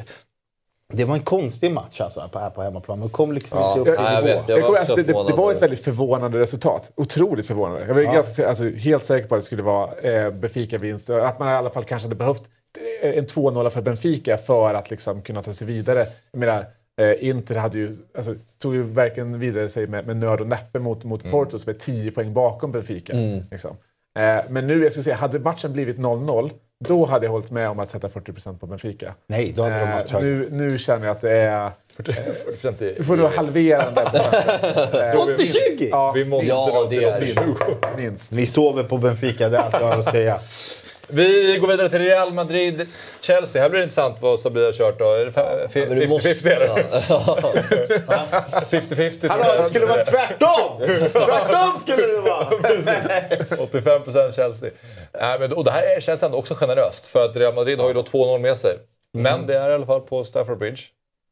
[0.94, 3.00] det var en konstig match alltså, på, här på hemmaplan.
[3.00, 3.78] De kom liksom Ja.
[3.78, 4.40] inte upp i jag nivå.
[4.48, 4.64] vet.
[4.64, 6.92] Var alltså, det, det, det var ett väldigt förvånande resultat.
[6.96, 7.86] Otroligt förvånande.
[7.88, 11.10] Jag var ganska, alltså, helt säker på att det skulle vara eh, Benfica-vinst.
[11.10, 12.44] Att man i alla fall kanske hade behövt
[13.02, 16.06] eh, en 2-0 för Benfica för att liksom, kunna ta sig vidare.
[16.32, 16.66] Jag menar,
[17.02, 20.80] eh, Inter hade ju, alltså, tog ju verkligen vidare sig med, med nöd och näppe
[20.80, 23.14] mot, mot Porto som är 10 poäng bakom Benfica.
[23.52, 23.78] Liksom.
[24.20, 26.52] Eh, men nu, jag skulle säga, hade matchen blivit 0-0
[26.86, 29.14] då hade jag hållit med om att sätta 40% på Benfica.
[29.28, 30.30] Nej, då hade de haft Eh, högre.
[30.30, 31.72] nu, nu känner jag att det är...
[31.98, 35.02] 40% i- Du får nog halvera den där procenten.
[35.02, 35.88] Eh, 80-20!
[35.92, 37.26] Ja, Vi måste Ja, det är 80.
[37.26, 37.98] minst.
[37.98, 38.32] minst.
[38.32, 40.40] Ni sover på Benfica, det är allt jag har att säga.
[41.08, 42.88] Vi går vidare till Real Madrid.
[43.22, 43.62] Chelsea.
[43.62, 45.12] Här blir det intressant vad Sabia har kört då.
[45.14, 46.68] Är det fa- fi- Men du måste- 50-50 eller?
[47.10, 47.54] Ja.
[48.70, 49.28] 50-50.
[49.30, 50.80] Hallå, det skulle vara tvärtom!
[51.12, 52.46] Tvärtom skulle det vara!
[52.50, 54.70] 85% Chelsea.
[55.22, 57.08] Nej, men, och det här är- känns ändå också generöst.
[57.08, 58.74] För att Real Madrid har ju då 2-0 med sig.
[59.14, 60.82] Men det är i alla fall på Stafford Bridge.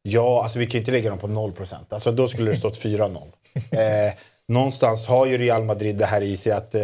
[0.02, 1.74] Ja, alltså vi kan ju inte lägga dem på 0%.
[1.88, 3.16] Alltså då skulle det stått 4-0.
[3.70, 4.12] Eh,
[4.48, 6.74] någonstans har ju Real Madrid det här i sig att...
[6.74, 6.82] Eh,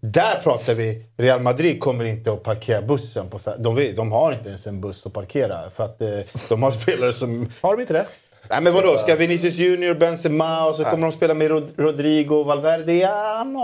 [0.00, 1.06] där pratar vi...
[1.16, 3.30] Real Madrid kommer inte att parkera bussen.
[3.30, 5.70] På, de, de har inte ens en buss att parkera.
[5.70, 6.08] För att eh,
[6.48, 7.48] de har spelare som...
[7.60, 8.06] Har de inte det?
[8.50, 12.34] Nej men vadå, ska Vinicius Junior, Benzema och så kommer de spela med Rod- Rodrigo
[12.34, 12.92] och Valverde?
[12.94, 13.56] Ja, han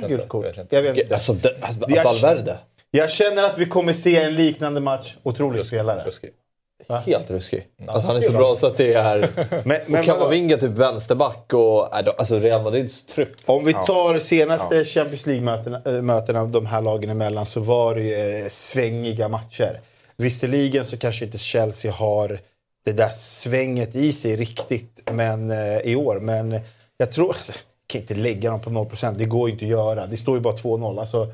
[0.00, 0.44] jag gult kort.
[0.44, 1.14] vet jag vet inte.
[1.14, 2.58] Alltså, det, alltså Valverde.
[2.90, 5.16] Jag känner att vi kommer se en liknande match.
[5.22, 6.04] Otrolig spelare.
[6.04, 6.30] Ruskig.
[6.88, 7.66] Helt ruskig.
[7.86, 9.30] Alltså, han är så bra så att det är...
[9.64, 10.18] Men, men och vadå?
[10.18, 11.96] Kamavinga typ vänsterback och...
[11.96, 13.34] Alltså Real Madrids trupp.
[13.46, 18.02] Om vi tar senaste Champions League-mötena mötena av de här lagen emellan så var det
[18.02, 19.80] ju eh, svängiga matcher.
[20.16, 22.40] Visserligen så kanske inte Chelsea har
[22.84, 26.20] det där svänget i sig riktigt men, eh, i år.
[26.20, 26.60] Men
[26.96, 27.28] jag tror...
[27.28, 27.62] Alltså, jag
[27.92, 29.14] kan inte lägga dem på 0%.
[29.18, 30.06] Det går ju inte att göra.
[30.06, 31.00] Det står ju bara 2-0.
[31.00, 31.32] Alltså,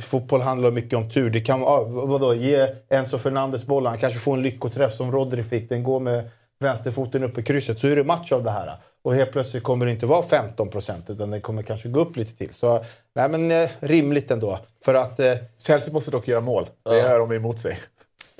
[0.00, 1.30] fotboll handlar mycket om tur.
[1.30, 3.90] Det kan vadå, ge Enzo Fernandes bollen.
[3.90, 5.68] Han kanske får en lyckoträff som Rodri fick.
[5.68, 6.30] Den går med
[6.60, 7.78] vänsterfoten upp i krysset.
[7.78, 8.72] Så är det match av det här.
[9.02, 12.16] Och helt plötsligt kommer det inte vara 15 procent utan det kommer kanske gå upp
[12.16, 12.54] lite till.
[12.54, 14.58] Så nej men eh, rimligt ändå.
[14.84, 16.66] För att, eh, Chelsea måste dock göra mål.
[16.82, 17.78] Det gör de emot sig.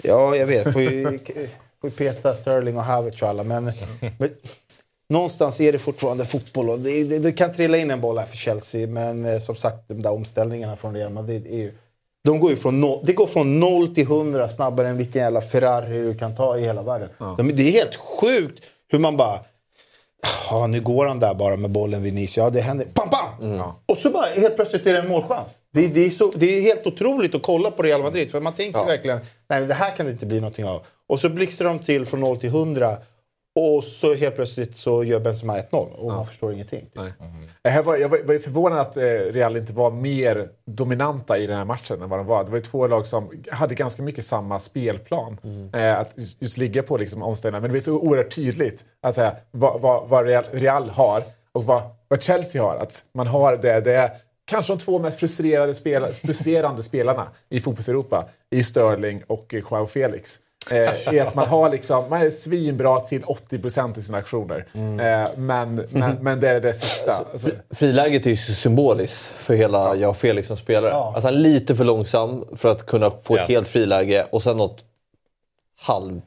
[0.03, 1.05] ja jag vet, får ju,
[1.81, 3.45] får ju peta Sterling och Havertz och alla.
[3.45, 3.73] Men,
[4.19, 4.31] men
[5.09, 8.27] någonstans är det fortfarande fotboll och det, det, det kan trilla in en boll här
[8.27, 8.87] för Chelsea.
[8.87, 11.73] Men eh, som sagt, de där omställningarna från Real Madrid är ju...
[12.25, 15.41] De går ju från noll, det går från 0 till 100 snabbare än vilken jävla
[15.41, 17.09] Ferrari du kan ta i hela världen.
[17.37, 19.41] De, det är helt sjukt hur man bara...
[20.51, 22.37] Ja, nu går han där bara med bollen Vinicius.
[22.37, 22.87] Ja, det händer.
[22.95, 23.73] Pam, pam!
[23.87, 25.55] Och så bara helt plötsligt är det en målchans.
[25.73, 28.31] Det, det, är så, det är helt otroligt att kolla på Real Madrid.
[28.31, 28.85] För man tänker Ja.
[28.85, 30.83] verkligen, nej det här kan det inte bli någonting av.
[31.09, 32.97] Och så blixtrar de till från 0 till 100.
[33.57, 36.91] Och så helt plötsligt så gör Benzema 1-0 och man förstår ingenting.
[37.63, 41.39] Jag här var, jag var, var ju förvånad att eh, Real inte var mer dominanta
[41.39, 42.45] i den här matchen än vad de var.
[42.45, 45.39] Det var ju två lag som hade ganska mycket samma spelplan.
[45.73, 47.63] Eh, att just, just ligga på liksom, omställningarna.
[47.63, 51.65] Men det är så oerhört tydligt att säga, vad, vad, vad Real, Real har och
[51.65, 52.77] vad, vad Chelsea har.
[52.77, 54.11] Att man har det, det är
[54.45, 58.29] kanske de två mest frustrerade spela, frustrerande spelarna i fotbolls-Europa.
[58.51, 60.41] I Sterling och eh, Joao Felix.
[60.71, 64.67] Eh, är att man, har liksom, man är svinbra till 80% i sina aktioner.
[64.75, 67.13] Eh, men, men, men det är det sista.
[67.33, 70.91] Alltså, Friläget är ju symboliskt för hela jag och Felix som spelare.
[70.91, 71.13] Ja.
[71.15, 73.47] Alltså han är lite för långsam för att kunna få ett Ja.
[73.55, 74.85] helt friläge och sen något
[75.81, 76.21] halv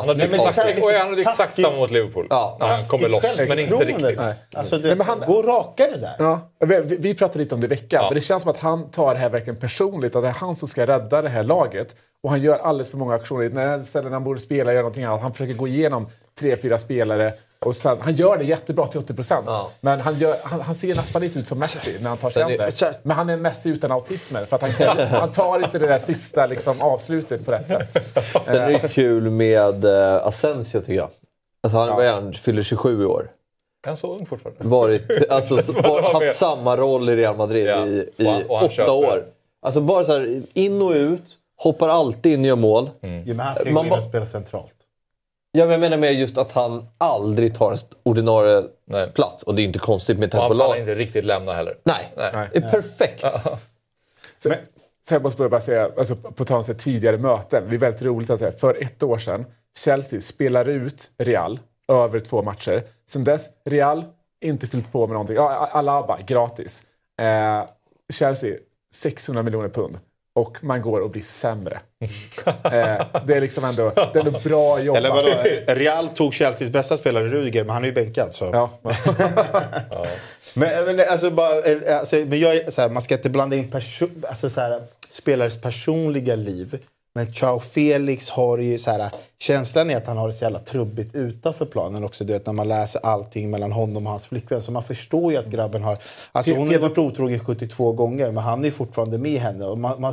[0.00, 2.26] Han hade Nej, men exakt, och han hade exakt samma mot Liverpool.
[2.30, 2.56] Ja.
[2.60, 4.18] när han kommer loss, men inte riktigt.
[4.54, 6.16] Alltså, det, Nej, men han- Gå rakare där.
[6.18, 8.08] Ja, vi, vi- vi pratade lite om det i veckan, Ja.
[8.08, 10.16] men det känns som att han tar det här verkligen personligt.
[10.16, 11.96] Att det är han som ska rädda det här laget.
[12.22, 13.48] Och han gör alldeles för många aktioner.
[13.50, 15.20] När ställen han borde spela gör någonting annat.
[15.22, 16.06] Han försöker gå igenom
[16.40, 17.32] tre, fyra spelare.
[17.66, 19.42] Och sen, han gör det jättebra till 80%.
[19.46, 19.70] Ja.
[19.80, 22.44] Men han, gör, han, han ser nästan lite ut som Messi när han tar sig
[22.44, 23.00] Men an det-.
[23.02, 24.44] Men han är Messi utan autismer.
[24.44, 27.96] För att han, han tar inte det där sista liksom, avslutet på rätt sätt.
[28.46, 31.08] Sen är det kul med uh, Asensio tycker jag.
[31.62, 32.32] Alltså han, är han?
[32.32, 33.30] fyller 27 i år.
[33.84, 34.64] Är han så ung fortfarande?
[34.64, 38.42] varit, alltså, Så var haft samma roll i Real Madrid Ja, i, i och han-
[38.42, 39.24] och han åtta köper år.
[39.62, 41.22] Alltså bara så här, in och ut,
[41.58, 42.90] hoppar alltid in och gör mål.
[43.00, 44.72] Ja, men han ska Man gå in och spela centralt.
[45.56, 49.10] Ja, men jag menar med just att han aldrig tar en ordinarie Nej.
[49.12, 49.42] plats.
[49.42, 50.78] Och det är inte konstigt med tanke på han pallar lag.
[50.78, 51.78] inte riktigt lämna heller.
[51.84, 52.48] Nej, Nej.
[52.52, 53.24] det är perfekt.
[54.38, 54.52] Sen,
[55.06, 57.64] sen måste jag bara säga, alltså, på tal om tidigare möten.
[57.68, 58.52] Det är väldigt roligt att säga.
[58.52, 59.44] För ett år sedan,
[59.76, 62.84] Chelsea spelar ut Real över två matcher.
[63.08, 64.04] Sen dess, Real
[64.40, 65.36] inte fyllt på med någonting.
[65.36, 66.82] Ja, Alaba, gratis.
[67.20, 67.64] Eh,
[68.12, 68.56] Chelsea,
[68.94, 69.98] 600 miljoner pund.
[70.36, 71.80] Och man går och blir sämre.
[72.64, 74.98] eh, det är liksom ändå, det är ändå bra jobbat.
[74.98, 75.30] Eller vadå?
[75.66, 78.34] Real tog Chelseas bästa spelare, Rudiger, men han är ju bänkad.
[78.34, 78.44] Så.
[78.52, 78.70] Ja.
[80.54, 83.70] Men, men, alltså, bara, eh, alltså, men jag, så här, man ska inte blanda in
[83.70, 86.78] perso- alltså, så här, spelares personliga liv.
[87.16, 90.58] Men Chao Felix har ju så här, känslan är att han har det så jävla
[90.58, 92.24] trubbigt utanför planen också.
[92.24, 94.62] Du vet när man läser allting mellan honom och hans flickvän.
[94.62, 95.98] Så man förstår ju att grabben har...
[96.32, 99.64] Alltså hon har varit otrogen 72 gånger men han är fortfarande med henne.
[99.64, 100.12] Och man, man,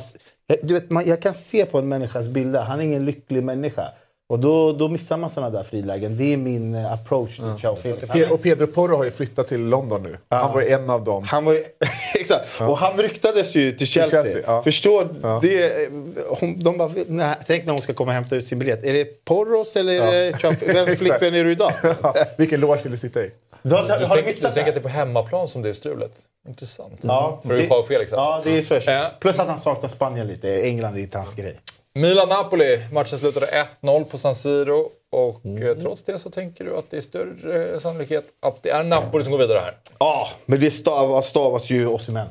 [0.61, 3.83] du vet, man, jag kan se på en människas bilder, han är ingen lycklig människa.
[4.29, 6.17] Och då, då missar man sådana där frilägen.
[6.17, 8.09] Det är min eh, approach till Chao Felix.
[8.09, 10.17] Han Och Pedro Porro har ju flyttat till London nu.
[10.29, 11.23] Han var ju en av dem.
[11.23, 11.59] Han var ju,
[12.19, 12.61] exakt.
[12.61, 14.23] Och han ryktades ju till Chelsea.
[14.23, 14.63] Chelsea, ja.
[14.63, 15.07] Förstår?
[15.21, 15.39] Ja.
[15.43, 15.89] Det,
[16.29, 18.83] hon, de bara, nej, tänk när hon ska komma och hämta ut sin biljett.
[18.83, 21.71] Är det Porros eller är det Chao- Vems flickvän är du idag?
[22.37, 23.31] Vilken loge vill du sitta i?
[23.61, 24.69] Du har, Du har du tänker, missat du tänker det?
[24.69, 26.11] att det är på hemmaplan som det är strulet?
[26.47, 26.93] Intressant.
[27.01, 28.49] Ja, För det, Joao Felix alltså.
[28.49, 28.91] Ja, det är så.
[28.91, 29.05] Eh.
[29.19, 30.61] Plus att han saknar Spanien lite.
[30.63, 31.59] England är inte hans grej.
[31.93, 32.79] Milan-Napoli.
[32.91, 34.89] Matchen slutade 1-0 på San Siro.
[35.11, 35.67] Och Mm.
[35.67, 39.23] eh, trots det så tänker du att det är större sannolikhet att det är Napoli
[39.23, 39.77] som går vidare här.
[39.99, 42.27] Ja, men det stavas, stavas ju Osimhen.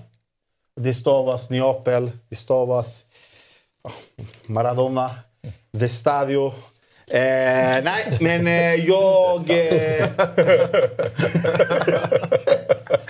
[0.80, 3.04] Det stavas Neapel, det stavas
[4.46, 5.10] Maradona,
[5.80, 6.46] The Stadio.
[7.10, 9.50] Eh, nej, men eh, jag...
[9.50, 10.08] Eh,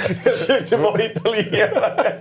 [0.24, 2.14] jag försökte vara italienare.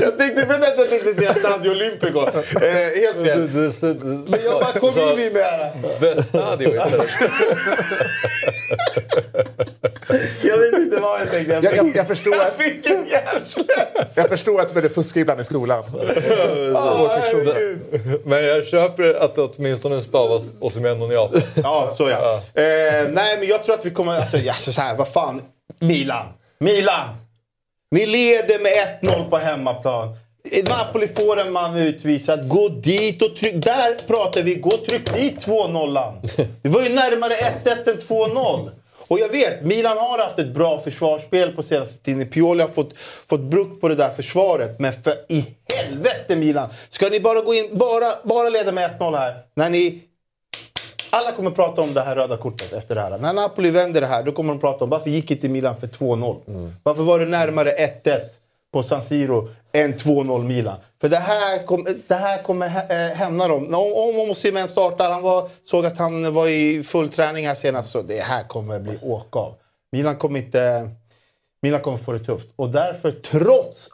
[0.00, 2.18] Jag tänkte, vänta, jag tänkte säga Stadio Olimpico.
[2.18, 3.48] Eh, helt fel.
[4.28, 6.14] Men jag bara, kom in med det.
[6.14, 6.74] The Stadio.
[10.42, 11.52] Jag vet inte vad jag tänkte.
[11.52, 13.40] Jag, jag, jag, förstår att, Vilken jävla...
[14.14, 15.84] jag förstår att du började fuska ibland i skolan.
[18.24, 21.42] Men jag köper att det åtminstone stavas Osimhen och Neapel.
[21.54, 22.34] Ja, så ja.
[22.54, 22.62] Eh,
[23.10, 24.20] nej, men jag tror att vi kommer...
[24.20, 25.42] Alltså, alltså så här, vad fan.
[25.80, 26.26] Milan.
[26.58, 27.08] Milan!
[27.90, 30.16] Ni leder med 1-0 på hemmaplan.
[30.68, 32.48] Napoli får en man utvisad.
[32.48, 33.64] Gå dit och tryck...
[33.64, 34.54] Där pratar vi.
[34.54, 36.12] Gå och tryck dit 2-0.
[36.62, 37.34] Det var ju närmare
[37.64, 38.70] 1-1 än 2-0.
[39.08, 42.28] Och jag vet, Milan har haft ett bra försvarsspel på senaste tiden.
[42.28, 42.90] Pioli har fått,
[43.28, 44.78] fått brukt på det där försvaret.
[44.78, 45.44] Men för i
[45.74, 46.68] helvete Milan!
[46.88, 49.34] Ska ni bara gå in, bara, bara leda med 1-0 här?
[49.56, 50.02] När ni
[51.10, 53.18] alla kommer prata om det här röda kortet efter det här.
[53.18, 55.86] När Napoli vänder det här, då kommer de prata om varför gick inte Milan för
[55.86, 56.72] 2-0?
[56.82, 58.20] Varför var det närmare 1-1
[58.72, 60.76] på San Siro än 2-0 Milan?
[61.00, 63.74] För det här, kom, det här kommer eh, hämna dem.
[63.74, 67.90] Om, om Osimhen startar, han var, såg att han var i full träning här senast,
[67.90, 69.54] så det här kommer bli åka av.
[69.92, 70.90] Milan kommer inte...
[71.62, 72.48] Milan kommer få det tufft.
[72.56, 73.88] Och därför, trots,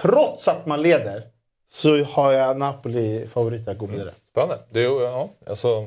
[0.00, 1.22] trots att man leder,
[1.68, 4.14] så har jag Napoli favorit att gå vidare.
[4.30, 4.58] Spännande.
[4.70, 5.86] Det är, ja, alltså,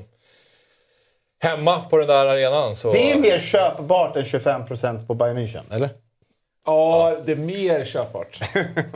[1.43, 2.91] hemma på den där arenan så...
[2.91, 5.89] Det är mer köpbart än 25% på Bayern München, eller?
[6.65, 8.39] Ja, det är mer köpbart.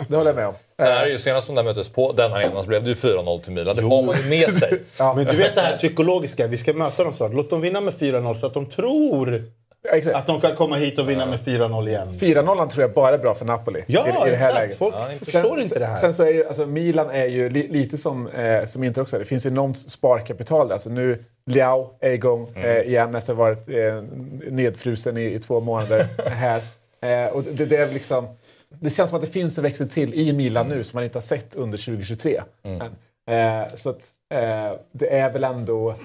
[0.08, 0.54] Det håller jag med om.
[0.80, 2.96] Sen är det ju senast de där möttes på den arenan så blev det ju
[2.96, 3.76] 4-0 till Milan.
[3.76, 4.82] Det har man ju med sig.
[5.16, 7.34] Men du vet det här psykologiska, vi ska möta dem snart.
[7.34, 9.44] Låt dem vinna med 4-0 så att de tror
[9.92, 10.16] Exakt.
[10.16, 12.12] att de kan komma hit och vinna med 4-0 igen.
[12.12, 13.84] 4-0 tror jag bara är bra för Napoli.
[13.88, 14.56] Ja, i, i det här exakt.
[14.56, 14.78] läget.
[14.78, 16.02] Folk förstår inte det här.
[16.02, 19.20] Sen så är ju, alltså, Milan är ju li, lite som, eh, som Inter också.
[19.20, 20.74] Det finns enormt sparkapital där.
[20.74, 24.04] Alltså, nu Liao är igång eh, igen efter att ha varit eh,
[24.52, 26.62] nedfrusen i, i två månader här.
[27.02, 28.28] Eh, och det, det, är liksom,
[28.70, 31.18] det känns som att det finns en växel till i Milan nu som man inte
[31.18, 32.42] har sett under 2023.
[32.64, 32.82] än.
[33.30, 35.96] Eh, så att, eh, det är väl ändå,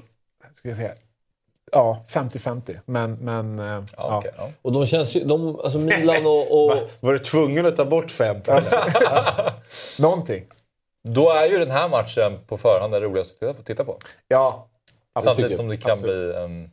[0.54, 0.94] ska jag säga,
[1.72, 2.78] ja, 50-50.
[2.84, 4.18] Men, men eh, ja.
[4.18, 4.50] okej, ja.
[4.62, 5.24] Och de känns ju...
[5.24, 6.64] De, alltså Milan och...
[6.64, 9.52] och Var du tvungen att ta bort 5%?
[10.02, 10.44] Någonting.
[11.08, 13.62] Då är ju den här matchen på förhand den roligaste att titta på.
[13.62, 13.98] Titta på.
[14.28, 14.68] Ja.
[15.22, 16.34] Samtidigt som det kan Absolut.
[16.34, 16.70] bli en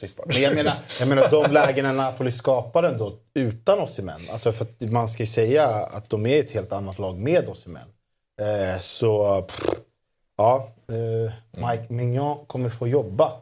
[0.00, 0.26] trist match.
[0.34, 4.20] Men jag menar, jag menar de lägena Napoli skapar ändå utan Osimhen.
[4.32, 7.48] Alltså för att man ska ju säga att de är ett helt annat lag med
[7.48, 7.88] Osimhen.
[8.40, 9.60] Eh, så pff,
[10.36, 11.32] ja, eh,
[11.70, 13.41] Mike Mignon kommer få jobba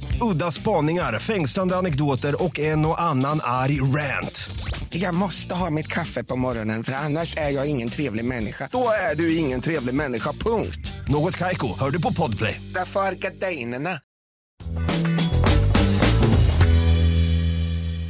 [0.21, 4.49] Udda spaningar, fängslande anekdoter och en och annan arg rant.
[4.89, 8.69] Jag måste ha mitt kaffe på morgonen för annars är jag ingen trevlig människa.
[8.71, 10.91] Då är du ingen trevlig människa, punkt.
[11.07, 12.61] Något Kaiko, hör du på Podplay.
[12.73, 13.99] Därför är gardinerna.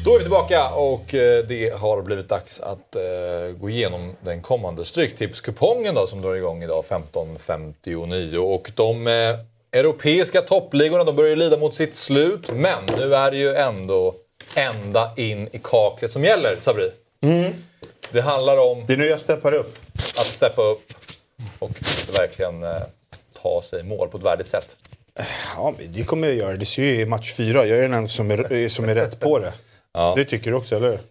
[0.06, 4.42] Då är vi tillbaka och eh, det har blivit dags att eh, gå igenom den
[4.42, 8.36] kommande Stryktipskupongen då, som drar igång idag 15.59.
[8.38, 9.14] Och de eh,
[9.72, 12.52] europeiska toppligorna de börjar ju lida mot sitt slut.
[12.52, 14.16] Men nu är det ju ändå
[14.56, 16.92] ända in i kaklet som gäller, Sabri.
[17.24, 17.54] Mm.
[18.12, 19.78] Det handlar om Det är nu jag steppar upp.
[19.94, 20.84] att steppa upp
[21.60, 21.72] och
[22.18, 22.76] verkligen eh,
[23.42, 24.76] ta sig mål på ett värdigt sätt.
[25.56, 26.56] Ja, men det kommer jag göra.
[26.56, 27.66] Det ser ju i match fyra.
[27.66, 29.54] Jag är den enda som är, som är rätt på det.
[30.16, 31.00] Det tycker du också, eller hur?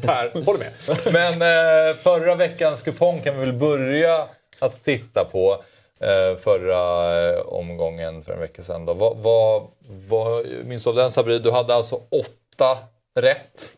[0.00, 0.72] Per, håller med.
[1.12, 4.26] Men eh, förra veckans kupong kan vi väl börja
[4.58, 5.62] att titta på.
[6.00, 8.84] Eh, förra eh, omgången för en vecka sedan.
[8.84, 8.94] Då.
[8.94, 9.66] Vad, vad,
[10.08, 11.38] vad minns du av den Sabri?
[11.38, 12.78] Du hade alltså åtta
[13.20, 13.72] rätt.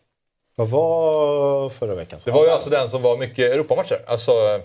[0.57, 2.21] Vad var förra veckan?
[2.25, 4.05] Det var ju alltså den som var mycket Europamatcher.
[4.07, 4.61] Alltså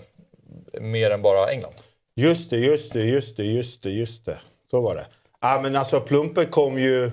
[0.80, 1.74] mer än bara England.
[2.16, 4.38] Just det, just det, just det, just det, just det.
[4.70, 5.06] Så var det.
[5.40, 7.10] Ja, men alltså Plumpen kom ju...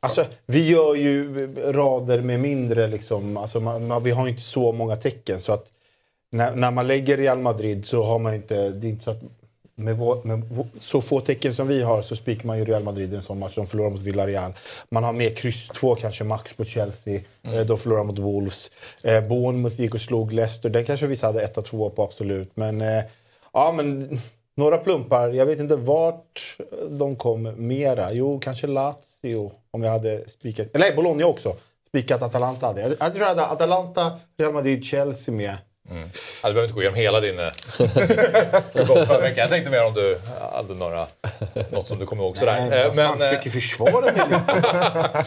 [0.00, 3.36] Alltså, vi gör ju rader med mindre liksom.
[3.36, 5.71] Alltså, man, man, vi har ju inte så många tecken så att
[6.32, 8.70] när, när man lägger Real Madrid så har man inte...
[8.70, 9.22] Det är inte så att
[9.74, 12.82] med, vår, med vår, så få tecken som vi har så spikar man ju Real
[12.82, 13.54] Madrid en sån match.
[13.54, 14.52] De förlorar mot Villarreal.
[14.90, 17.20] Man har med kryss 2 kanske max på Chelsea.
[17.42, 17.58] Mm.
[17.58, 18.70] Eh, de förlorar mot Wolves.
[19.04, 20.68] Eh, Bournemouth gick och slog Leicester.
[20.68, 22.56] Den kanske vissa hade 1-2 på absolut.
[22.56, 23.04] Men eh,
[23.52, 24.18] ja, men
[24.56, 25.28] några plumpar.
[25.28, 26.56] Jag vet inte vart
[26.90, 28.12] de kom mera.
[28.12, 30.68] Jo, kanske Lazio om jag hade spikat.
[30.74, 31.56] Eller nej, Bologna också.
[31.88, 32.90] Spikat Atalanta hade jag.
[32.90, 35.56] Jag tror jag hade Atalanta, Real Madrid, Chelsea med.
[35.92, 36.08] Mm.
[36.42, 37.52] Ja, du behöver inte gå igenom hela din eh.
[39.36, 40.18] Jag tänkte mer om du
[40.52, 41.06] hade några,
[41.70, 42.66] något som du kommer ihåg sådär.
[42.70, 45.24] Nej, Eh, men, fan, eh, försöker försvara mig lite.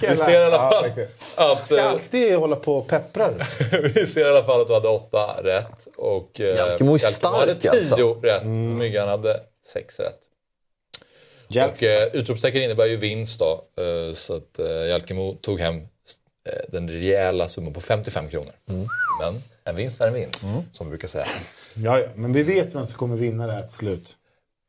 [0.10, 1.08] Vi ser i alla Ja, fall verkligen.
[1.36, 1.66] att...
[1.66, 3.30] Ska eh, alltid hålla på och peppra.
[3.94, 5.88] Vi ser i alla fall att du hade åtta rätt.
[5.96, 7.96] Och Jalkemo är Jalkemo hade stark, alltså.
[7.96, 8.44] tio rätt.
[8.78, 9.40] Myggan hade
[9.72, 10.18] sex rätt.
[11.48, 13.62] Jalk- Och eh, utropstecken innebär ju vinst då.
[14.14, 15.80] Så att eh, Jalkemo tog hem
[16.68, 18.52] den rejäla summan på 55 kronor.
[19.20, 20.40] Men en vinst är en vinst,
[20.72, 21.26] som vi brukar säga.
[21.74, 24.16] Ja, ja, men vi vet vem som kommer vinna det här till slut.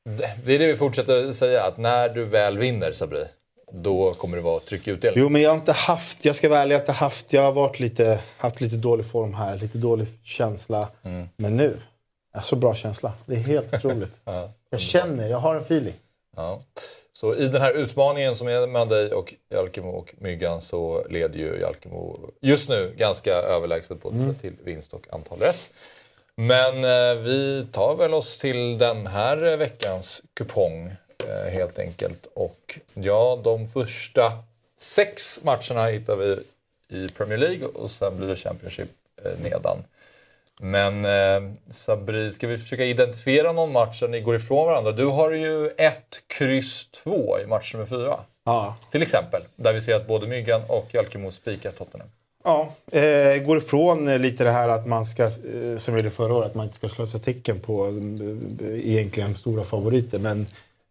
[0.10, 3.26] Det- Det är det vi fortsätter säga, att när du väl vinner Sabri,
[3.72, 5.20] då kommer det vara tryck i utdelning.
[5.24, 7.42] Jo, men jag har inte haft, jag ska vara ärlig, jag har inte haft, jag
[7.42, 10.90] har varit lite, haft lite dålig form här, lite dålig känsla.
[11.04, 11.28] Mm.
[11.38, 11.78] Men nu,
[12.32, 13.14] jag har så bra känsla.
[13.26, 14.14] Det är helt otroligt.
[14.26, 14.52] Ja.
[14.70, 15.94] Jag känner, jag har en feeling.
[16.36, 16.62] Ja.
[17.18, 21.40] Så i den här utmaningen som är mellan dig och Jalkemo och Myggan så leder
[21.40, 24.36] ju Jalkemo just nu ganska överlägset både Mm.
[24.36, 25.70] till vinst och antal rätt.
[26.36, 30.94] Men eh, vi tar väl oss till den här veckans kupong
[31.28, 32.28] eh, helt enkelt.
[32.34, 34.32] Och ja, de första
[34.78, 36.38] sex matcherna hittar vi
[36.90, 38.90] i Premier League och sen blir det Championship
[39.24, 39.78] eh, nedan.
[40.62, 44.92] Men eh, Sabri, ska vi försöka identifiera någon match där ni går ifrån varandra?
[44.92, 48.20] Du har ju ett kryss två i match nummer fyra.
[48.46, 48.78] Ja.
[48.92, 49.42] Till exempel.
[49.56, 52.10] Där vi ser att både Myggan och Jalkemo spikar Tottenham.
[52.44, 56.12] Ja, eh, går ifrån eh, lite det här att man ska, eh, som vi gjorde
[56.12, 60.20] förra året, att man inte ska slösa tecken på eh, egentligen stora favoriter.
[60.20, 60.48] Men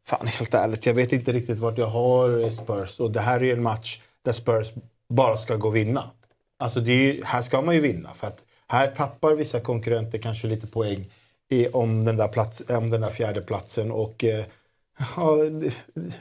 [0.07, 3.01] fan, helt ärligt, jag vet inte riktigt vart jag har Spurs.
[3.01, 4.73] Och det här är ju en match där Spurs
[5.09, 6.11] bara ska gå och vinna.
[6.59, 8.11] Alltså ju, här ska man ju vinna.
[8.15, 8.39] För att
[8.69, 11.13] här tappar vissa konkurrenter kanske lite poäng
[11.51, 13.91] i, om, den där plats, om den där fjärde platsen.
[13.91, 14.45] Och eh,
[15.17, 15.37] ja,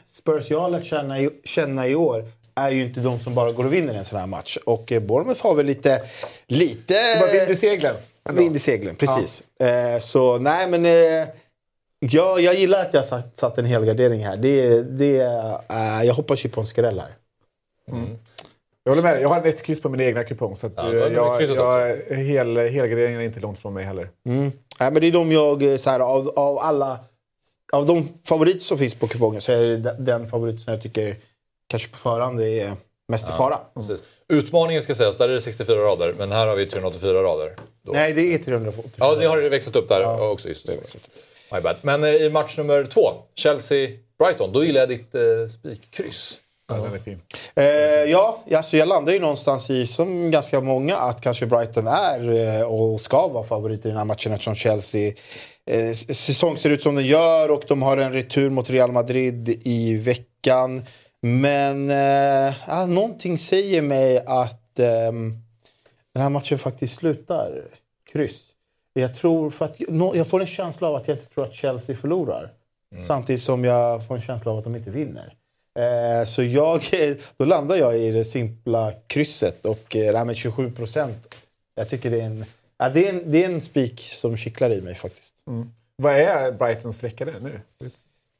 [0.07, 2.25] Spurs jag har lärt känna i, känna i år
[2.55, 4.57] är ju inte de som bara går och vinner en sån här match.
[4.65, 6.01] Och eh, Bournemouth har väl lite...
[6.47, 6.93] lite
[7.31, 7.95] vind i seglen.
[8.25, 8.41] ändå.
[8.41, 9.43] Vind i seglen, precis.
[9.59, 10.85] Eh, så nej men...
[10.85, 11.27] Eh,
[11.99, 14.37] ja, jag gillar att jag satt, satt en helgardering här.
[14.37, 15.19] Det, det,
[15.69, 17.15] eh, jag hoppas ju på en skräll här.
[18.83, 19.21] Jag håller med dig.
[19.21, 20.55] Jag har ett kryss på min egna kupong.
[20.55, 24.09] Så att, Ja, jag, jag, hel, helgarderingen är inte långt från mig heller.
[24.25, 24.51] Mm.
[24.79, 26.99] Nej, men det är de jag, eh, så här, av, av alla...
[27.71, 31.17] Av de favoriter som finns på kupongen så är det den- favorit som jag tycker
[31.69, 32.71] kanske på förhand är
[33.07, 33.59] mest i fara.
[33.75, 34.03] Precis.
[34.29, 37.55] Utmaningen ska sägas, där är det 64 rader, men här har vi 384 rader.
[37.85, 37.91] Då.
[37.91, 38.91] Nej, det är 340.
[38.95, 40.47] Ja, det har det växlat upp där också.
[40.47, 40.73] Just det.
[41.51, 41.75] My bad.
[41.81, 43.01] Men eh, i match nummer två,
[43.35, 43.97] Chelsea-Brighton.
[44.19, 44.51] Brighton.
[44.53, 46.39] Då gillar jag ditt eh, spikkryss.
[46.77, 47.21] Ja, den är fin.
[47.55, 52.33] Eh, ja, alltså jag landar ju någonstans i, som ganska många, att kanske Brighton är
[52.59, 55.13] eh, och ska vara favorit i den här matchen eftersom Chelsea
[55.65, 59.61] eh, säsong ser ut som den gör och de har en retur mot Real Madrid
[59.63, 60.85] i veckan.
[61.21, 65.11] Men eh, ja, någonting säger mig att eh,
[66.13, 67.61] den här matchen faktiskt slutar
[68.11, 68.49] kryss.
[68.93, 69.75] Jag, tror för att,
[70.15, 72.51] jag får en känsla av att jag inte tror att Chelsea förlorar.
[72.91, 73.05] Mm.
[73.05, 75.33] Samtidigt som jag får en känsla av att de inte vinner.
[75.79, 76.81] Eh, så jag,
[77.37, 81.35] då landar jag i det simpla krysset och eh, det här med 27 procent.
[81.75, 82.45] Jag tycker det är en,
[82.77, 85.33] ja, det är en, det är en spik som kittlar i mig faktiskt.
[85.47, 85.71] Mm.
[85.95, 87.59] Vad är Brightons sträcka där nu?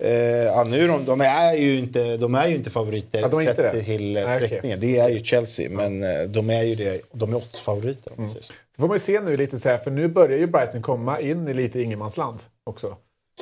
[0.03, 3.39] Eh, ja, nu de, de, är ju inte, de är ju inte favoriter Ja, de
[3.39, 3.83] är inte sett det?
[3.83, 4.79] till eh, sträckningen.
[4.79, 8.13] Det är ju Chelsea, men eh, de är ju det, de är oddsfavoriter.
[8.17, 8.29] Mm.
[8.29, 8.41] Så
[8.77, 11.47] får man ju se nu lite så här, för nu börjar ju Brighton komma in
[11.47, 12.97] i lite ingenmansland också.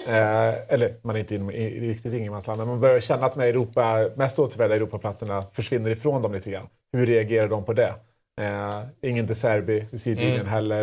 [0.08, 3.34] Eh, eller man är inte in, i, i riktigt ingenmansland, men man börjar känna att
[3.34, 6.68] de här Europa, mest återvända Europaplatserna försvinner ifrån dem lite grann.
[6.94, 7.94] Hur reagerar de på det?
[8.42, 10.48] Eh, ingen De Serbi vid sidlinjen Mm.
[10.48, 10.82] heller.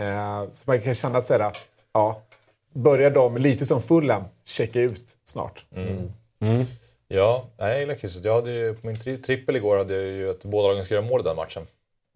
[0.00, 1.52] Eh, så man kan känna att så här,
[1.92, 2.22] ja,
[2.72, 5.64] börjar de lite som Fulham checka ut snart?
[5.76, 6.10] Mm.
[7.08, 8.24] Ja, nej, jag gillar krysset.
[8.24, 11.00] Jag hade ju, på min tri trippel igår hade jag ju att båda lagen skulle
[11.00, 11.62] göra mål i den matchen.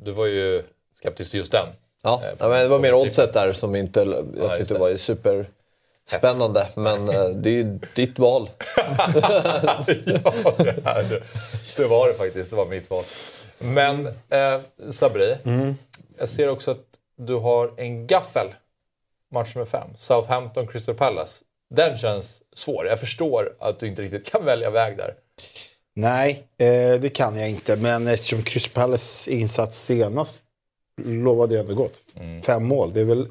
[0.03, 0.63] Du var ju
[0.99, 1.67] skeptisk till just den.
[2.03, 4.01] Ja, Eh, ja, men det var mer på oddset där som inte,
[4.37, 4.81] jag tyckte det.
[4.81, 4.99] var ju
[6.11, 6.69] superspännande.
[6.77, 8.51] Men eh, det är ju ditt val.
[8.77, 9.93] ja, det,
[10.85, 11.23] är det.
[11.77, 12.51] det var det faktiskt.
[12.51, 13.05] Det var mitt val.
[13.59, 14.61] Men eh,
[14.91, 15.37] Sabri,
[16.19, 16.85] jag ser också att
[17.17, 18.47] du har en gaffel.
[19.33, 19.89] Match nummer fem.
[19.97, 21.45] Southampton Crystal Palace.
[21.75, 22.87] Den känns svår.
[22.87, 25.15] Jag förstår att du inte riktigt kan välja väg där.
[25.95, 27.77] Nej, eh, det kan jag inte.
[27.77, 30.41] Men eftersom Chris Palace insats senast
[31.05, 31.99] lovade ju ändå gott.
[32.17, 32.43] Mm.
[32.43, 32.93] Fem mål.
[32.93, 33.27] Det är väl...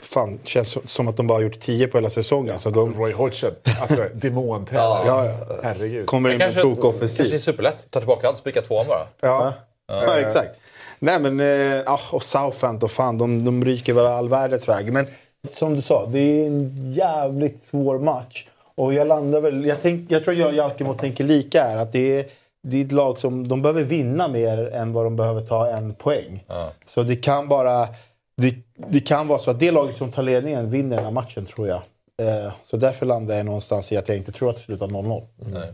[0.00, 2.58] Fan, känns som- att de bara har gjort tio på hela säsongen.
[2.58, 3.50] så de Roy Hodgson,
[3.80, 5.02] alltså demontränare.
[5.06, 5.32] Ja, ja.
[5.62, 6.06] Herregud.
[6.06, 7.16] kommer in kanske, tokoffensiv.
[7.16, 7.86] kanske är superlätt.
[7.90, 9.06] Ta tillbaka allt, spika tvåan bara.
[9.20, 9.52] Ja.
[9.88, 10.50] Ja, exakt.
[10.98, 11.46] Nej men, eh,
[11.86, 14.92] ja, och Southampton, fan, de, de ryker väl all världens väg.
[14.92, 15.06] Men
[15.54, 18.46] som du sa, det är en jävligt svår match.
[18.74, 21.76] Och jag landar väl, jag, tänk, jag tror jag och Jalkemo tänker lika här.
[21.76, 22.24] Att det är,
[22.62, 25.94] det är ett lag som, de behöver vinna mer än vad de behöver ta en
[25.94, 26.44] poäng.
[26.46, 26.70] Ja.
[26.86, 27.88] Så det kan bara,
[28.36, 28.54] det,
[28.88, 31.68] det kan vara så att det laget som tar ledningen vinner den här matchen tror
[31.68, 31.82] jag.
[32.22, 35.26] Eh, så därför landar jag någonstans i att jag inte tror att det slutar 0-0.
[35.36, 35.72] Nej.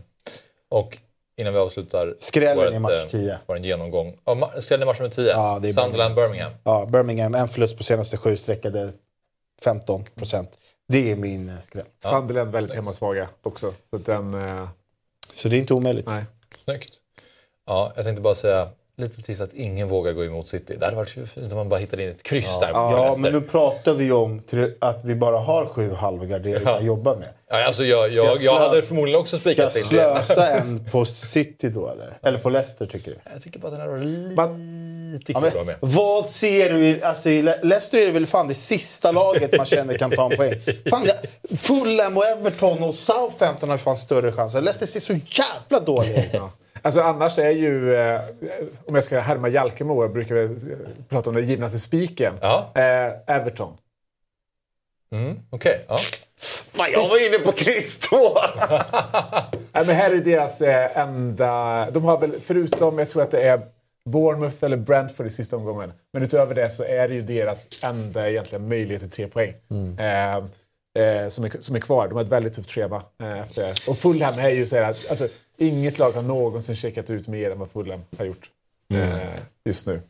[0.69, 0.97] Och
[1.37, 2.15] innan vi avslutar.
[2.19, 3.39] Skrällen i match eh, 10.
[3.45, 4.17] Var en genomgång.
[4.25, 5.27] Ja, ma- skrällen i match nummer 10.
[5.29, 6.51] Ja, Sunderland Birmingham.
[6.63, 8.93] Ja, Birmingham, en förlust på senaste sju, sträckade
[9.63, 10.49] 15 procent.
[10.87, 11.85] Det är min eh, skräll.
[11.99, 13.73] Sunderland väldigt hemmasvaga också.
[13.89, 14.33] Så att den...
[14.33, 14.67] Eh,
[15.33, 16.07] Så det är inte omöjligt.
[16.07, 16.23] nej.
[16.63, 16.93] Snyggt.
[17.65, 20.75] Ja, jag tänkte bara säga lite trist att ingen vågar gå emot City.
[20.79, 22.69] Det hade varit fint om man bara hittade in ett kryss där.
[22.69, 26.61] Ja, på ja men nu pratar vi om till- att vi bara har sju halvgarderingar
[26.71, 26.77] Ja.
[26.77, 27.27] att jobba med.
[27.49, 29.87] Ja, alltså jag, Ska jag jag, jag hade förmodligen också Ska jag spikat City.
[29.87, 32.17] slösa en på City då eller?
[32.21, 33.17] Eller på Leicester tycker du?
[33.33, 33.97] Jag tycker bara att den här var
[35.13, 35.75] lite Ja, bra men, med.
[35.79, 37.01] vad ser du?
[37.01, 40.31] Alltså, i Le- Leicester är det väl fan det sista laget man känner kan ta
[40.31, 40.53] en poäng.
[40.89, 44.61] Fan, jag- Fulham och Everton och Southampton har fan större chanser.
[44.61, 46.41] Leicester ser så jävla dåliga ut.
[46.83, 46.87] Ja.
[46.87, 48.21] Alltså annars är ju, eh,
[48.85, 50.57] om jag ska härma Jalkemo, jag brukar väl
[51.09, 52.33] prata om den givnaste spiken.
[52.41, 52.71] Ja.
[52.75, 53.77] Eh, Everton.
[55.11, 55.99] Mm, Okej, ja.
[56.71, 58.17] Fan, jag var inne på två!
[59.71, 61.87] Nej, men här är deras eh, enda...
[61.91, 63.61] De har väl, förutom, jag tror att det är
[64.05, 65.93] Bournemouth eller Brentford i sista omgången.
[66.13, 69.53] Men utöver det så är det ju deras enda egentligen möjlighet till tre poäng.
[69.99, 70.35] Eh,
[71.03, 72.07] eh, som, är, som är kvar.
[72.07, 73.73] De har ett väldigt tufft schema eh, efter.
[73.87, 75.27] Och Fulham är ju så här att alltså,
[75.63, 78.49] inget lag har någonsin checkat ut mer än vad Fulham har gjort
[78.93, 79.17] eh,
[79.65, 80.01] just nu.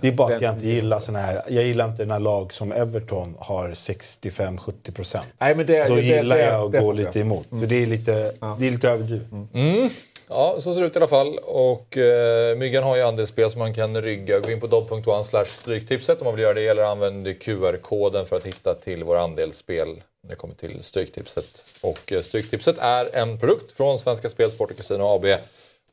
[0.00, 1.42] Det är bara Den- att jag inte gillar såna här...
[1.48, 5.26] Jag gillar inte när lag som Everton har 65-70 procent.
[5.38, 7.46] Nej, men det, Då det, gillar det, jag att det gå lite emot.
[7.50, 8.12] För det är lite,
[8.58, 9.32] det är lite överdrivet.
[9.54, 9.88] Mm.
[10.28, 11.38] Ja, så ser det ut i alla fall.
[11.38, 14.40] Och eh, Myggan har ju andelsspel som man kan rygga.
[14.40, 16.68] Gå in på dobb.one stryktipset om man vill göra det.
[16.68, 21.64] Eller använd QR-koden för att hitta till våra andelsspel det kommer till Stryktipset.
[21.80, 25.26] Och eh, Stryktipset är en produkt från Svenska Spel, Sport och Casino AB.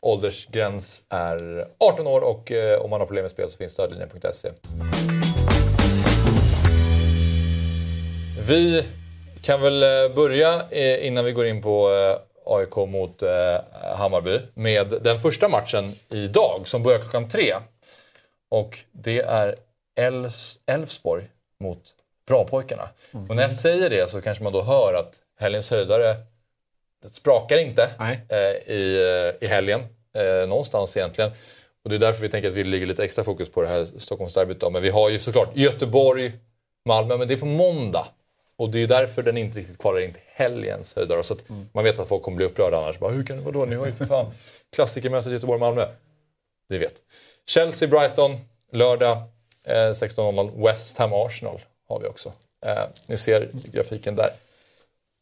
[0.02, 4.50] Åldersgräns är 18 år och eh, om man har problem med spel så finns stödlinjen.se.
[8.48, 8.86] Vi
[9.42, 11.90] kan väl eh, börja innan vi går in på
[12.46, 13.24] AIK mot
[13.98, 17.54] Hammarby med den första matchen idag som börjar klockan tre.
[18.50, 19.56] Och det är
[20.66, 21.30] Elfsborg
[21.60, 21.94] mot
[22.32, 22.90] Brapojkarna.
[23.30, 26.16] Och när jag säger det så kanske man då hör att helgens höjdare
[27.04, 27.90] det sprakar inte
[28.30, 29.82] eh, i, eh, i helgen.
[30.14, 31.32] Eh, någonstans egentligen.
[31.84, 33.88] Och det är därför vi tänker att vi lägger lite extra fokus på det här
[33.98, 34.60] Stockholmsderbyt.
[34.60, 34.70] då.
[34.70, 36.32] Men vi har ju såklart Göteborg,
[36.86, 38.08] Malmö, men det är på måndag.
[38.58, 41.24] Och det är därför den inte riktigt kvalar in till helgens höjdare.
[41.24, 41.44] Så att
[41.74, 43.00] man vet att folk kommer bli upprörda annars.
[43.00, 43.66] Bara, Hur kan det vara då?
[43.66, 44.34] Ni har ju för fan
[44.76, 45.88] klassikermötet Göteborg-Malmö.
[46.68, 46.94] Vi vet.
[47.50, 48.38] Chelsea-Brighton,
[48.72, 49.18] lördag
[49.64, 50.64] eh, 16.00.
[50.64, 51.60] West Ham-Arsenal
[51.92, 52.32] har vi också.
[52.66, 54.30] Eh, ni ser grafiken där.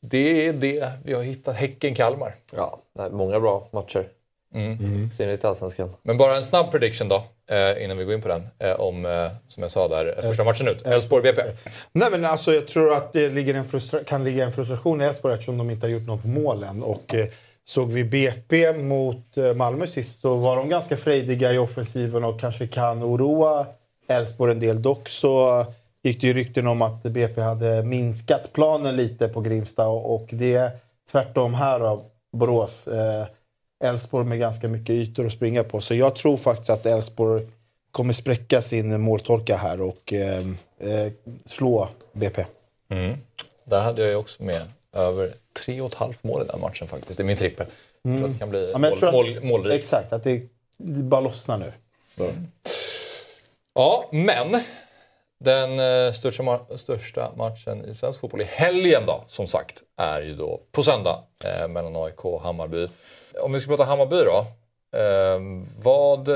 [0.02, 1.56] Det är det vi har hittat.
[1.56, 2.36] Häcken-Kalmar.
[2.54, 2.80] Ja,
[3.12, 4.10] många bra matcher.
[4.54, 5.10] Mm.
[5.20, 5.90] I Allsvenskan?
[6.02, 7.24] Men bara en snabb prediction då,
[7.56, 8.48] eh, innan vi går in på den.
[8.60, 10.86] Eh, om, eh, som jag sa där, eh, första matchen ut.
[10.86, 11.42] Elfsborg-BP.
[11.92, 15.58] Nej, men alltså, jag tror att det ligger kan ligga en frustration i Elfsborg eftersom
[15.58, 16.84] de inte har gjort något mål än.
[16.84, 17.28] Och, eh,
[17.66, 22.40] såg vi BP mot eh, Malmö sist så var de ganska frejdiga i offensiven och
[22.40, 23.66] kanske kan oroa
[24.08, 24.82] Elfsborg en del.
[24.82, 25.66] Dock så
[26.04, 30.54] gick det ju rykten om att BP hade minskat planen lite på Grimsta och, det
[30.56, 30.72] är
[31.12, 32.02] tvärtom här av
[32.32, 32.88] Borås.
[32.88, 33.26] Eh,
[33.84, 35.82] Elfsborg med ganska mycket ytor att springa på.
[35.82, 37.48] Så jag tror faktiskt att Elfsborg
[37.92, 40.40] kommer spräcka sin måltorka här och eh,
[40.80, 41.12] eh,
[41.46, 42.46] slå BP.
[42.90, 43.18] Mm.
[43.64, 44.62] Där hade jag ju också med
[44.94, 45.32] över
[45.66, 47.18] tre och ett halvt mål i den matchen faktiskt.
[47.18, 47.66] Det är min trippel.
[48.02, 48.84] Jag tror att det kan bli Mm.
[48.84, 49.76] Ja, mål, att- mål, målrikt.
[49.80, 50.42] Exakt, att det,
[50.78, 51.72] det bara lossnar nu.
[53.74, 54.62] Ja, men
[55.40, 60.22] den eh, största, ma- största matchen i svensk fotboll i helgen då, som sagt, är
[60.22, 62.88] ju då på söndag eh, mellan AIK och Hammarby.
[63.42, 64.46] Om vi ska prata Hammarby då.
[65.00, 65.40] Eh,
[65.82, 66.30] vad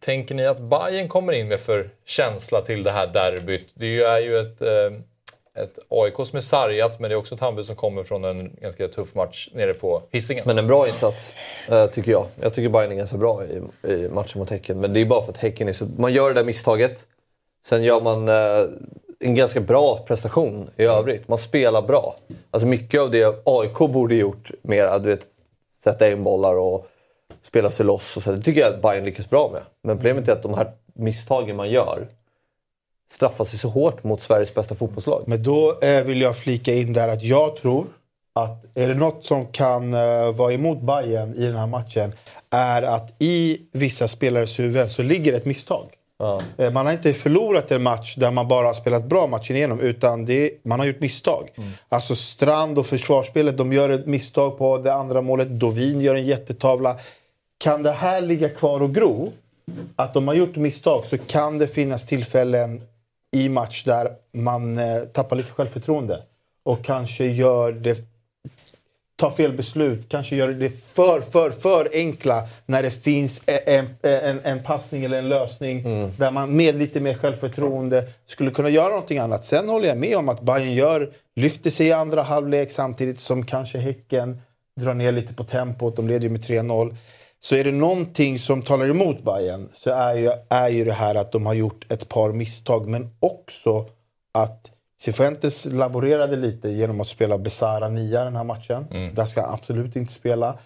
[0.00, 3.72] tänker ni att Bayern kommer in med för känsla till det här derbyt?
[3.74, 7.18] Det är ju- är ju ett, eh, ett AIK som är sargat, men det är
[7.18, 10.44] också ett Hammarby som kommer från en ganska tuff match nere på Hisingen.
[10.46, 11.34] Men en bra insats,
[11.68, 12.26] eh, tycker jag.
[12.40, 13.62] Jag tycker Bayern är ganska bra i,
[13.92, 14.80] i matchen mot Häcken.
[14.80, 15.86] Men det är bara för att Häcken är så...
[15.98, 17.04] Man gör det där misstaget.
[17.66, 18.66] Sen gör man eh,
[19.20, 21.28] en ganska bra prestation i övrigt.
[21.28, 22.16] Man spelar bra.
[22.50, 25.26] Alltså mycket av det AIK borde gjort mer, du vet,
[25.82, 26.86] sätta in bollar och
[27.42, 28.16] spela sig loss.
[28.16, 28.32] Och så.
[28.32, 29.62] Det tycker jag att Bayern lyckas bra med.
[29.82, 32.08] Men problemet är att de här misstagen man gör
[33.10, 35.24] straffar sig så hårt mot Sveriges bästa fotbollslag.
[35.26, 37.86] Men då eh, vill jag flika in där att jag tror
[38.32, 42.12] att är det något som kan eh, vara emot Bayern i den här matchen
[42.50, 45.86] är att i vissa spelares huvud så ligger ett misstag.
[46.56, 49.80] Eh, Man har inte förlorat en match där man bara har spelat bra matchen igenom
[49.80, 51.48] utan det, man har gjort misstag.
[51.88, 55.48] Alltså Strand och försvarsspelet, de gör ett misstag på det andra målet.
[55.48, 56.96] Dovin gör en jättetavla.
[57.58, 59.32] Kan det här ligga kvar och gro?
[59.96, 62.82] Att de har gjort misstag så kan det finnas tillfällen
[63.36, 66.22] i match där man eh, tappar lite självförtroende
[66.62, 68.09] och kanske gör det
[69.20, 74.40] tar fel beslut, kanske gör det för, för, för enkla när det finns en, en,
[74.44, 75.82] en passning eller en lösning
[76.18, 79.44] där man med lite mer självförtroende skulle kunna göra någonting annat.
[79.44, 83.46] Sen håller jag med om att Bayern gör, lyfter sig i andra halvlek samtidigt som
[83.46, 84.40] kanske Häcken
[84.80, 85.96] drar ner lite på tempot.
[85.96, 86.96] De leder ju med 3-0.
[87.40, 91.14] Så är det någonting som talar emot Bayern så är ju, är ju det här
[91.14, 93.86] att de har gjort ett par misstag men också
[94.32, 94.70] att
[95.00, 98.86] Cifuentes laborerade lite genom att spela Besara nia den här matchen.
[99.14, 100.58] Där ska han absolut inte spela.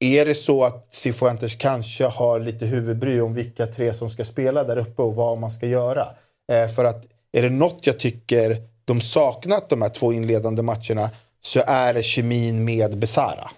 [0.00, 4.64] Är det så att Cifuentes kanske har lite huvudbry om vilka tre som ska spela
[4.64, 6.06] där uppe och vad man ska göra?
[6.52, 11.10] Eh, för att är det något jag tycker de saknat de här två inledande matcherna
[11.40, 13.50] så är det kemin med Besara.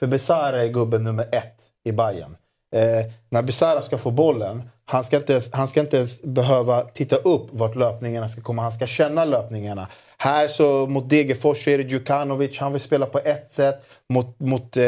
[0.00, 2.36] För Besara är gubben nummer ett i Bayern.
[2.74, 6.84] Eh, när Besara ska få bollen, han ska, inte, ens- han ska inte ens behöva
[6.84, 8.62] titta upp vart löpningarna ska komma.
[8.62, 9.88] Han ska känna löpningarna.
[10.18, 13.86] Här så mot Degerfors så är det Djukanovic, han vill spela på ett sätt.
[14.08, 14.84] Mot, mot, eh,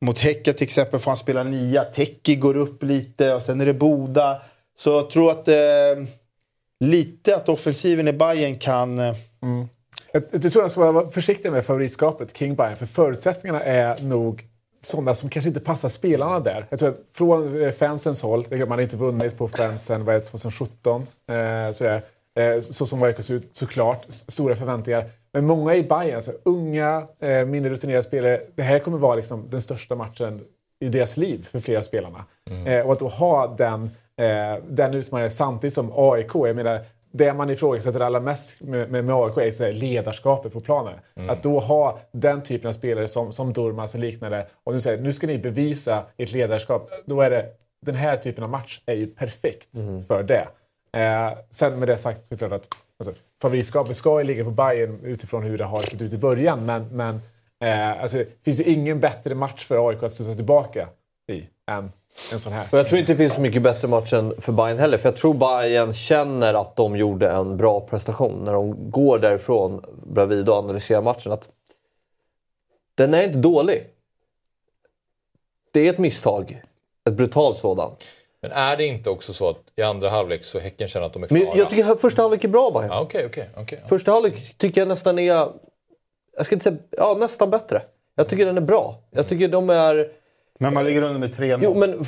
[0.00, 1.84] mot Häcken till exempel får han spela nia.
[1.84, 4.42] Teki går upp lite och sen är det Boda.
[4.76, 5.54] Så jag tror att eh,
[6.80, 8.98] lite att offensiven i Bayern kan...
[8.98, 9.68] Eh, mm.
[10.12, 14.44] Jag, jag tror jag ska vara försiktig med favoritskapet kring Bayern för förutsättningarna är nog
[14.84, 16.66] sådana som kanske inte passar spelarna där.
[16.70, 20.24] Jag tror från eh, fansens håll, man har inte vunnit på fansen vad är det,
[20.24, 21.06] 2017, eh,
[21.72, 22.02] så, är,
[22.38, 24.04] eh, så som Marcus ser ut, såklart.
[24.08, 25.04] Stora förväntningar.
[25.32, 29.50] Men många i Bayern, så unga, eh, mindre rutinerade spelare, det här kommer vara liksom
[29.50, 30.40] den största matchen
[30.80, 32.24] i deras liv för flera spelarna.
[32.66, 36.80] Eh, och att då ha den, eh, den utmaningen samtidigt som AIK, jag menar,
[37.16, 40.94] det man ifrågasätter allra mest med, med, med AIK är så ledarskapet på planen.
[41.16, 41.30] Mm.
[41.30, 45.02] Att då ha den typen av spelare som, som Durmaz och liknande och nu säger
[45.02, 46.90] nu ska ni bevisa ert ledarskap.
[47.06, 47.46] Då är det,
[47.86, 49.68] den här typen av match är ju perfekt
[50.08, 50.48] för det.
[51.00, 52.68] Eh, sen med det sagt så är det klart att
[52.98, 56.66] alltså, favoritskapet ska ju ligga på Bayern utifrån hur det har sett ut i början.
[56.66, 57.20] Men, men
[57.64, 60.88] eh, alltså, det finns ju ingen bättre match för AIK att studsa tillbaka
[61.32, 61.92] i än
[62.32, 62.68] en sån här.
[62.72, 64.98] Och jag tror inte det finns så mycket bättre match än för Bayern heller.
[64.98, 69.84] För jag tror Bayern känner att de gjorde en bra prestation när de går därifrån
[70.06, 71.32] bredvid och analyserar matchen.
[71.32, 71.48] Att
[72.94, 73.86] den är inte dålig.
[75.72, 76.62] Det är ett misstag.
[77.08, 78.04] Ett brutalt sådant.
[78.42, 81.22] Men är det inte också så att i andra halvlek så Häcken känner att de
[81.22, 81.58] är Men klara?
[81.58, 82.88] jag tycker att första halvlek är bra Bayern.
[82.90, 83.48] Ja, Okej, okej.
[83.56, 83.80] okej.
[83.88, 85.24] Första halvlek tycker jag nästan är
[86.36, 87.82] jag ska inte säga, ja nästan bättre.
[88.14, 88.98] Jag tycker den är bra.
[89.10, 90.12] Jag tycker de är...
[90.58, 91.58] Men man ligger under med 3-0.
[91.62, 92.04] Jo, men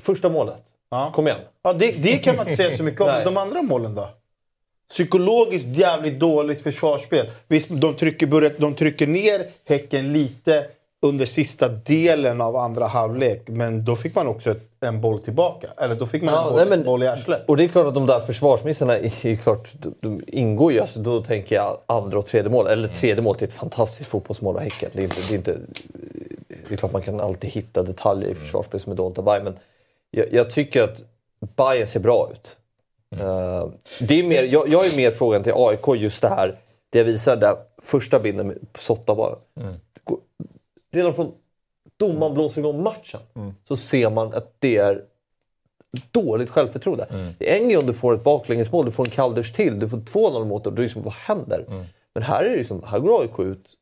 [0.00, 0.62] första målet.
[1.12, 1.40] Kom igen.
[1.62, 3.10] Ja, det, det kan man inte säga så mycket om.
[3.24, 4.08] De andra målen då?
[4.88, 7.30] Psykologiskt jävligt dåligt försvarsspel.
[7.48, 10.66] Visst, de trycker, börjar, de trycker ner Häcken lite
[11.02, 13.42] under sista delen av andra halvlek.
[13.48, 15.68] Men då fick man också ett, en boll tillbaka.
[15.76, 17.48] Eller då fick man en Ja, boll, nej, men- boll i arslet.
[17.48, 20.80] Och det är klart att de där försvarsmissarna är klart, de, de ingår ju.
[20.80, 22.66] Alltså, då tänker jag andra och tredje mål.
[22.66, 24.90] Eller tredje mål till ett fantastiskt fotbollsmål av Häcken.
[24.92, 25.58] Det är, inte, det, är inte,
[26.70, 29.44] det är klart man kan alltid hitta detaljer i försvarsspel som är dåligt av Bayern.
[29.44, 29.58] Men
[30.10, 31.02] jag, jag tycker att
[31.56, 32.56] Bayern ser bra ut.
[33.20, 33.68] Eh,
[34.00, 36.58] det är mer, jag, jag är mer frågan till AIK just det här.
[36.90, 39.36] Det jag visar där första bilden med Sotta bara.
[40.04, 40.20] Gå-
[40.92, 41.32] Redan från
[41.96, 43.20] domaren blåser igång matchen
[43.64, 45.04] så ser man att det är
[46.10, 47.06] dåligt självförtroende.
[47.38, 49.88] Det är en grej om du får ett baklängesmål, du får en kalldusch till, du
[49.88, 51.64] får 2-0 mot är det liksom, vad händer?
[52.14, 53.74] Men här är det liksom, här går AIK ut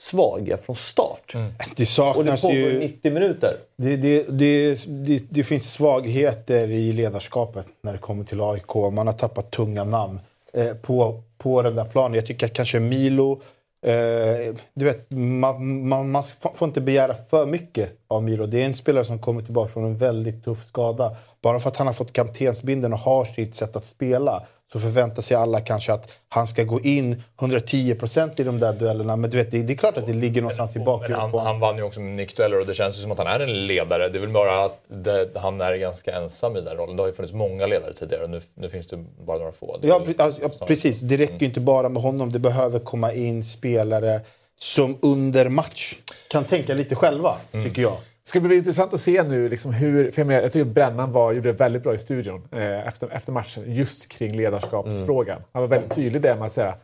[0.00, 1.36] svaga från start.
[1.76, 2.78] Det saknas Och det pågår ju...
[2.78, 3.56] 90 minuter.
[3.76, 8.74] Det, det, det, det, det finns svagheter i ledarskapet när det kommer till AIK.
[8.74, 10.20] Man har tappat tunga namn
[10.52, 12.14] eh, på, på den där planen.
[12.14, 13.42] Jag tycker att kanske Milo...
[13.86, 16.24] Eh, du vet, man, man, man
[16.54, 18.46] får inte begära för mycket av Milo.
[18.46, 21.16] Det är en spelare som kommer tillbaka från en väldigt tuff skada.
[21.42, 24.42] Bara för att han har fått kaptensbindeln och har sitt sätt att spela
[24.72, 29.16] så förväntar sig alla kanske att han ska gå in 110% i de där duellerna.
[29.16, 31.60] Men du vet, det, det är klart att det ligger någonstans i bakhuvudet han, han
[31.60, 33.66] vann ju också med Nick Dueller och det känns ju som att han är en
[33.66, 34.08] ledare.
[34.08, 36.96] Det är väl bara att det, han är ganska ensam i den rollen.
[36.96, 39.78] Det har ju funnits många ledare tidigare och nu, nu finns det bara några få.
[39.82, 40.32] Ja, ja,
[40.66, 41.00] precis.
[41.00, 42.32] Det räcker ju inte bara med honom.
[42.32, 44.20] Det behöver komma in spelare
[44.58, 45.96] som under match
[46.28, 47.96] kan tänka lite själva, tycker jag.
[48.22, 50.10] Det ska bli intressant att se nu liksom hur...
[50.10, 52.86] För jag, menar, jag tycker att Brännan var, gjorde det väldigt bra i studion eh,
[52.86, 55.42] efter, efter matchen just kring ledarskapsfrågan.
[55.52, 56.74] Han var väldigt tydlig där med att säga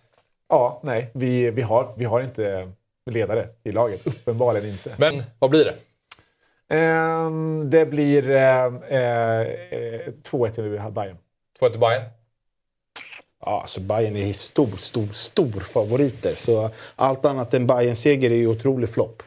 [0.48, 2.72] ja, nej, vi, vi, har, vi har inte
[3.10, 4.06] ledare i laget.
[4.06, 4.94] Uppenbarligen inte.
[4.96, 5.74] Men vad blir det?
[6.68, 11.16] Ehm, det blir eh, eh, eh, 2-1 till Bayern.
[11.60, 12.04] 2-1 till Bayern?
[13.40, 16.34] Ja, alltså Bayern är stor, stor, stor favoriter.
[16.34, 19.22] Så allt annat än bayern seger är ju otrolig flopp.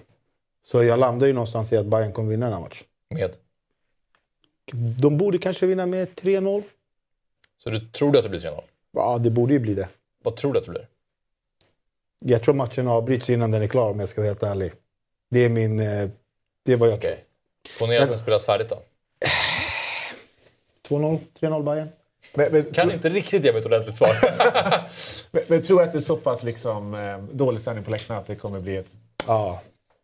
[0.71, 2.87] Så jag landar ju någonstans i att Bayern kommer vinna den här matchen.
[3.09, 3.37] Med?
[5.01, 6.63] De borde kanske vinna med 3-0.
[7.63, 8.61] Så du tror du att det blir 3-0?
[8.91, 9.89] Ja, det borde ju bli det.
[10.23, 10.87] Vad tror du att det blir?
[12.19, 14.71] Jag tror matchen avbryts innan den är klar om jag ska vara helt ärlig.
[15.29, 15.79] Det är min...
[15.79, 16.09] eh,
[16.65, 17.17] Det är vad jag tror.
[17.79, 18.81] Ponera att den spelas färdigt då.
[20.97, 21.89] 2-0, 3-0 Bayern.
[22.33, 24.15] Men, men, Kan inte riktigt ge mig ett ordentligt svar.
[25.31, 28.27] men, men tror att det är så pass liksom, eh, dålig stämning på läktarna att
[28.27, 28.91] det kommer bli ett...
[29.27, 29.61] Ja.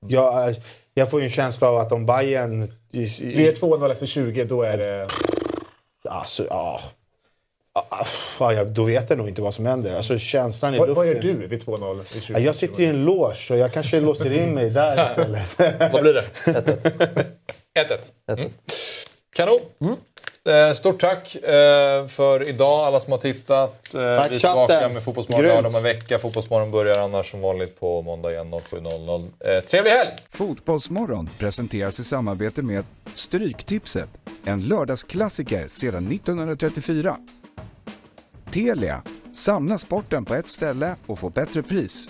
[0.09, 0.55] Jag, eh,
[0.93, 2.73] jag får ju en känsla av att om Bayern...
[2.91, 5.07] Det 2-0 efter 20, då är det...
[6.09, 6.81] Alltså, ja.
[7.73, 8.05] Ah,
[8.37, 9.95] ah, ja, då vet jag nog inte vad som händer.
[9.95, 11.05] Alltså, känslan i Vad, luften.
[11.05, 12.33] vad gör du vid 2-0 i 20?
[12.33, 15.59] Ja, jag sitter i en loge så jag kanske låser in mig där istället.
[15.93, 16.25] Vad blir det?
[17.75, 18.39] 1-1.
[18.39, 18.51] Mm.
[19.35, 19.59] Kanon!
[19.81, 19.89] Eh,
[20.75, 23.93] stort tack eh, för idag alla som har tittat.
[23.93, 24.93] Eh, Tack, vi är tillbaka chatten.
[24.93, 25.65] med Fotbollsmorgon Grymt.
[25.67, 26.19] om en vecka.
[26.19, 29.29] Fotbollsmorgon börjar annars som vanligt på måndag igen 07.00.
[29.39, 30.09] Eh, trevlig helg!
[30.29, 32.85] Fotbollsmorgon presenteras i samarbete med
[33.15, 34.09] Stryktipset,
[34.45, 37.17] en lördagsklassiker sedan 1934.
[38.51, 39.01] Telia,
[39.33, 42.09] samla sporten på ett ställe och få bättre pris.